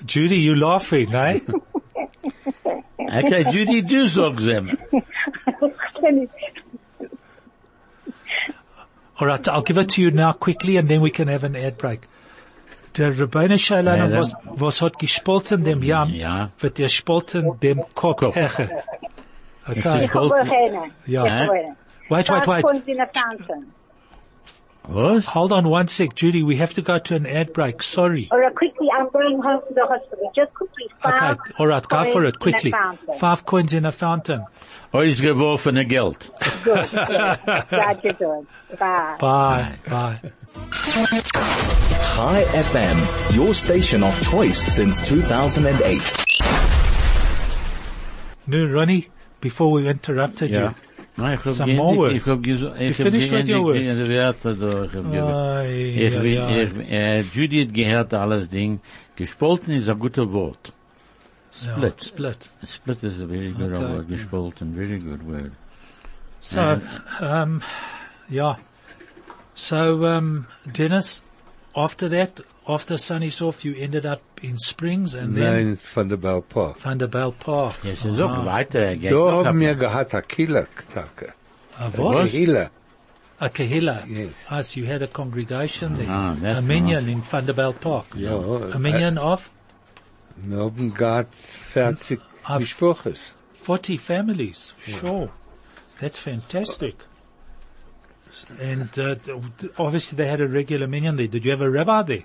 Judy, 0.06 0.38
you 0.38 0.56
laughing, 0.56 1.14
eh? 1.14 1.40
Okay, 3.00 3.44
Judy, 3.52 3.82
do 3.82 4.08
sagst 4.08 4.48
ihm. 4.48 4.78
All 9.20 9.28
right, 9.28 9.48
I'll 9.48 9.64
give 9.64 9.78
it 9.78 9.90
to 9.90 10.02
you 10.02 10.12
now 10.12 10.32
quickly 10.34 10.78
and 10.78 10.88
then 10.88 11.02
we 11.02 11.10
can 11.10 11.28
have 11.28 11.44
an 11.44 11.56
ad 11.56 11.78
break. 11.78 12.08
Der 12.98 13.18
Rabbeinu 13.20 13.58
Shalom 13.58 14.12
Ja, 14.12 14.20
was, 14.20 14.34
was 14.46 14.82
hat 14.82 14.98
gespolten 15.00 15.64
dem 15.64 15.84
Jam, 15.84 16.10
Ja. 16.10 16.50
wird 16.60 16.80
er 16.80 16.90
spolten 16.90 17.60
dem 17.60 17.84
Kopf 17.94 18.20
Kopf. 18.22 18.36
hechet. 18.36 18.72
Es 19.70 19.78
Okay. 19.86 20.06
ist 20.06 20.14
bald- 20.14 20.92
Ja. 21.06 21.24
Hä? 21.26 21.48
Wait, 22.10 22.30
wait, 22.30 22.48
wait. 22.48 22.62
Points 22.66 22.88
in 22.88 23.02
a 23.02 23.06
fountain. 23.08 23.74
Was? 24.88 25.26
Hold 25.36 25.52
on 25.52 25.66
one 25.66 25.90
sec, 25.90 26.16
Judy. 26.16 26.42
We 26.44 26.56
have 26.56 26.74
to 26.76 26.82
go 26.82 26.98
to 26.98 27.16
an 27.16 27.26
ad 27.26 27.52
break. 27.52 27.84
Sorry. 27.84 28.30
Or 28.32 28.42
uh, 28.42 28.50
quickly, 28.52 28.88
I'm 28.98 29.10
going 29.12 29.42
home 29.42 29.60
to 29.68 29.74
the 29.74 29.86
hospital. 29.86 30.32
Just 30.34 30.54
quickly. 30.54 30.86
Okay. 31.04 31.18
five 31.20 31.38
All 31.60 31.68
right. 31.68 31.86
Go 31.86 32.06
for 32.06 32.24
coins 32.24 32.30
it 32.30 32.40
quickly. 32.40 32.70
In 32.70 32.76
a 32.76 32.80
fountain. 32.82 33.20
Five 33.20 33.46
coins 33.46 33.74
in 33.74 33.86
a 33.86 33.92
fountain. 33.92 34.46
Ausgeworfene 34.94 35.86
Geld. 35.90 36.30
Good. 36.64 36.88
yes. 36.94 37.68
Glad 37.70 38.00
you're 38.06 38.14
good. 38.14 38.48
Bye. 38.80 39.18
Bye. 39.20 39.72
Bye. 39.90 40.22
Chai 40.98 42.42
FM, 42.54 42.98
your 43.38 43.54
station 43.54 44.02
of 44.04 44.20
choice 44.32 44.58
since 44.58 45.00
2008. 45.08 46.02
No, 48.48 48.66
Ronnie, 48.66 49.08
before 49.40 49.72
we 49.72 49.88
interrupted 49.88 50.50
Ja. 50.50 50.60
you. 50.70 50.76
Nein, 51.18 51.34
ich 51.38 51.46
hab 51.46 51.54
Some 51.54 51.72
geendigt- 51.72 51.78
more 51.78 51.98
words. 51.98 52.16
Ich 52.16 52.26
hab 52.28 52.42
gesagt, 52.42 52.76
ich 52.82 52.82
You 52.82 52.88
hab 52.90 52.96
finished 53.14 53.32
with 53.32 53.48
your 53.48 53.74
geendigt 53.74 53.98
words? 53.98 53.98
die 54.00 54.08
Wörter 54.08 54.54
da, 54.56 54.84
ich 54.86 54.94
hab 54.96 55.12
gesagt. 55.12 55.36
Ai, 55.36 55.84
Ich, 55.84 56.16
ai, 56.16 56.42
ai. 56.42 56.62
ich, 56.64 56.92
äh, 56.92 57.22
Judy 57.32 57.66
hat 57.68 57.74
gehört 57.76 58.14
alles 58.16 58.50
Ding. 58.50 58.80
Gespolten 59.16 59.74
ist 59.76 59.90
ein 59.90 60.00
guter 60.00 60.32
Wort. 60.32 60.72
Ja, 61.64 61.74
Split. 61.76 62.04
Split. 62.04 62.38
Split 62.68 63.04
is 63.04 63.22
a 63.22 63.28
very 63.28 63.52
good 63.52 63.72
Okay. 63.72 63.94
word. 63.94 64.08
Gespolten, 64.10 64.74
very 64.74 64.98
good 65.00 65.22
word. 65.28 65.52
So, 66.40 66.80
um, 67.22 67.62
yeah. 68.32 68.58
So, 69.58 70.06
um, 70.06 70.46
Dennis, 70.72 71.24
after 71.76 72.08
that, 72.10 72.41
after 72.67 72.93
Sannieshof, 72.96 73.63
you 73.63 73.74
ended 73.76 74.06
up 74.06 74.22
in 74.43 74.58
Springs 74.60 75.15
and 75.15 75.36
then 75.36 75.54
Nein, 75.70 75.78
Vanderbijlpark. 75.78 76.78
Vanderbilt 76.80 77.39
Park. 77.39 77.76
Jetzt 77.84 78.06
ist 78.06 78.20
auch 78.22 78.46
weiter. 78.46 78.96
geht 78.96 79.12
Da 79.12 79.15
noch 79.15 79.46
haben 79.46 79.60
wir 79.60 79.74
gehabt 79.76 80.13
a 80.13 80.22
Killer-Tage. 80.22 81.34
A 81.80 81.86
A 81.86 81.98
what? 81.98 82.30
Killer. 82.30 82.70
A 83.39 83.50
Kahila. 83.50 84.06
Yes. 84.08 84.46
Ah, 84.50 84.62
so 84.62 84.80
you 84.80 84.86
had 84.88 85.02
a 85.02 85.08
congregation 85.08 85.98
there. 85.98 86.08
Ah, 86.10 86.36
that's 86.39 86.60
a 86.60 86.62
minyan 86.62 87.08
in 87.08 87.24
Vanderbijlpark. 87.24 88.15
Ja, 88.15 88.36
A 88.74 88.78
minyan 88.80 89.17
of 89.17 89.50
Wir 90.38 90.60
haben 90.60 90.93
gehabt 90.93 91.34
40 91.34 92.20
Ab- 92.43 92.62
40 93.63 93.98
families. 94.00 94.76
Sure. 94.86 95.30
That's 96.00 96.20
fantastic. 96.20 96.96
And 98.60 98.90
uh, 98.98 99.16
obviously 99.78 100.16
they 100.16 100.28
had 100.28 100.40
a 100.42 100.48
regular 100.48 100.88
minion 100.88 101.16
there. 101.18 101.28
Did 101.28 101.44
you 101.46 101.52
have 101.52 101.62
a 101.62 101.70
rabbi 101.70 102.02
there 102.04 102.24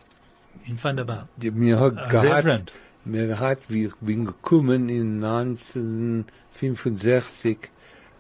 in 0.67 0.77
Vanderbilt? 0.77 1.27
Mir 1.39 1.79
hat 1.79 1.99
A 1.99 2.09
gehabt, 2.09 2.45
reverend. 2.45 2.73
mir 3.05 3.39
hat, 3.41 3.59
wie 3.69 3.87
ich 3.87 3.95
bin 4.01 4.25
gekommen 4.27 4.89
in 4.89 5.23
1965, 5.25 7.59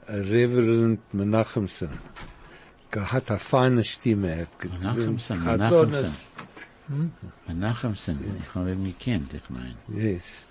a 0.09 0.13
Reverend 0.15 0.99
Menachemsen. 1.15 1.91
Gehat 2.91 3.31
a 3.31 3.39
feine 3.39 3.85
Stimme, 3.85 4.31
er 4.31 4.41
hat 4.43 4.59
gesagt, 4.59 4.83
Menachemsen, 4.83 5.41
Chazones. 5.45 6.13
Menachemsen. 6.89 7.13
Menachemsen. 7.47 8.19
Ich 8.43 8.55
habe 8.55 8.73
ihn 8.73 8.85
gekannt, 8.85 9.33
ich 9.35 9.49
meine. 9.49 9.77
Yes. 9.89 10.45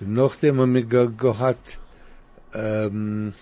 Und 0.00 0.12
nachdem 0.14 0.58
haben 0.60 0.74
wir 0.74 0.82
ge 0.84 1.08
gehabt, 1.16 1.78
ähm, 2.54 3.32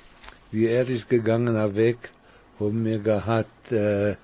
wie 0.50 0.66
er 0.66 0.86
ist 0.88 1.08
gegangen 1.08 1.54
er 1.56 1.74
weg, 1.74 2.10
haben 2.60 2.84
wir 2.84 2.98
gehabt, 2.98 3.72
äh, 3.72 4.16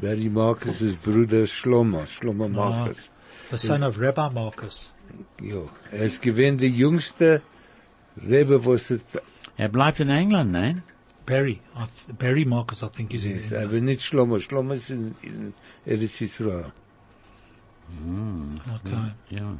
Barry 0.00 0.28
Marcus' 0.28 0.96
Bruder 0.96 1.46
Shlomo, 1.46 2.06
Shlomo 2.06 2.48
Marcus. 2.48 3.10
The 3.50 3.58
son 3.58 3.82
of 3.82 3.98
Rabbi 4.00 4.34
Marcus. 4.34 4.92
Jo. 5.40 5.68
Er 5.90 6.04
ist 6.04 6.22
gewesen 6.22 6.58
der 6.58 6.68
jüngste 6.70 7.42
Rebbe, 8.16 8.64
was 8.64 8.90
es, 8.90 9.02
Er 9.56 9.68
bleibt 9.68 10.00
in 10.00 10.08
England, 10.08 10.52
nein? 10.52 10.82
Barry. 11.26 11.60
Barry 12.18 12.44
Marcus, 12.44 12.82
I 12.82 12.88
think, 12.88 13.12
is 13.14 13.24
in 13.24 13.38
ist, 13.38 13.52
England. 13.52 13.64
aber 13.64 13.80
nicht 13.80 14.02
Shlomo. 14.02 14.38
Shlomo 14.38 14.74
ist 14.74 14.90
in, 14.90 15.14
in 15.22 15.54
Eretz 15.84 16.20
Yisrael. 16.20 16.72
Okay. 18.76 19.12
Ja. 19.30 19.56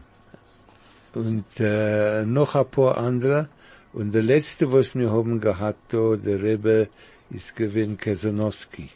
Und 1.14 1.44
äh, 1.60 2.24
noch 2.24 2.54
ein 2.54 2.66
paar 2.66 2.96
andere. 2.96 3.48
Und 3.92 4.14
der 4.14 4.22
letzte, 4.22 4.72
was 4.72 4.94
wir 4.94 5.10
haben 5.10 5.40
gehabt, 5.40 5.92
da, 5.92 6.16
der 6.16 6.42
Rebbe, 6.42 6.88
ist 7.36 7.56
gewesen 7.56 7.96
Kesonowski. 7.96 8.88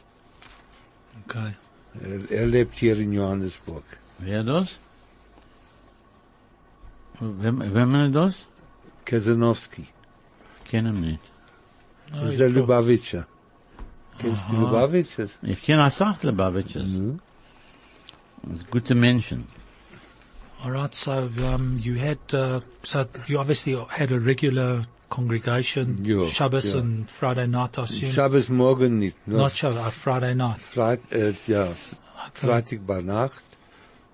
Okay. 1.25 1.53
Er, 2.03 2.31
er 2.41 2.47
lebt 2.47 2.75
hier 2.77 2.97
in 2.99 3.13
Johannesburg. 3.13 3.85
Wer 4.19 4.43
das? 4.45 4.79
Wem, 7.21 7.61
wem 7.75 7.95
ist 7.95 8.15
das? 8.15 8.47
Kesonowski. 9.05 9.87
Kennen 10.65 11.01
nicht. 11.01 11.21
Oh, 12.13 12.17
Das 12.21 12.33
ist 12.33 12.33
you 12.33 12.39
der 12.39 12.49
talk- 12.49 12.57
Lubavitcher. 12.57 13.27
Kennst 14.19 14.45
du 14.51 14.57
Lubavitcher? 14.57 15.27
Ich 15.43 15.63
kenne 15.63 15.87
auch 15.87 15.91
Sachtlebavitches. 15.91 16.85
Mhm. 16.85 17.21
Das 18.43 18.59
ist 18.59 18.71
gute 18.71 18.95
Menschen. 18.95 19.47
All 20.63 20.73
right. 20.73 20.95
So, 20.95 21.13
um, 21.55 21.79
you 21.79 21.99
had, 22.01 22.19
uh, 22.33 22.61
so 22.83 23.05
you 23.27 23.39
obviously 23.39 23.75
had 23.89 24.11
a 24.13 24.17
regular 24.19 24.85
congregation, 25.09 26.05
Ja, 26.05 26.27
Shabbos 26.27 26.73
ja. 26.73 26.81
and 26.81 27.11
Friday 27.11 27.47
night, 27.47 27.79
I 27.79 27.83
assume. 27.83 28.13
Shabbos 28.13 28.49
morgen 28.49 28.99
nicht, 28.99 29.19
nur 29.27 29.39
Not 29.39 29.53
Shabbos, 29.57 29.87
uh, 29.87 29.91
Friday 29.91 30.35
night. 30.35 30.59
Freit, 30.61 31.01
äh, 31.13 31.33
ja, 31.47 31.69
Freitag 32.35 32.87
bei 32.87 33.03
Nacht 33.03 33.45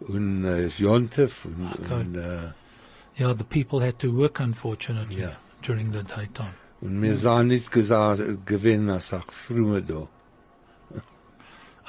und 0.00 0.44
äh, 0.44 0.66
uh, 0.66 0.70
Jontef 0.82 1.44
und, 1.44 1.68
Okay. 1.80 1.94
und, 1.94 2.16
äh, 2.16 2.20
uh, 2.20 3.20
Yeah, 3.20 3.34
the 3.36 3.44
people 3.44 3.80
had 3.84 3.98
to 3.98 4.10
work, 4.16 4.40
unfortunately, 4.40 5.20
Yeah. 5.20 5.36
during 5.62 5.92
the 5.92 6.02
daytime. 6.02 6.54
und 6.80 6.98
mir 6.98 7.14
sah 7.16 7.42
nicht 7.42 7.70
gesagt, 7.70 8.22
gewinnen 8.46 8.90
als 8.90 9.12
auch 9.12 9.30
früher 9.30 9.80
da. 9.82 10.08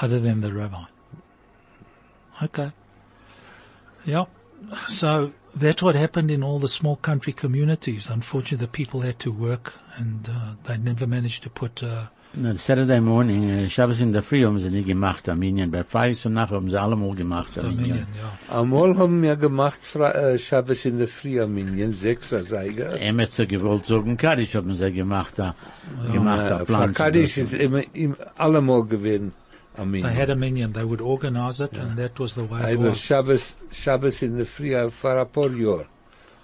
other 0.01 0.19
than 0.21 0.41
the 0.41 0.51
rabbi. 0.51 0.85
Okay. 2.41 2.71
Yeah. 4.06 4.25
So 4.87 5.31
that's 5.56 5.81
what 5.81 5.95
happened 5.95 6.31
in 6.31 6.43
all 6.43 6.60
the 6.60 6.67
small 6.67 6.95
country 6.97 7.33
communities. 7.33 8.08
Unfortunately, 8.10 8.65
the 8.65 8.71
people 8.71 9.01
had 9.01 9.19
to 9.19 9.31
work 9.31 9.73
and 9.97 10.27
uh, 10.29 10.54
they 10.65 10.77
never 10.77 11.08
managed 11.08 11.43
to 11.43 11.49
put. 11.49 11.83
Uh, 11.83 12.08
Na, 12.35 12.56
Saturday 12.58 12.99
morning, 12.99 13.43
äh, 13.47 13.69
Shabbos 13.69 13.99
in 13.99 14.12
der 14.12 14.23
Früh 14.23 14.43
haben 14.43 14.58
sie 14.58 14.71
nicht 14.71 14.87
gemacht, 14.87 15.29
Arminien. 15.29 15.69
Bei 15.69 15.83
Freitag 15.83 16.25
und 16.25 16.33
Nacht 16.33 16.51
haben 16.51 16.67
sie 16.67 16.81
allemal 16.81 17.13
gemacht, 17.13 17.51
the 17.54 17.60
Arminien. 17.60 17.81
minyan, 17.83 18.08
yeah. 18.49 18.60
Einmal 18.60 18.97
haben 18.97 19.21
wir 19.21 19.35
gemacht 19.35 19.79
äh, 19.95 20.39
Shabbos 20.39 20.83
in 20.85 20.97
der 20.97 21.08
Früh 21.08 21.39
am 21.39 21.54
Minyan, 21.54 21.91
sechser 21.91 22.43
Seiger. 22.43 22.99
Emetzer 22.99 23.45
gewollt 23.45 23.85
sagen, 23.85 24.17
Kaddish 24.17 24.56
haben 24.56 24.75
sie 24.75 24.91
gemacht, 24.91 25.33
da, 25.37 25.54
gemacht, 26.12 26.49
da, 26.49 26.62
Äh, 26.62 26.65
Plan. 26.65 26.95
Fakadisch 26.95 27.37
ist 27.37 27.54
immer, 27.54 27.83
im, 27.93 28.15
allemal 28.35 28.83
gewesen 28.85 29.33
am 29.78 29.92
They 29.92 30.13
had 30.13 30.30
a 30.30 30.36
minyan. 30.36 30.74
They 30.74 30.84
would 30.84 31.02
organize 31.02 31.60
it, 31.60 31.74
and 31.74 31.98
that 31.98 32.19
was 32.19 32.36
the 32.36 32.44
way 32.44 32.74
it 32.74 32.78
Aber 32.78 32.90
was. 32.90 32.98
Shabbos, 32.98 33.58
Shabbos 33.71 34.21
in 34.21 34.38
der 34.38 34.46
Früh 34.46 34.76
äh, 34.76 34.90
vor 34.90 35.19
ein 35.19 35.28
paar 35.30 35.52
Jahren 35.52 35.88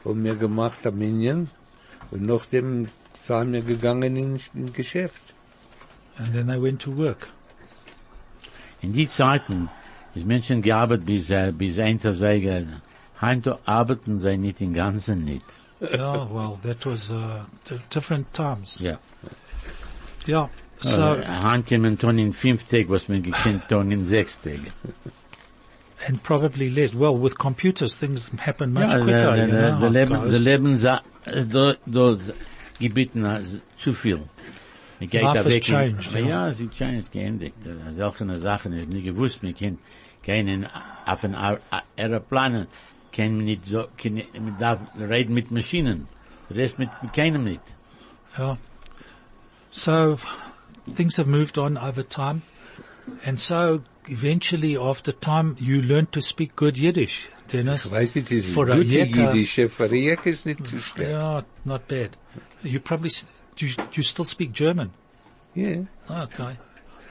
haben 0.06 0.24
wir 0.24 0.36
gemacht 0.36 0.86
am 0.86 0.98
Minyan 0.98 1.50
und 2.12 2.26
nachdem 2.26 2.88
sind 3.26 3.54
wir 3.54 3.62
gegangen 3.62 4.16
in, 4.16 4.40
in 4.54 4.74
Geschäft. 4.74 5.34
And 6.18 6.34
then 6.34 6.48
they 6.48 6.62
went 6.62 6.82
to 6.82 6.96
work. 6.96 7.30
In 8.82 8.94
die 8.94 9.08
Zeiten, 9.08 9.70
Es 10.16 10.26
Menschen 10.26 10.62
gearbeitet 10.62 11.06
bis, 11.06 11.30
äh, 11.30 11.52
bis 11.52 11.78
eins 11.78 12.02
zu 12.02 12.14
sagen, 12.14 12.82
heint 13.22 13.48
arbeiten 13.68 14.20
sie 14.20 14.38
nicht 14.38 14.60
im 14.62 14.74
Ganzen 14.74 15.24
nicht. 15.24 15.46
Yeah, 15.82 16.28
well, 16.30 16.58
that 16.64 16.86
was, 16.86 17.10
uh, 17.10 17.46
different 17.94 18.34
times. 18.34 18.80
Ja. 18.80 18.98
Yeah. 20.28 20.50
So, 20.82 20.90
So, 20.92 21.22
heint 21.44 21.68
kommen 21.68 21.98
tun 22.00 22.18
in 22.20 22.32
fünf 22.34 22.66
Tag, 22.68 22.88
was 22.90 23.10
man 23.10 23.22
gekannt 23.24 23.68
tun 23.68 23.92
in 23.92 24.06
sechs 24.06 24.38
Tag. 24.40 24.60
and 26.08 26.24
probably 26.24 26.70
less. 26.70 26.94
Well, 26.94 27.18
with 27.18 27.38
computers, 27.38 27.96
things 27.96 28.30
happen 28.38 28.72
much 28.74 28.90
Ja, 28.90 29.00
quicker, 29.04 29.36
the, 29.36 29.42
you 29.42 29.48
know. 29.48 29.62
the, 29.62 29.72
how 29.74 29.80
the 29.80 29.86
it 29.88 29.92
Leben, 29.92 30.22
goes. 30.22 30.32
the 30.32 30.40
Leben, 30.40 30.78
sa- 30.78 31.02
do, 31.26 31.74
do, 31.86 32.18
gebeten, 32.80 33.26
zu 33.78 33.92
viel. 33.94 34.22
Ich 35.02 35.10
gehe 35.10 35.22
Life 35.22 35.44
has 35.44 35.60
changed, 35.60 36.12
Ja, 36.14 36.20
ja. 36.20 36.28
ja, 36.28 36.48
es 36.50 36.60
ist 36.62 36.72
changed, 36.74 37.12
geendigt. 37.12 37.56
Solche 37.98 38.40
Sachen 38.40 38.74
ist 38.74 38.90
nicht 38.90 39.04
gewusst. 39.06 39.42
Wir 39.42 39.54
können 39.54 39.80
keinen 40.26 40.66
auf 41.06 41.24
ein 41.26 41.36
Aer- 41.36 41.60
Aeroplanen, 41.98 42.68
können 43.14 43.44
nicht 43.44 43.66
so, 43.66 43.88
können, 44.02 44.24
man 44.34 44.58
darf 44.60 44.80
reden 44.98 45.34
mit 45.34 45.52
Maschinen. 45.52 46.08
Rest 46.50 46.80
mit, 46.80 46.90
mit 47.02 47.14
keinem 47.14 47.44
nicht. 47.44 47.62
Yeah. 48.38 48.58
So 49.72 50.18
things 50.96 51.18
have 51.18 51.28
moved 51.30 51.58
on 51.58 51.78
over 51.78 52.04
time. 52.04 52.42
And 53.26 53.40
so 53.40 53.82
eventually 54.08 54.78
after 54.78 55.12
time 55.12 55.56
you 55.60 55.82
learn 55.82 56.08
to 56.12 56.22
speak 56.22 56.56
good 56.56 56.78
Yiddish, 56.78 57.30
Dennis. 57.52 57.86
Ich 57.86 57.92
weiß 57.92 58.16
nicht, 58.16 58.32
ist 58.32 58.50
For 58.54 58.70
a 58.70 58.76
gute 58.76 58.88
Jecker- 58.90 59.34
Jiddische, 59.34 59.68
für 59.70 59.86
ein 59.86 59.96
Jecker 59.96 60.30
ist 60.30 60.46
nicht 60.46 60.66
zu 60.68 60.80
schlecht. 60.80 61.10
Yeah, 61.12 61.44
not 61.66 61.88
bad. 61.88 62.12
You 62.64 62.80
probably, 62.80 63.12
do 63.56 63.66
you, 63.66 63.74
do 63.76 63.84
you 63.96 64.04
still 64.04 64.26
speak 64.26 64.54
German? 64.54 64.92
Ja. 65.56 65.86
Okay. 66.08 66.58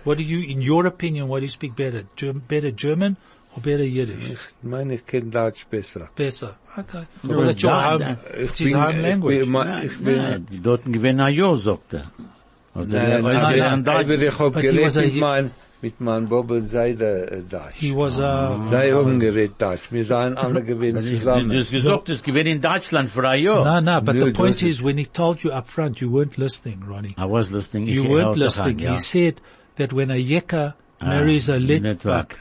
What 0.04 0.18
do 0.18 0.22
you, 0.24 0.40
in 0.40 0.60
your 0.62 0.86
opinion, 0.86 1.28
what 1.28 1.40
do 1.40 1.44
you 1.46 1.50
speak 1.50 1.74
better? 1.74 2.04
Germ, 2.16 2.40
better 2.46 2.70
German 2.70 3.16
or 3.56 3.60
better 3.62 3.82
Yiddish? 3.84 4.30
Ich 4.30 4.38
meine, 4.62 4.94
ich 4.94 5.04
kenne 5.06 5.30
Deutsch 5.30 5.66
besser. 5.66 6.08
Better. 6.14 6.56
Okay. 6.76 7.06
No, 7.24 7.38
well, 7.38 7.46
that's 7.48 7.62
your 7.62 7.72
home, 7.72 8.16
it's 8.34 8.58
his 8.58 8.72
home 8.72 8.96
ich 9.00 9.02
language. 9.02 9.40
bin, 9.40 9.50
ma- 9.50 9.82
ich 9.82 9.98
bin, 9.98 10.16
Ja, 10.16 10.38
die 10.38 10.60
Dorten 10.60 10.92
gewinnen 10.92 11.20
ein 11.20 11.34
Jahr, 11.34 11.56
sagt 11.58 11.94
er. 11.94 12.12
Oder 12.12 12.12
nein, 12.12 12.22
er 12.22 12.28
ist 12.28 12.37
nein, 12.74 12.88
gelernt 12.90 13.86
nein, 13.86 13.96
aber 13.96 14.04
Deutsch. 14.04 14.22
ich 14.22 14.38
hab 14.38 14.52
But 14.52 14.62
he 14.62 14.68
geredet 14.68 14.84
was 14.86 14.96
a- 14.96 15.00
mit 15.02 15.16
mein, 15.16 15.50
mit 15.80 16.00
meinem 16.00 16.28
Bob 16.28 16.50
und 16.50 16.68
Seide 16.68 17.30
äh, 17.30 17.40
Deutsch. 17.42 17.74
He 17.76 17.94
was, 17.94 18.18
uh, 18.18 18.66
Sei 18.68 18.94
umgeredet 18.94 19.60
Deutsch. 19.60 19.90
Wir 19.92 20.04
seien 20.04 20.36
alle 20.36 20.62
gewesen 20.62 20.96
Du 21.00 21.02
du 21.10 21.18
zusammen. 21.18 21.56
hast 21.58 21.70
gesagt, 21.70 22.08
es 22.08 22.22
gewinnen 22.22 22.52
in 22.56 22.60
Deutschland 22.60 23.10
für 23.10 23.28
ein 23.28 23.42
Jahr. 23.42 23.64
no, 23.64 23.80
no, 23.80 24.00
but 24.00 24.14
No, 24.16 24.22
the 24.24 24.28
it 24.30 24.36
point 24.36 24.56
wasn't. 24.56 24.68
is 24.68 24.82
when 24.82 24.98
he 24.98 25.06
told 25.06 25.42
you 25.44 25.50
up 25.52 25.68
front, 25.68 26.00
you 26.00 26.10
weren't 26.10 26.36
listening, 26.36 26.82
Ronnie. 26.88 27.14
I 27.18 27.24
was 27.26 27.50
listening. 27.50 27.86
You 27.86 28.04
Ich 28.04 28.08
weren't 28.10 28.26
hörte 28.34 28.38
listening. 28.40 28.78
an, 28.80 28.84
ja. 28.84 28.92
He 28.94 28.98
said 28.98 29.34
that 29.76 29.92
when 29.92 30.10
a 30.10 30.16
Yekka 30.16 30.74
marries 31.00 31.48
a 31.48 31.58
network. 31.60 32.04
Litvak, 32.04 32.36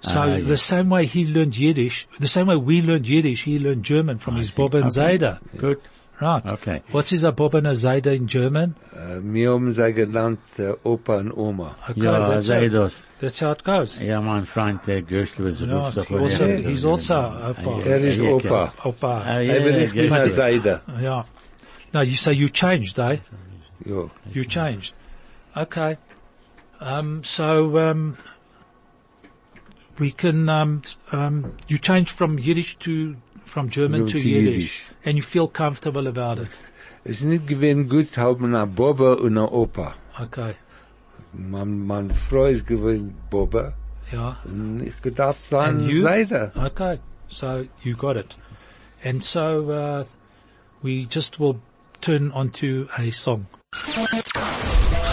so 0.00 0.20
Ah, 0.20 0.26
the 0.26 0.40
yeah. 0.40 0.56
same 0.56 0.88
way 0.90 1.04
he 1.04 1.24
learned 1.26 1.56
Yiddish, 1.58 2.06
the 2.20 2.26
same 2.28 2.46
way 2.46 2.56
we 2.56 2.80
learned 2.80 3.06
Yiddish, 3.06 3.42
he 3.44 3.58
learned 3.58 3.82
German 3.84 4.18
from 4.18 4.36
his 4.36 4.48
see. 4.48 4.54
Bob 4.56 4.74
and 4.76 4.84
Okay. 4.86 5.18
Zayda. 5.18 5.38
Gut. 6.18 6.44
Right. 6.44 6.52
Okay. 6.54 6.82
What's 6.90 7.10
his 7.10 7.22
a 7.24 7.30
Bob 7.32 7.54
and 7.54 7.66
a 7.66 7.74
Zayda 7.74 8.14
in 8.14 8.26
German? 8.26 8.74
Wir 9.22 9.52
haben 9.52 9.72
sie 9.72 9.92
genannt 9.92 10.40
Opa 10.84 11.18
und 11.18 11.32
Oma. 11.32 11.76
Okay, 11.88 12.02
Ja, 12.04 12.28
that's, 12.28 12.46
sei 12.46 12.66
how, 12.68 12.72
das. 12.72 12.94
that's 13.20 13.40
how 13.40 13.52
it 13.52 13.62
goes. 13.64 13.98
Ja, 14.00 14.20
mein 14.20 14.44
Freund, 14.46 14.84
der 14.86 15.02
Gerstl, 15.02 15.44
was 15.44 15.60
Ja, 15.60 15.78
ruft 15.86 15.96
doch 15.96 16.06
he 16.08 16.14
also, 16.16 16.44
heute. 16.44 16.68
he's 16.68 16.84
also 16.84 17.14
Opa. 17.14 17.80
Er 17.84 17.98
ist 18.00 18.18
Ja, 18.20 18.30
Opa. 18.30 18.72
Opa. 18.84 19.22
Ah, 19.24 19.40
ja, 19.40 19.60
Aber 19.60 19.70
ich 19.78 19.92
bin 19.92 20.04
ja, 20.10 20.14
ein 20.22 20.30
Seide. 20.30 20.80
Yeah. 21.00 21.24
No, 21.92 22.00
you 22.02 22.16
say 22.16 22.32
you 22.32 22.48
changed, 22.48 22.98
eh? 22.98 23.18
Ja. 23.86 24.10
You 24.32 24.44
changed. 24.44 24.94
Okay. 25.54 25.96
Um, 26.80 27.22
so, 27.24 27.78
um, 27.78 28.16
we 29.98 30.10
can, 30.10 30.48
um, 30.48 30.82
um, 31.12 31.52
you 31.68 31.78
changed 31.78 32.10
from 32.10 32.38
Yiddish 32.38 32.76
to, 32.78 33.16
from 33.48 33.68
German 33.68 34.06
to, 34.06 34.12
to 34.12 34.18
Yiddish, 34.18 34.54
Yiddish. 34.54 34.84
And 35.04 35.16
you 35.16 35.22
feel 35.22 35.48
comfortable 35.48 36.06
about 36.06 36.38
it. 36.38 36.48
Es 37.04 37.20
ist 37.20 37.24
nicht 37.26 37.46
gewesen 37.46 37.88
gut, 37.88 38.16
haben 38.16 38.54
eine 38.54 38.66
Boba 38.66 39.14
und 39.14 39.38
eine 39.38 39.50
Opa. 39.50 39.94
Okay. 40.20 40.54
Mein, 41.32 41.86
mein 41.86 42.10
Frau 42.10 42.46
ist 42.46 42.66
gewesen 42.66 43.14
Boba. 43.30 43.74
Yeah. 44.12 44.38
Und 44.44 44.82
ich 44.86 45.00
gedacht 45.02 45.42
sein 45.42 45.80
And 45.80 45.90
you? 45.90 46.02
Seide. 46.02 46.52
Okay. 46.54 46.98
So 47.28 47.66
you 47.82 47.96
got 47.96 48.16
it. 48.16 48.36
And 49.04 49.22
so, 49.22 49.70
uh, 49.70 50.04
we 50.82 51.06
just 51.06 51.38
will 51.38 51.60
turn 52.00 52.32
onto 52.32 52.88
a 52.96 53.10
song. 53.10 53.46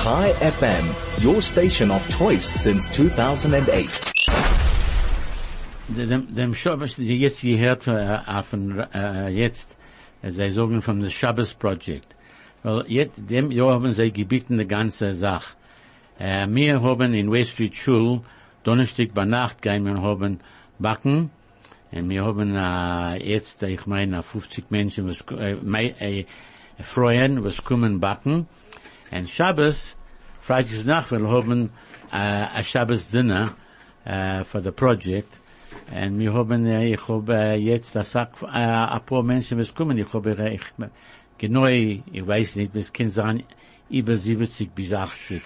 Chai 0.05 0.31
FM, 0.39 1.23
your 1.23 1.41
station 1.41 1.91
of 1.91 2.07
choice 2.09 2.45
since 2.45 2.87
2008. 2.89 4.14
Dem, 5.87 6.33
dem 6.33 6.55
Shabbos, 6.55 6.95
die 6.95 7.15
jetzt 7.19 7.41
gehört, 7.41 7.87
äh, 7.87 8.17
auf 8.25 8.53
ein, 8.53 8.79
äh, 8.91 9.29
jetzt, 9.29 9.77
äh, 10.23 10.31
sie 10.31 10.49
sagen 10.49 10.81
von 10.81 10.99
the 10.99 11.11
Shabbos 11.11 11.53
Project. 11.53 12.15
Weil 12.63 12.85
jetzt, 12.87 13.13
dem 13.17 13.51
Jahr 13.51 13.75
haben 13.75 13.91
sie 13.93 14.11
gebeten 14.11 14.57
die 14.57 14.65
ganze 14.65 15.13
Sache. 15.13 15.55
Äh, 16.17 16.47
wir 16.49 16.81
haben 16.81 17.13
in 17.13 17.31
West 17.31 17.51
Street 17.51 17.75
Schul, 17.75 18.21
Donnerstag 18.63 19.13
bei 19.13 19.25
Nacht 19.25 19.61
gehen 19.61 19.85
wir 19.85 20.01
haben 20.01 20.39
backen. 20.79 21.29
Und 21.91 22.09
wir 22.09 22.25
haben, 22.25 22.55
äh, 22.55 23.17
jetzt, 23.23 23.61
ich 23.61 23.85
meine, 23.85 24.23
50 24.23 24.71
Menschen, 24.71 25.07
was, 25.07 25.23
äh, 25.37 25.53
äh, 25.99 26.25
freuen, 26.79 27.43
was 27.43 27.63
kommen 27.63 27.99
backen. 27.99 28.47
Und 29.11 29.29
Shabbos, 29.29 29.95
Freitagsnacht, 30.41 31.11
wir 31.11 31.29
haben, 31.29 31.69
äh, 32.11 32.15
a 32.15 32.63
Shabbos 32.63 33.07
Dinner, 33.07 33.53
äh, 34.03 34.43
for 34.43 34.61
the 34.63 34.71
project. 34.71 35.39
Und 35.91 36.19
wir 36.19 36.33
haben, 36.33 36.65
äh, 36.65 36.93
ich 36.93 37.07
habe 37.07 37.35
äh, 37.35 37.55
jetzt 37.55 37.95
das 37.95 38.15
äh, 38.15 38.25
ein 38.41 39.05
paar 39.05 39.23
Menschen, 39.23 39.59
was 39.59 39.73
kommen, 39.73 39.97
ich 39.97 40.11
habe, 40.13 40.37
äh, 40.37 40.55
ich, 40.55 40.63
genau, 41.37 41.65
ich 41.67 42.01
weiß 42.27 42.55
nicht, 42.55 42.75
es 42.75 42.91
kann 42.91 43.09
sein, 43.09 43.43
über 43.89 44.15
70 44.15 44.73
bis 44.73 44.93
80 44.93 45.43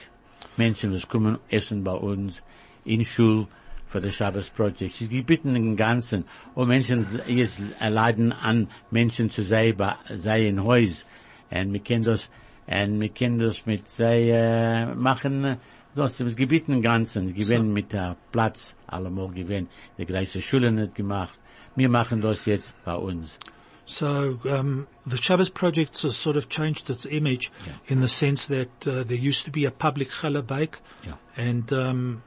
Menschen, 0.56 0.94
was 0.94 1.08
kommen, 1.08 1.40
essen 1.50 1.84
bei 1.84 1.94
uns 1.94 2.42
in 2.86 3.04
Schul 3.04 3.48
für 3.88 4.00
das 4.00 4.16
Shabbos 4.16 4.50
Project. 4.50 4.94
Sie 4.94 5.10
gebeten 5.10 5.54
den 5.54 5.76
Ganzen, 5.76 6.26
und 6.56 6.70
Menschen 6.70 7.06
jetzt 7.28 7.60
leiden 7.82 8.32
an 8.32 8.70
Menschen 8.92 9.30
zu 9.30 9.44
sein, 9.44 9.76
bei, 9.76 9.96
sei 10.16 10.48
in 10.48 10.64
Haus. 10.64 11.06
Und 11.50 11.74
wir 11.74 11.82
können 11.82 12.04
das, 12.04 12.30
und 12.68 13.02
wir 13.02 13.10
können 13.10 13.40
das 13.40 13.66
mit, 13.66 13.90
sei, 13.90 14.30
äh, 14.30 14.96
machen, 14.96 15.44
äh, 15.44 15.58
das, 16.00 16.18
das 16.18 16.36
gebeten 16.36 16.72
den 16.72 16.82
Ganzen, 16.82 17.34
gewinnen 17.34 17.72
mit 17.74 17.94
der 17.94 18.16
Platz, 18.32 18.76
allemal 18.88 19.30
gewinnen, 19.30 19.70
die 19.98 20.06
gleiche 20.06 20.42
Schule 20.42 20.72
nicht 20.72 20.96
gemacht. 20.96 21.38
Wir 21.76 21.90
machen 21.90 22.22
das 22.22 22.46
jetzt 22.46 22.74
bei 22.84 22.96
uns. 22.96 23.38
So 23.86 24.38
um, 24.46 24.86
the 25.08 25.18
Shabbos 25.18 25.50
project 25.50 26.04
has 26.04 26.16
sort 26.16 26.38
of 26.38 26.48
changed 26.50 26.90
its 26.90 27.06
image 27.06 27.52
in 27.88 28.02
the 28.02 28.08
sense 28.08 28.48
that 28.48 28.70
uh, 28.88 29.04
there 29.04 29.18
used 29.18 29.46
to 29.46 29.52
be 29.52 29.66
a 29.66 29.72
public 29.72 30.10
challah 30.12 30.44
bake, 30.46 30.78
Yeah. 31.04 31.16
and 31.36 31.72
um, 31.74 32.22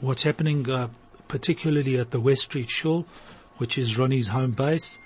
what's 0.00 0.22
happening, 0.22 0.68
uh, 0.68 0.88
particularly 1.28 1.98
at 1.98 2.10
the 2.10 2.20
West 2.20 2.42
Street 2.42 2.68
Shul, 2.70 3.06
which 3.56 3.78
is 3.78 3.96
Ronnie's 3.96 4.28
home 4.28 4.50
base, 4.52 4.98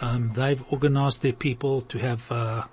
um, 0.00 0.32
they've 0.34 0.62
organised 0.72 1.22
their 1.22 1.34
people 1.34 1.82
to 1.82 1.98
have 1.98 2.22
uh, 2.32 2.64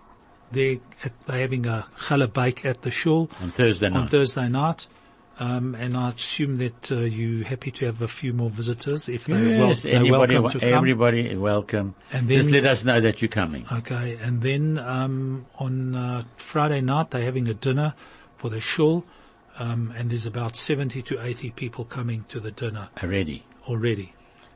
they 0.51 0.79
they're 1.25 1.39
having 1.41 1.65
a 1.67 1.87
challah 1.99 2.31
bake 2.31 2.65
at 2.65 2.81
the 2.81 2.91
shul 2.91 3.29
On 3.41 3.49
Thursday 3.51 3.89
night. 3.89 3.99
on. 3.99 4.07
Thursday 4.07 4.47
night. 4.49 4.87
Um, 5.39 5.75
and 5.75 5.95
I 5.95 6.09
assume 6.09 6.57
that 6.57 6.91
uh, 6.91 6.95
you're 7.01 7.45
happy 7.45 7.69
to 7.69 7.85
have 7.85 8.01
a 8.01 8.07
few 8.07 8.33
more 8.33 8.49
visitors 8.49 9.07
if 9.07 9.25
they're, 9.25 9.59
wel- 9.59 9.75
they're 9.75 10.03
welcome 10.11 10.49
to 10.49 10.59
come. 10.59 10.73
everybody 10.73 11.35
welcome. 11.35 11.93
And 12.11 12.27
Just 12.27 12.49
let 12.49 12.65
us 12.65 12.83
know 12.83 12.99
that 12.99 13.21
you're 13.21 13.29
coming. 13.29 13.67
Okay, 13.71 14.17
and 14.19 14.41
then 14.41 14.79
um, 14.79 15.45
on 15.59 15.93
uh, 15.93 16.23
Friday 16.37 16.81
night 16.81 17.11
they're 17.11 17.21
having 17.23 17.47
a 17.49 17.53
dinner 17.53 17.93
for 18.37 18.49
the 18.49 18.59
shul, 18.59 19.05
um, 19.59 19.93
and 19.95 20.09
there's 20.09 20.25
about 20.25 20.55
70 20.55 21.03
to 21.03 21.21
80 21.23 21.51
people 21.51 21.85
coming 21.85 22.25
to 22.29 22.39
the 22.39 22.49
dinner 22.49 22.89
Already. 23.03 23.45
already. 23.67 24.13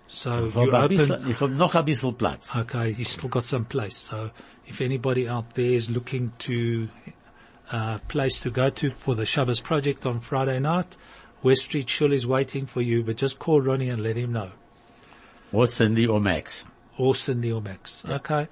So 0.08 0.48
Ich 0.48 0.56
you 0.56 0.62
hab, 0.62 0.74
ein 0.74 0.84
open. 0.86 0.98
bisschen, 0.98 1.30
ich 1.32 1.40
hab 1.40 1.50
noch 1.52 1.76
ein 1.76 1.86
bisschen 1.86 2.14
Platz. 2.16 2.54
Okay, 2.56 2.92
you 2.92 3.06
still 3.06 3.30
got 3.30 3.46
some 3.46 3.66
place. 3.66 3.96
So 3.98 4.32
if 4.68 4.82
anybody 4.82 5.28
out 5.30 5.54
there 5.56 5.72
is 5.74 5.90
looking 5.90 6.32
to 6.40 6.90
uh, 7.72 8.00
place 8.08 8.40
to 8.42 8.52
go 8.52 8.70
to 8.70 8.90
for 8.92 9.16
the 9.16 9.26
Shabbos 9.26 9.62
project 9.62 10.06
on 10.06 10.20
Friday 10.20 10.60
night, 10.60 10.98
West 11.44 11.62
Street 11.64 11.90
Shul 11.90 12.12
is 12.14 12.28
waiting 12.28 12.66
for 12.66 12.82
you. 12.82 13.04
But 13.04 13.16
just 13.18 13.40
call 13.40 13.62
Ronnie 13.62 13.90
and 13.90 14.04
let 14.04 14.18
him 14.18 14.34
know. 14.34 14.52
Or 15.54 15.68
Cindy 15.68 16.08
or 16.08 16.20
Max. 16.20 16.66
or 16.98 17.16
Cindy 17.16 17.52
or 17.52 17.62
Max. 17.62 18.06
Okay. 18.06 18.48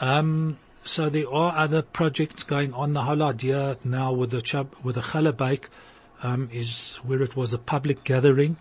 Um, 0.00 0.58
so 0.84 1.08
there 1.08 1.32
are 1.32 1.56
other 1.56 1.82
projects 1.82 2.42
going 2.42 2.74
on. 2.74 2.92
The 2.92 3.02
whole 3.02 3.22
idea 3.22 3.76
now 3.84 4.12
with 4.12 4.30
the 4.30 4.42
chub, 4.42 4.74
with 4.82 4.96
the 4.96 5.00
challah 5.00 5.36
bake, 5.36 5.68
um, 6.22 6.48
is 6.52 6.94
where 7.04 7.22
it 7.22 7.34
was 7.36 7.52
a 7.52 7.58
public 7.58 8.04
gathering. 8.04 8.56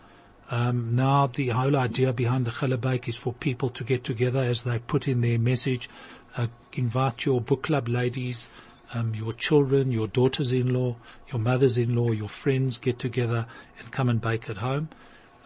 Um, 0.50 0.96
now 0.96 1.28
the 1.28 1.50
whole 1.50 1.76
idea 1.76 2.14
behind 2.14 2.46
the 2.46 2.52
challah 2.52 2.80
bake 2.80 3.10
is 3.10 3.16
for 3.16 3.34
people 3.34 3.70
to 3.72 3.84
get 3.84 4.04
together 4.04 4.40
as 4.40 4.64
they 4.64 4.80
put 4.80 5.08
in 5.08 5.22
their 5.22 5.38
message. 5.40 5.90
Uh, 6.38 6.48
invite 6.74 7.26
your 7.26 7.42
book 7.42 7.64
club 7.64 7.88
ladies, 7.90 8.50
um, 8.94 9.14
your 9.14 9.34
children, 9.34 9.92
your 9.92 10.08
daughters-in-law, 10.08 10.96
your 11.32 11.40
mothers-in-law, 11.40 12.12
your 12.12 12.30
friends 12.30 12.78
get 12.78 13.00
together 13.00 13.46
and 13.80 13.92
come 13.92 14.08
and 14.08 14.22
bake 14.22 14.50
at 14.50 14.58
home. 14.58 14.90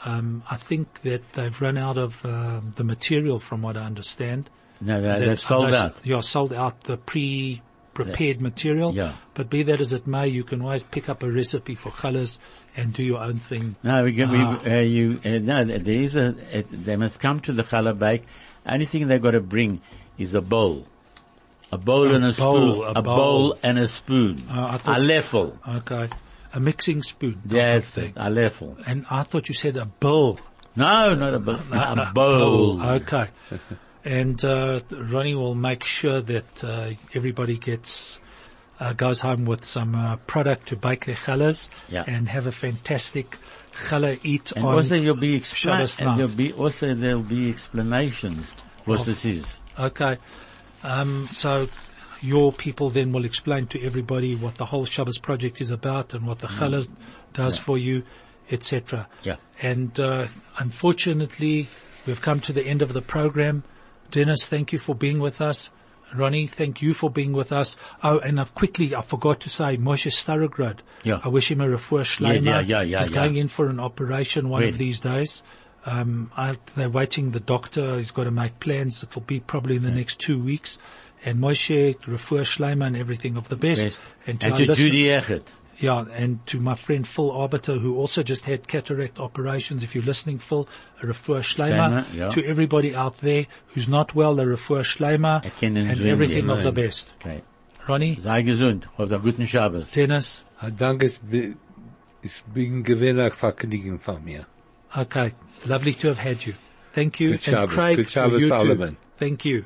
Um, 0.06 0.43
I 0.49 0.58
think 0.58 1.02
that 1.02 1.34
they've 1.34 1.62
run 1.62 1.78
out 1.78 1.97
of 1.97 2.24
uh, 2.26 2.62
the 2.76 2.84
material, 2.84 3.39
from 3.39 3.62
what 3.62 3.78
I 3.78 3.86
understand. 3.86 4.49
No, 4.80 4.99
they, 4.99 5.08
That- 5.08 5.20
they've 5.20 5.39
sold 5.39 5.74
out. 5.74 5.95
Yeah, 6.04 6.22
sold 6.22 6.54
out 6.54 6.84
the 6.84 6.97
pre-prepared 8.04 8.41
material. 8.41 8.93
Yeah. 8.93 9.14
But 9.34 9.49
be 9.49 9.64
that 9.64 9.82
as 9.82 9.93
it 9.93 10.08
may, 10.08 10.28
you 10.28 10.43
can 10.43 10.62
always 10.62 10.84
pick 10.84 11.10
up 11.10 11.24
a 11.24 11.32
recipe 11.32 11.76
for 11.76 11.91
challahs 11.91 12.38
and 12.76 12.93
do 12.93 13.04
your 13.04 13.22
own 13.22 13.38
thing. 13.38 13.76
No, 13.84 14.04
we, 14.04 14.22
Ah. 14.24 14.32
we, 14.32 14.72
uh, 14.72 14.80
you, 14.82 15.20
uh, 15.26 15.30
no, 15.39 15.64
there 15.66 15.95
is 16.02 16.16
a, 16.16 16.36
uh, 16.54 16.62
they 16.72 16.95
must 16.95 17.20
come 17.20 17.39
to 17.41 17.54
the 17.54 17.64
challah 17.64 17.97
bake. 17.97 18.24
Only 18.66 18.86
thing 18.86 19.08
they've 19.08 19.22
got 19.22 19.32
to 19.32 19.41
bring 19.41 19.82
is 20.18 20.34
a 20.34 20.41
bowl. 20.41 20.86
A 21.72 21.78
bowl 21.78 22.08
A 22.10 22.16
and 22.16 22.26
a 22.26 22.34
bowl, 22.34 22.74
spoon. 22.74 22.86
a 22.95 22.99
A, 22.99 23.02
bowl. 23.02 23.16
bowl 23.16 23.58
and 23.64 23.80
a 23.80 23.88
spoon. 23.88 24.43
Uh, 24.49 24.68
I 24.74 24.78
thought- 24.78 24.99
a 24.99 25.02
level. 25.02 25.58
Okay. 25.68 26.10
A 26.54 26.60
mixing 26.60 27.02
spoon. 27.02 27.41
That's 27.45 27.93
thing. 27.93 28.10
it. 28.10 28.14
A 28.18 28.30
level. 28.30 28.78
And 28.86 29.06
I 29.10 29.24
thought 29.24 29.47
you 29.47 29.56
said 29.56 29.78
a 29.78 29.86
bowl. 29.86 30.38
No, 30.76 31.16
not 31.16 31.34
a 31.34 31.39
bowl. 31.39 31.60
a 31.72 32.12
bowl. 32.14 32.82
Okay. 32.84 33.28
And 34.04 34.43
uh, 34.43 34.80
Ronnie 34.91 35.36
will 35.36 35.56
make 35.56 35.84
sure 35.84 36.22
that 36.22 36.64
uh, 36.64 36.91
everybody 37.14 37.58
gets 37.58 38.20
uh, 38.80 38.93
goes 38.93 39.22
home 39.22 39.45
with 39.45 39.64
some 39.64 39.93
uh, 39.93 40.16
product 40.28 40.68
to 40.70 40.76
bake 40.76 41.06
their 41.06 41.16
challahs 41.16 41.70
Yeah. 41.89 42.04
and 42.08 42.28
have 42.30 42.47
a 42.47 42.52
fantastic 42.52 43.38
challah 43.88 44.20
eat 44.24 44.52
And 44.54 44.66
on. 44.66 44.76
also 44.76 44.95
you'll 44.95 45.16
be 45.16 45.36
and 45.36 46.20
there'll 46.20 46.28
be 46.36 46.52
also 46.54 46.93
there'll 46.93 47.22
be 47.22 47.49
explanations 47.49 48.47
what 48.86 49.06
this 49.06 49.24
is. 49.26 49.45
Okay. 49.80 50.18
Um, 50.84 51.30
so 51.32 51.70
your 52.22 52.52
people 52.52 52.89
then 52.89 53.12
will 53.12 53.26
explain 53.26 53.68
to 53.68 53.82
everybody 53.84 54.36
what 54.36 54.56
the 54.56 54.66
whole 54.66 54.86
Shabbos 54.86 55.18
project 55.20 55.62
is 55.62 55.70
about 55.70 56.14
and 56.14 56.26
what 56.26 56.39
the 56.39 56.47
challahs 56.47 56.89
does 57.34 57.58
for 57.58 57.78
you, 57.78 58.04
etc. 58.49 59.08
Yeah. 59.24 59.36
And 59.62 59.97
uh, 59.99 60.28
unfortunately, 60.58 61.68
we've 62.06 62.22
come 62.22 62.39
to 62.41 62.54
the 62.54 62.66
end 62.66 62.82
of 62.82 62.93
the 62.93 63.02
program. 63.02 63.64
Dennis, 64.12 64.45
thank 64.45 64.72
you 64.72 64.80
for 64.80 64.95
being 64.95 65.20
with 65.20 65.41
us. 65.41 65.70
Ronnie, 66.14 66.47
thank 66.47 66.82
you 66.82 66.93
for 66.93 67.09
being 67.09 67.32
with 67.32 67.51
us. 67.51 67.78
Oh, 68.03 68.20
and 68.20 68.39
I've 68.39 68.53
quickly, 68.53 68.93
I 68.93 69.01
forgot 69.01 69.39
to 69.41 69.49
say, 69.49 69.78
Moshe 69.78 70.12
Starograd. 70.12 70.80
Yeah. 71.03 71.22
I 71.24 71.30
wish 71.30 71.49
him 71.49 71.62
a 71.62 71.66
refuah 71.68 72.01
shleima. 72.01 72.43
yeah, 72.43 72.59
yeah, 72.59 72.82
yeah, 72.82 72.97
He's 72.99 73.09
yeah. 73.09 73.16
going 73.16 73.38
in 73.38 73.47
for 73.47 73.68
an 73.68 73.80
operation 73.80 74.49
one 74.49 74.64
of 74.64 74.78
these 74.78 74.99
days. 74.99 75.41
Um, 75.86 76.32
I, 76.38 76.57
they're 76.76 76.89
waiting 76.89 77.32
the 77.32 77.39
doctor. 77.39 77.97
He's 77.97 78.12
got 78.12 78.26
to 78.26 78.32
make 78.32 78.59
plans. 78.59 79.03
It'll 79.03 79.22
be 79.22 79.39
probably 79.39 79.78
in 79.78 79.84
the 79.84 79.91
next 79.91 80.20
two 80.20 80.38
weeks. 80.38 80.78
And 81.24 81.39
Moshe, 81.39 81.97
refuah 82.01 82.41
shleima 82.41 82.88
and 82.88 82.97
everything 82.97 83.38
of 83.38 83.47
the 83.49 83.55
best. 83.55 83.86
Yes. 83.86 83.95
And 84.28 84.43
And 84.43 84.57
to 84.57 84.76
Judy 84.76 85.05
Echet. 85.05 85.43
Yeah, 85.80 86.06
and 86.14 86.46
to 86.48 86.60
my 86.60 86.76
friend 86.76 87.08
Phil 87.08 87.32
Arbiter, 87.32 87.74
who 87.80 87.98
also 87.98 88.24
just 88.24 88.46
had 88.46 88.68
cataract 88.68 89.20
operations. 89.20 89.84
If 89.84 89.96
you're 89.96 90.04
listening, 90.04 90.38
Phil, 90.40 90.68
a 91.02 91.06
refuah 91.06 91.42
shleima. 91.42 92.06
Shleima, 92.06 92.14
yeah. 92.14 92.30
To 92.30 92.46
everybody 92.46 92.94
out 92.96 93.18
there 93.18 93.48
who's 93.68 93.88
not 93.90 94.14
well, 94.16 94.40
a 94.40 94.46
refuah 94.46 94.84
shleima. 94.84 95.44
Erkennen 95.44 95.90
And 95.90 96.02
everything 96.02 96.50
of 96.50 96.64
the 96.64 96.72
best. 96.72 97.14
Okay. 97.22 97.42
Ronnie, 97.88 98.16
Sei 98.22 98.44
gesund. 98.44 98.86
Habt 98.98 99.12
einen 99.12 99.22
guten 99.24 99.48
Shabbos. 99.48 99.92
Dennis, 99.92 100.44
Ah, 100.62 100.70
Danke, 100.70 101.08
es 101.08 101.18
bi- 101.18 101.56
es 102.24 102.44
bin 102.54 102.84
gewinner 102.84 103.32
Vergnügen 103.32 104.00
von 104.00 104.24
mir. 104.24 104.46
okay. 104.96 105.34
Lovely 105.66 105.94
to 105.96 106.10
have 106.10 106.20
had 106.20 106.46
you. 106.46 106.54
Thank 106.94 107.20
you. 107.20 107.30
Good 107.30 107.48
and 107.48 107.58
Shabbos. 107.58 107.74
Craig, 107.76 107.96
Good 107.96 108.10
Shabbos, 108.10 108.42
you 108.44 108.50
too. 108.50 108.56
Solomon. 108.56 108.98
Thank 109.18 109.46
you. 109.46 109.66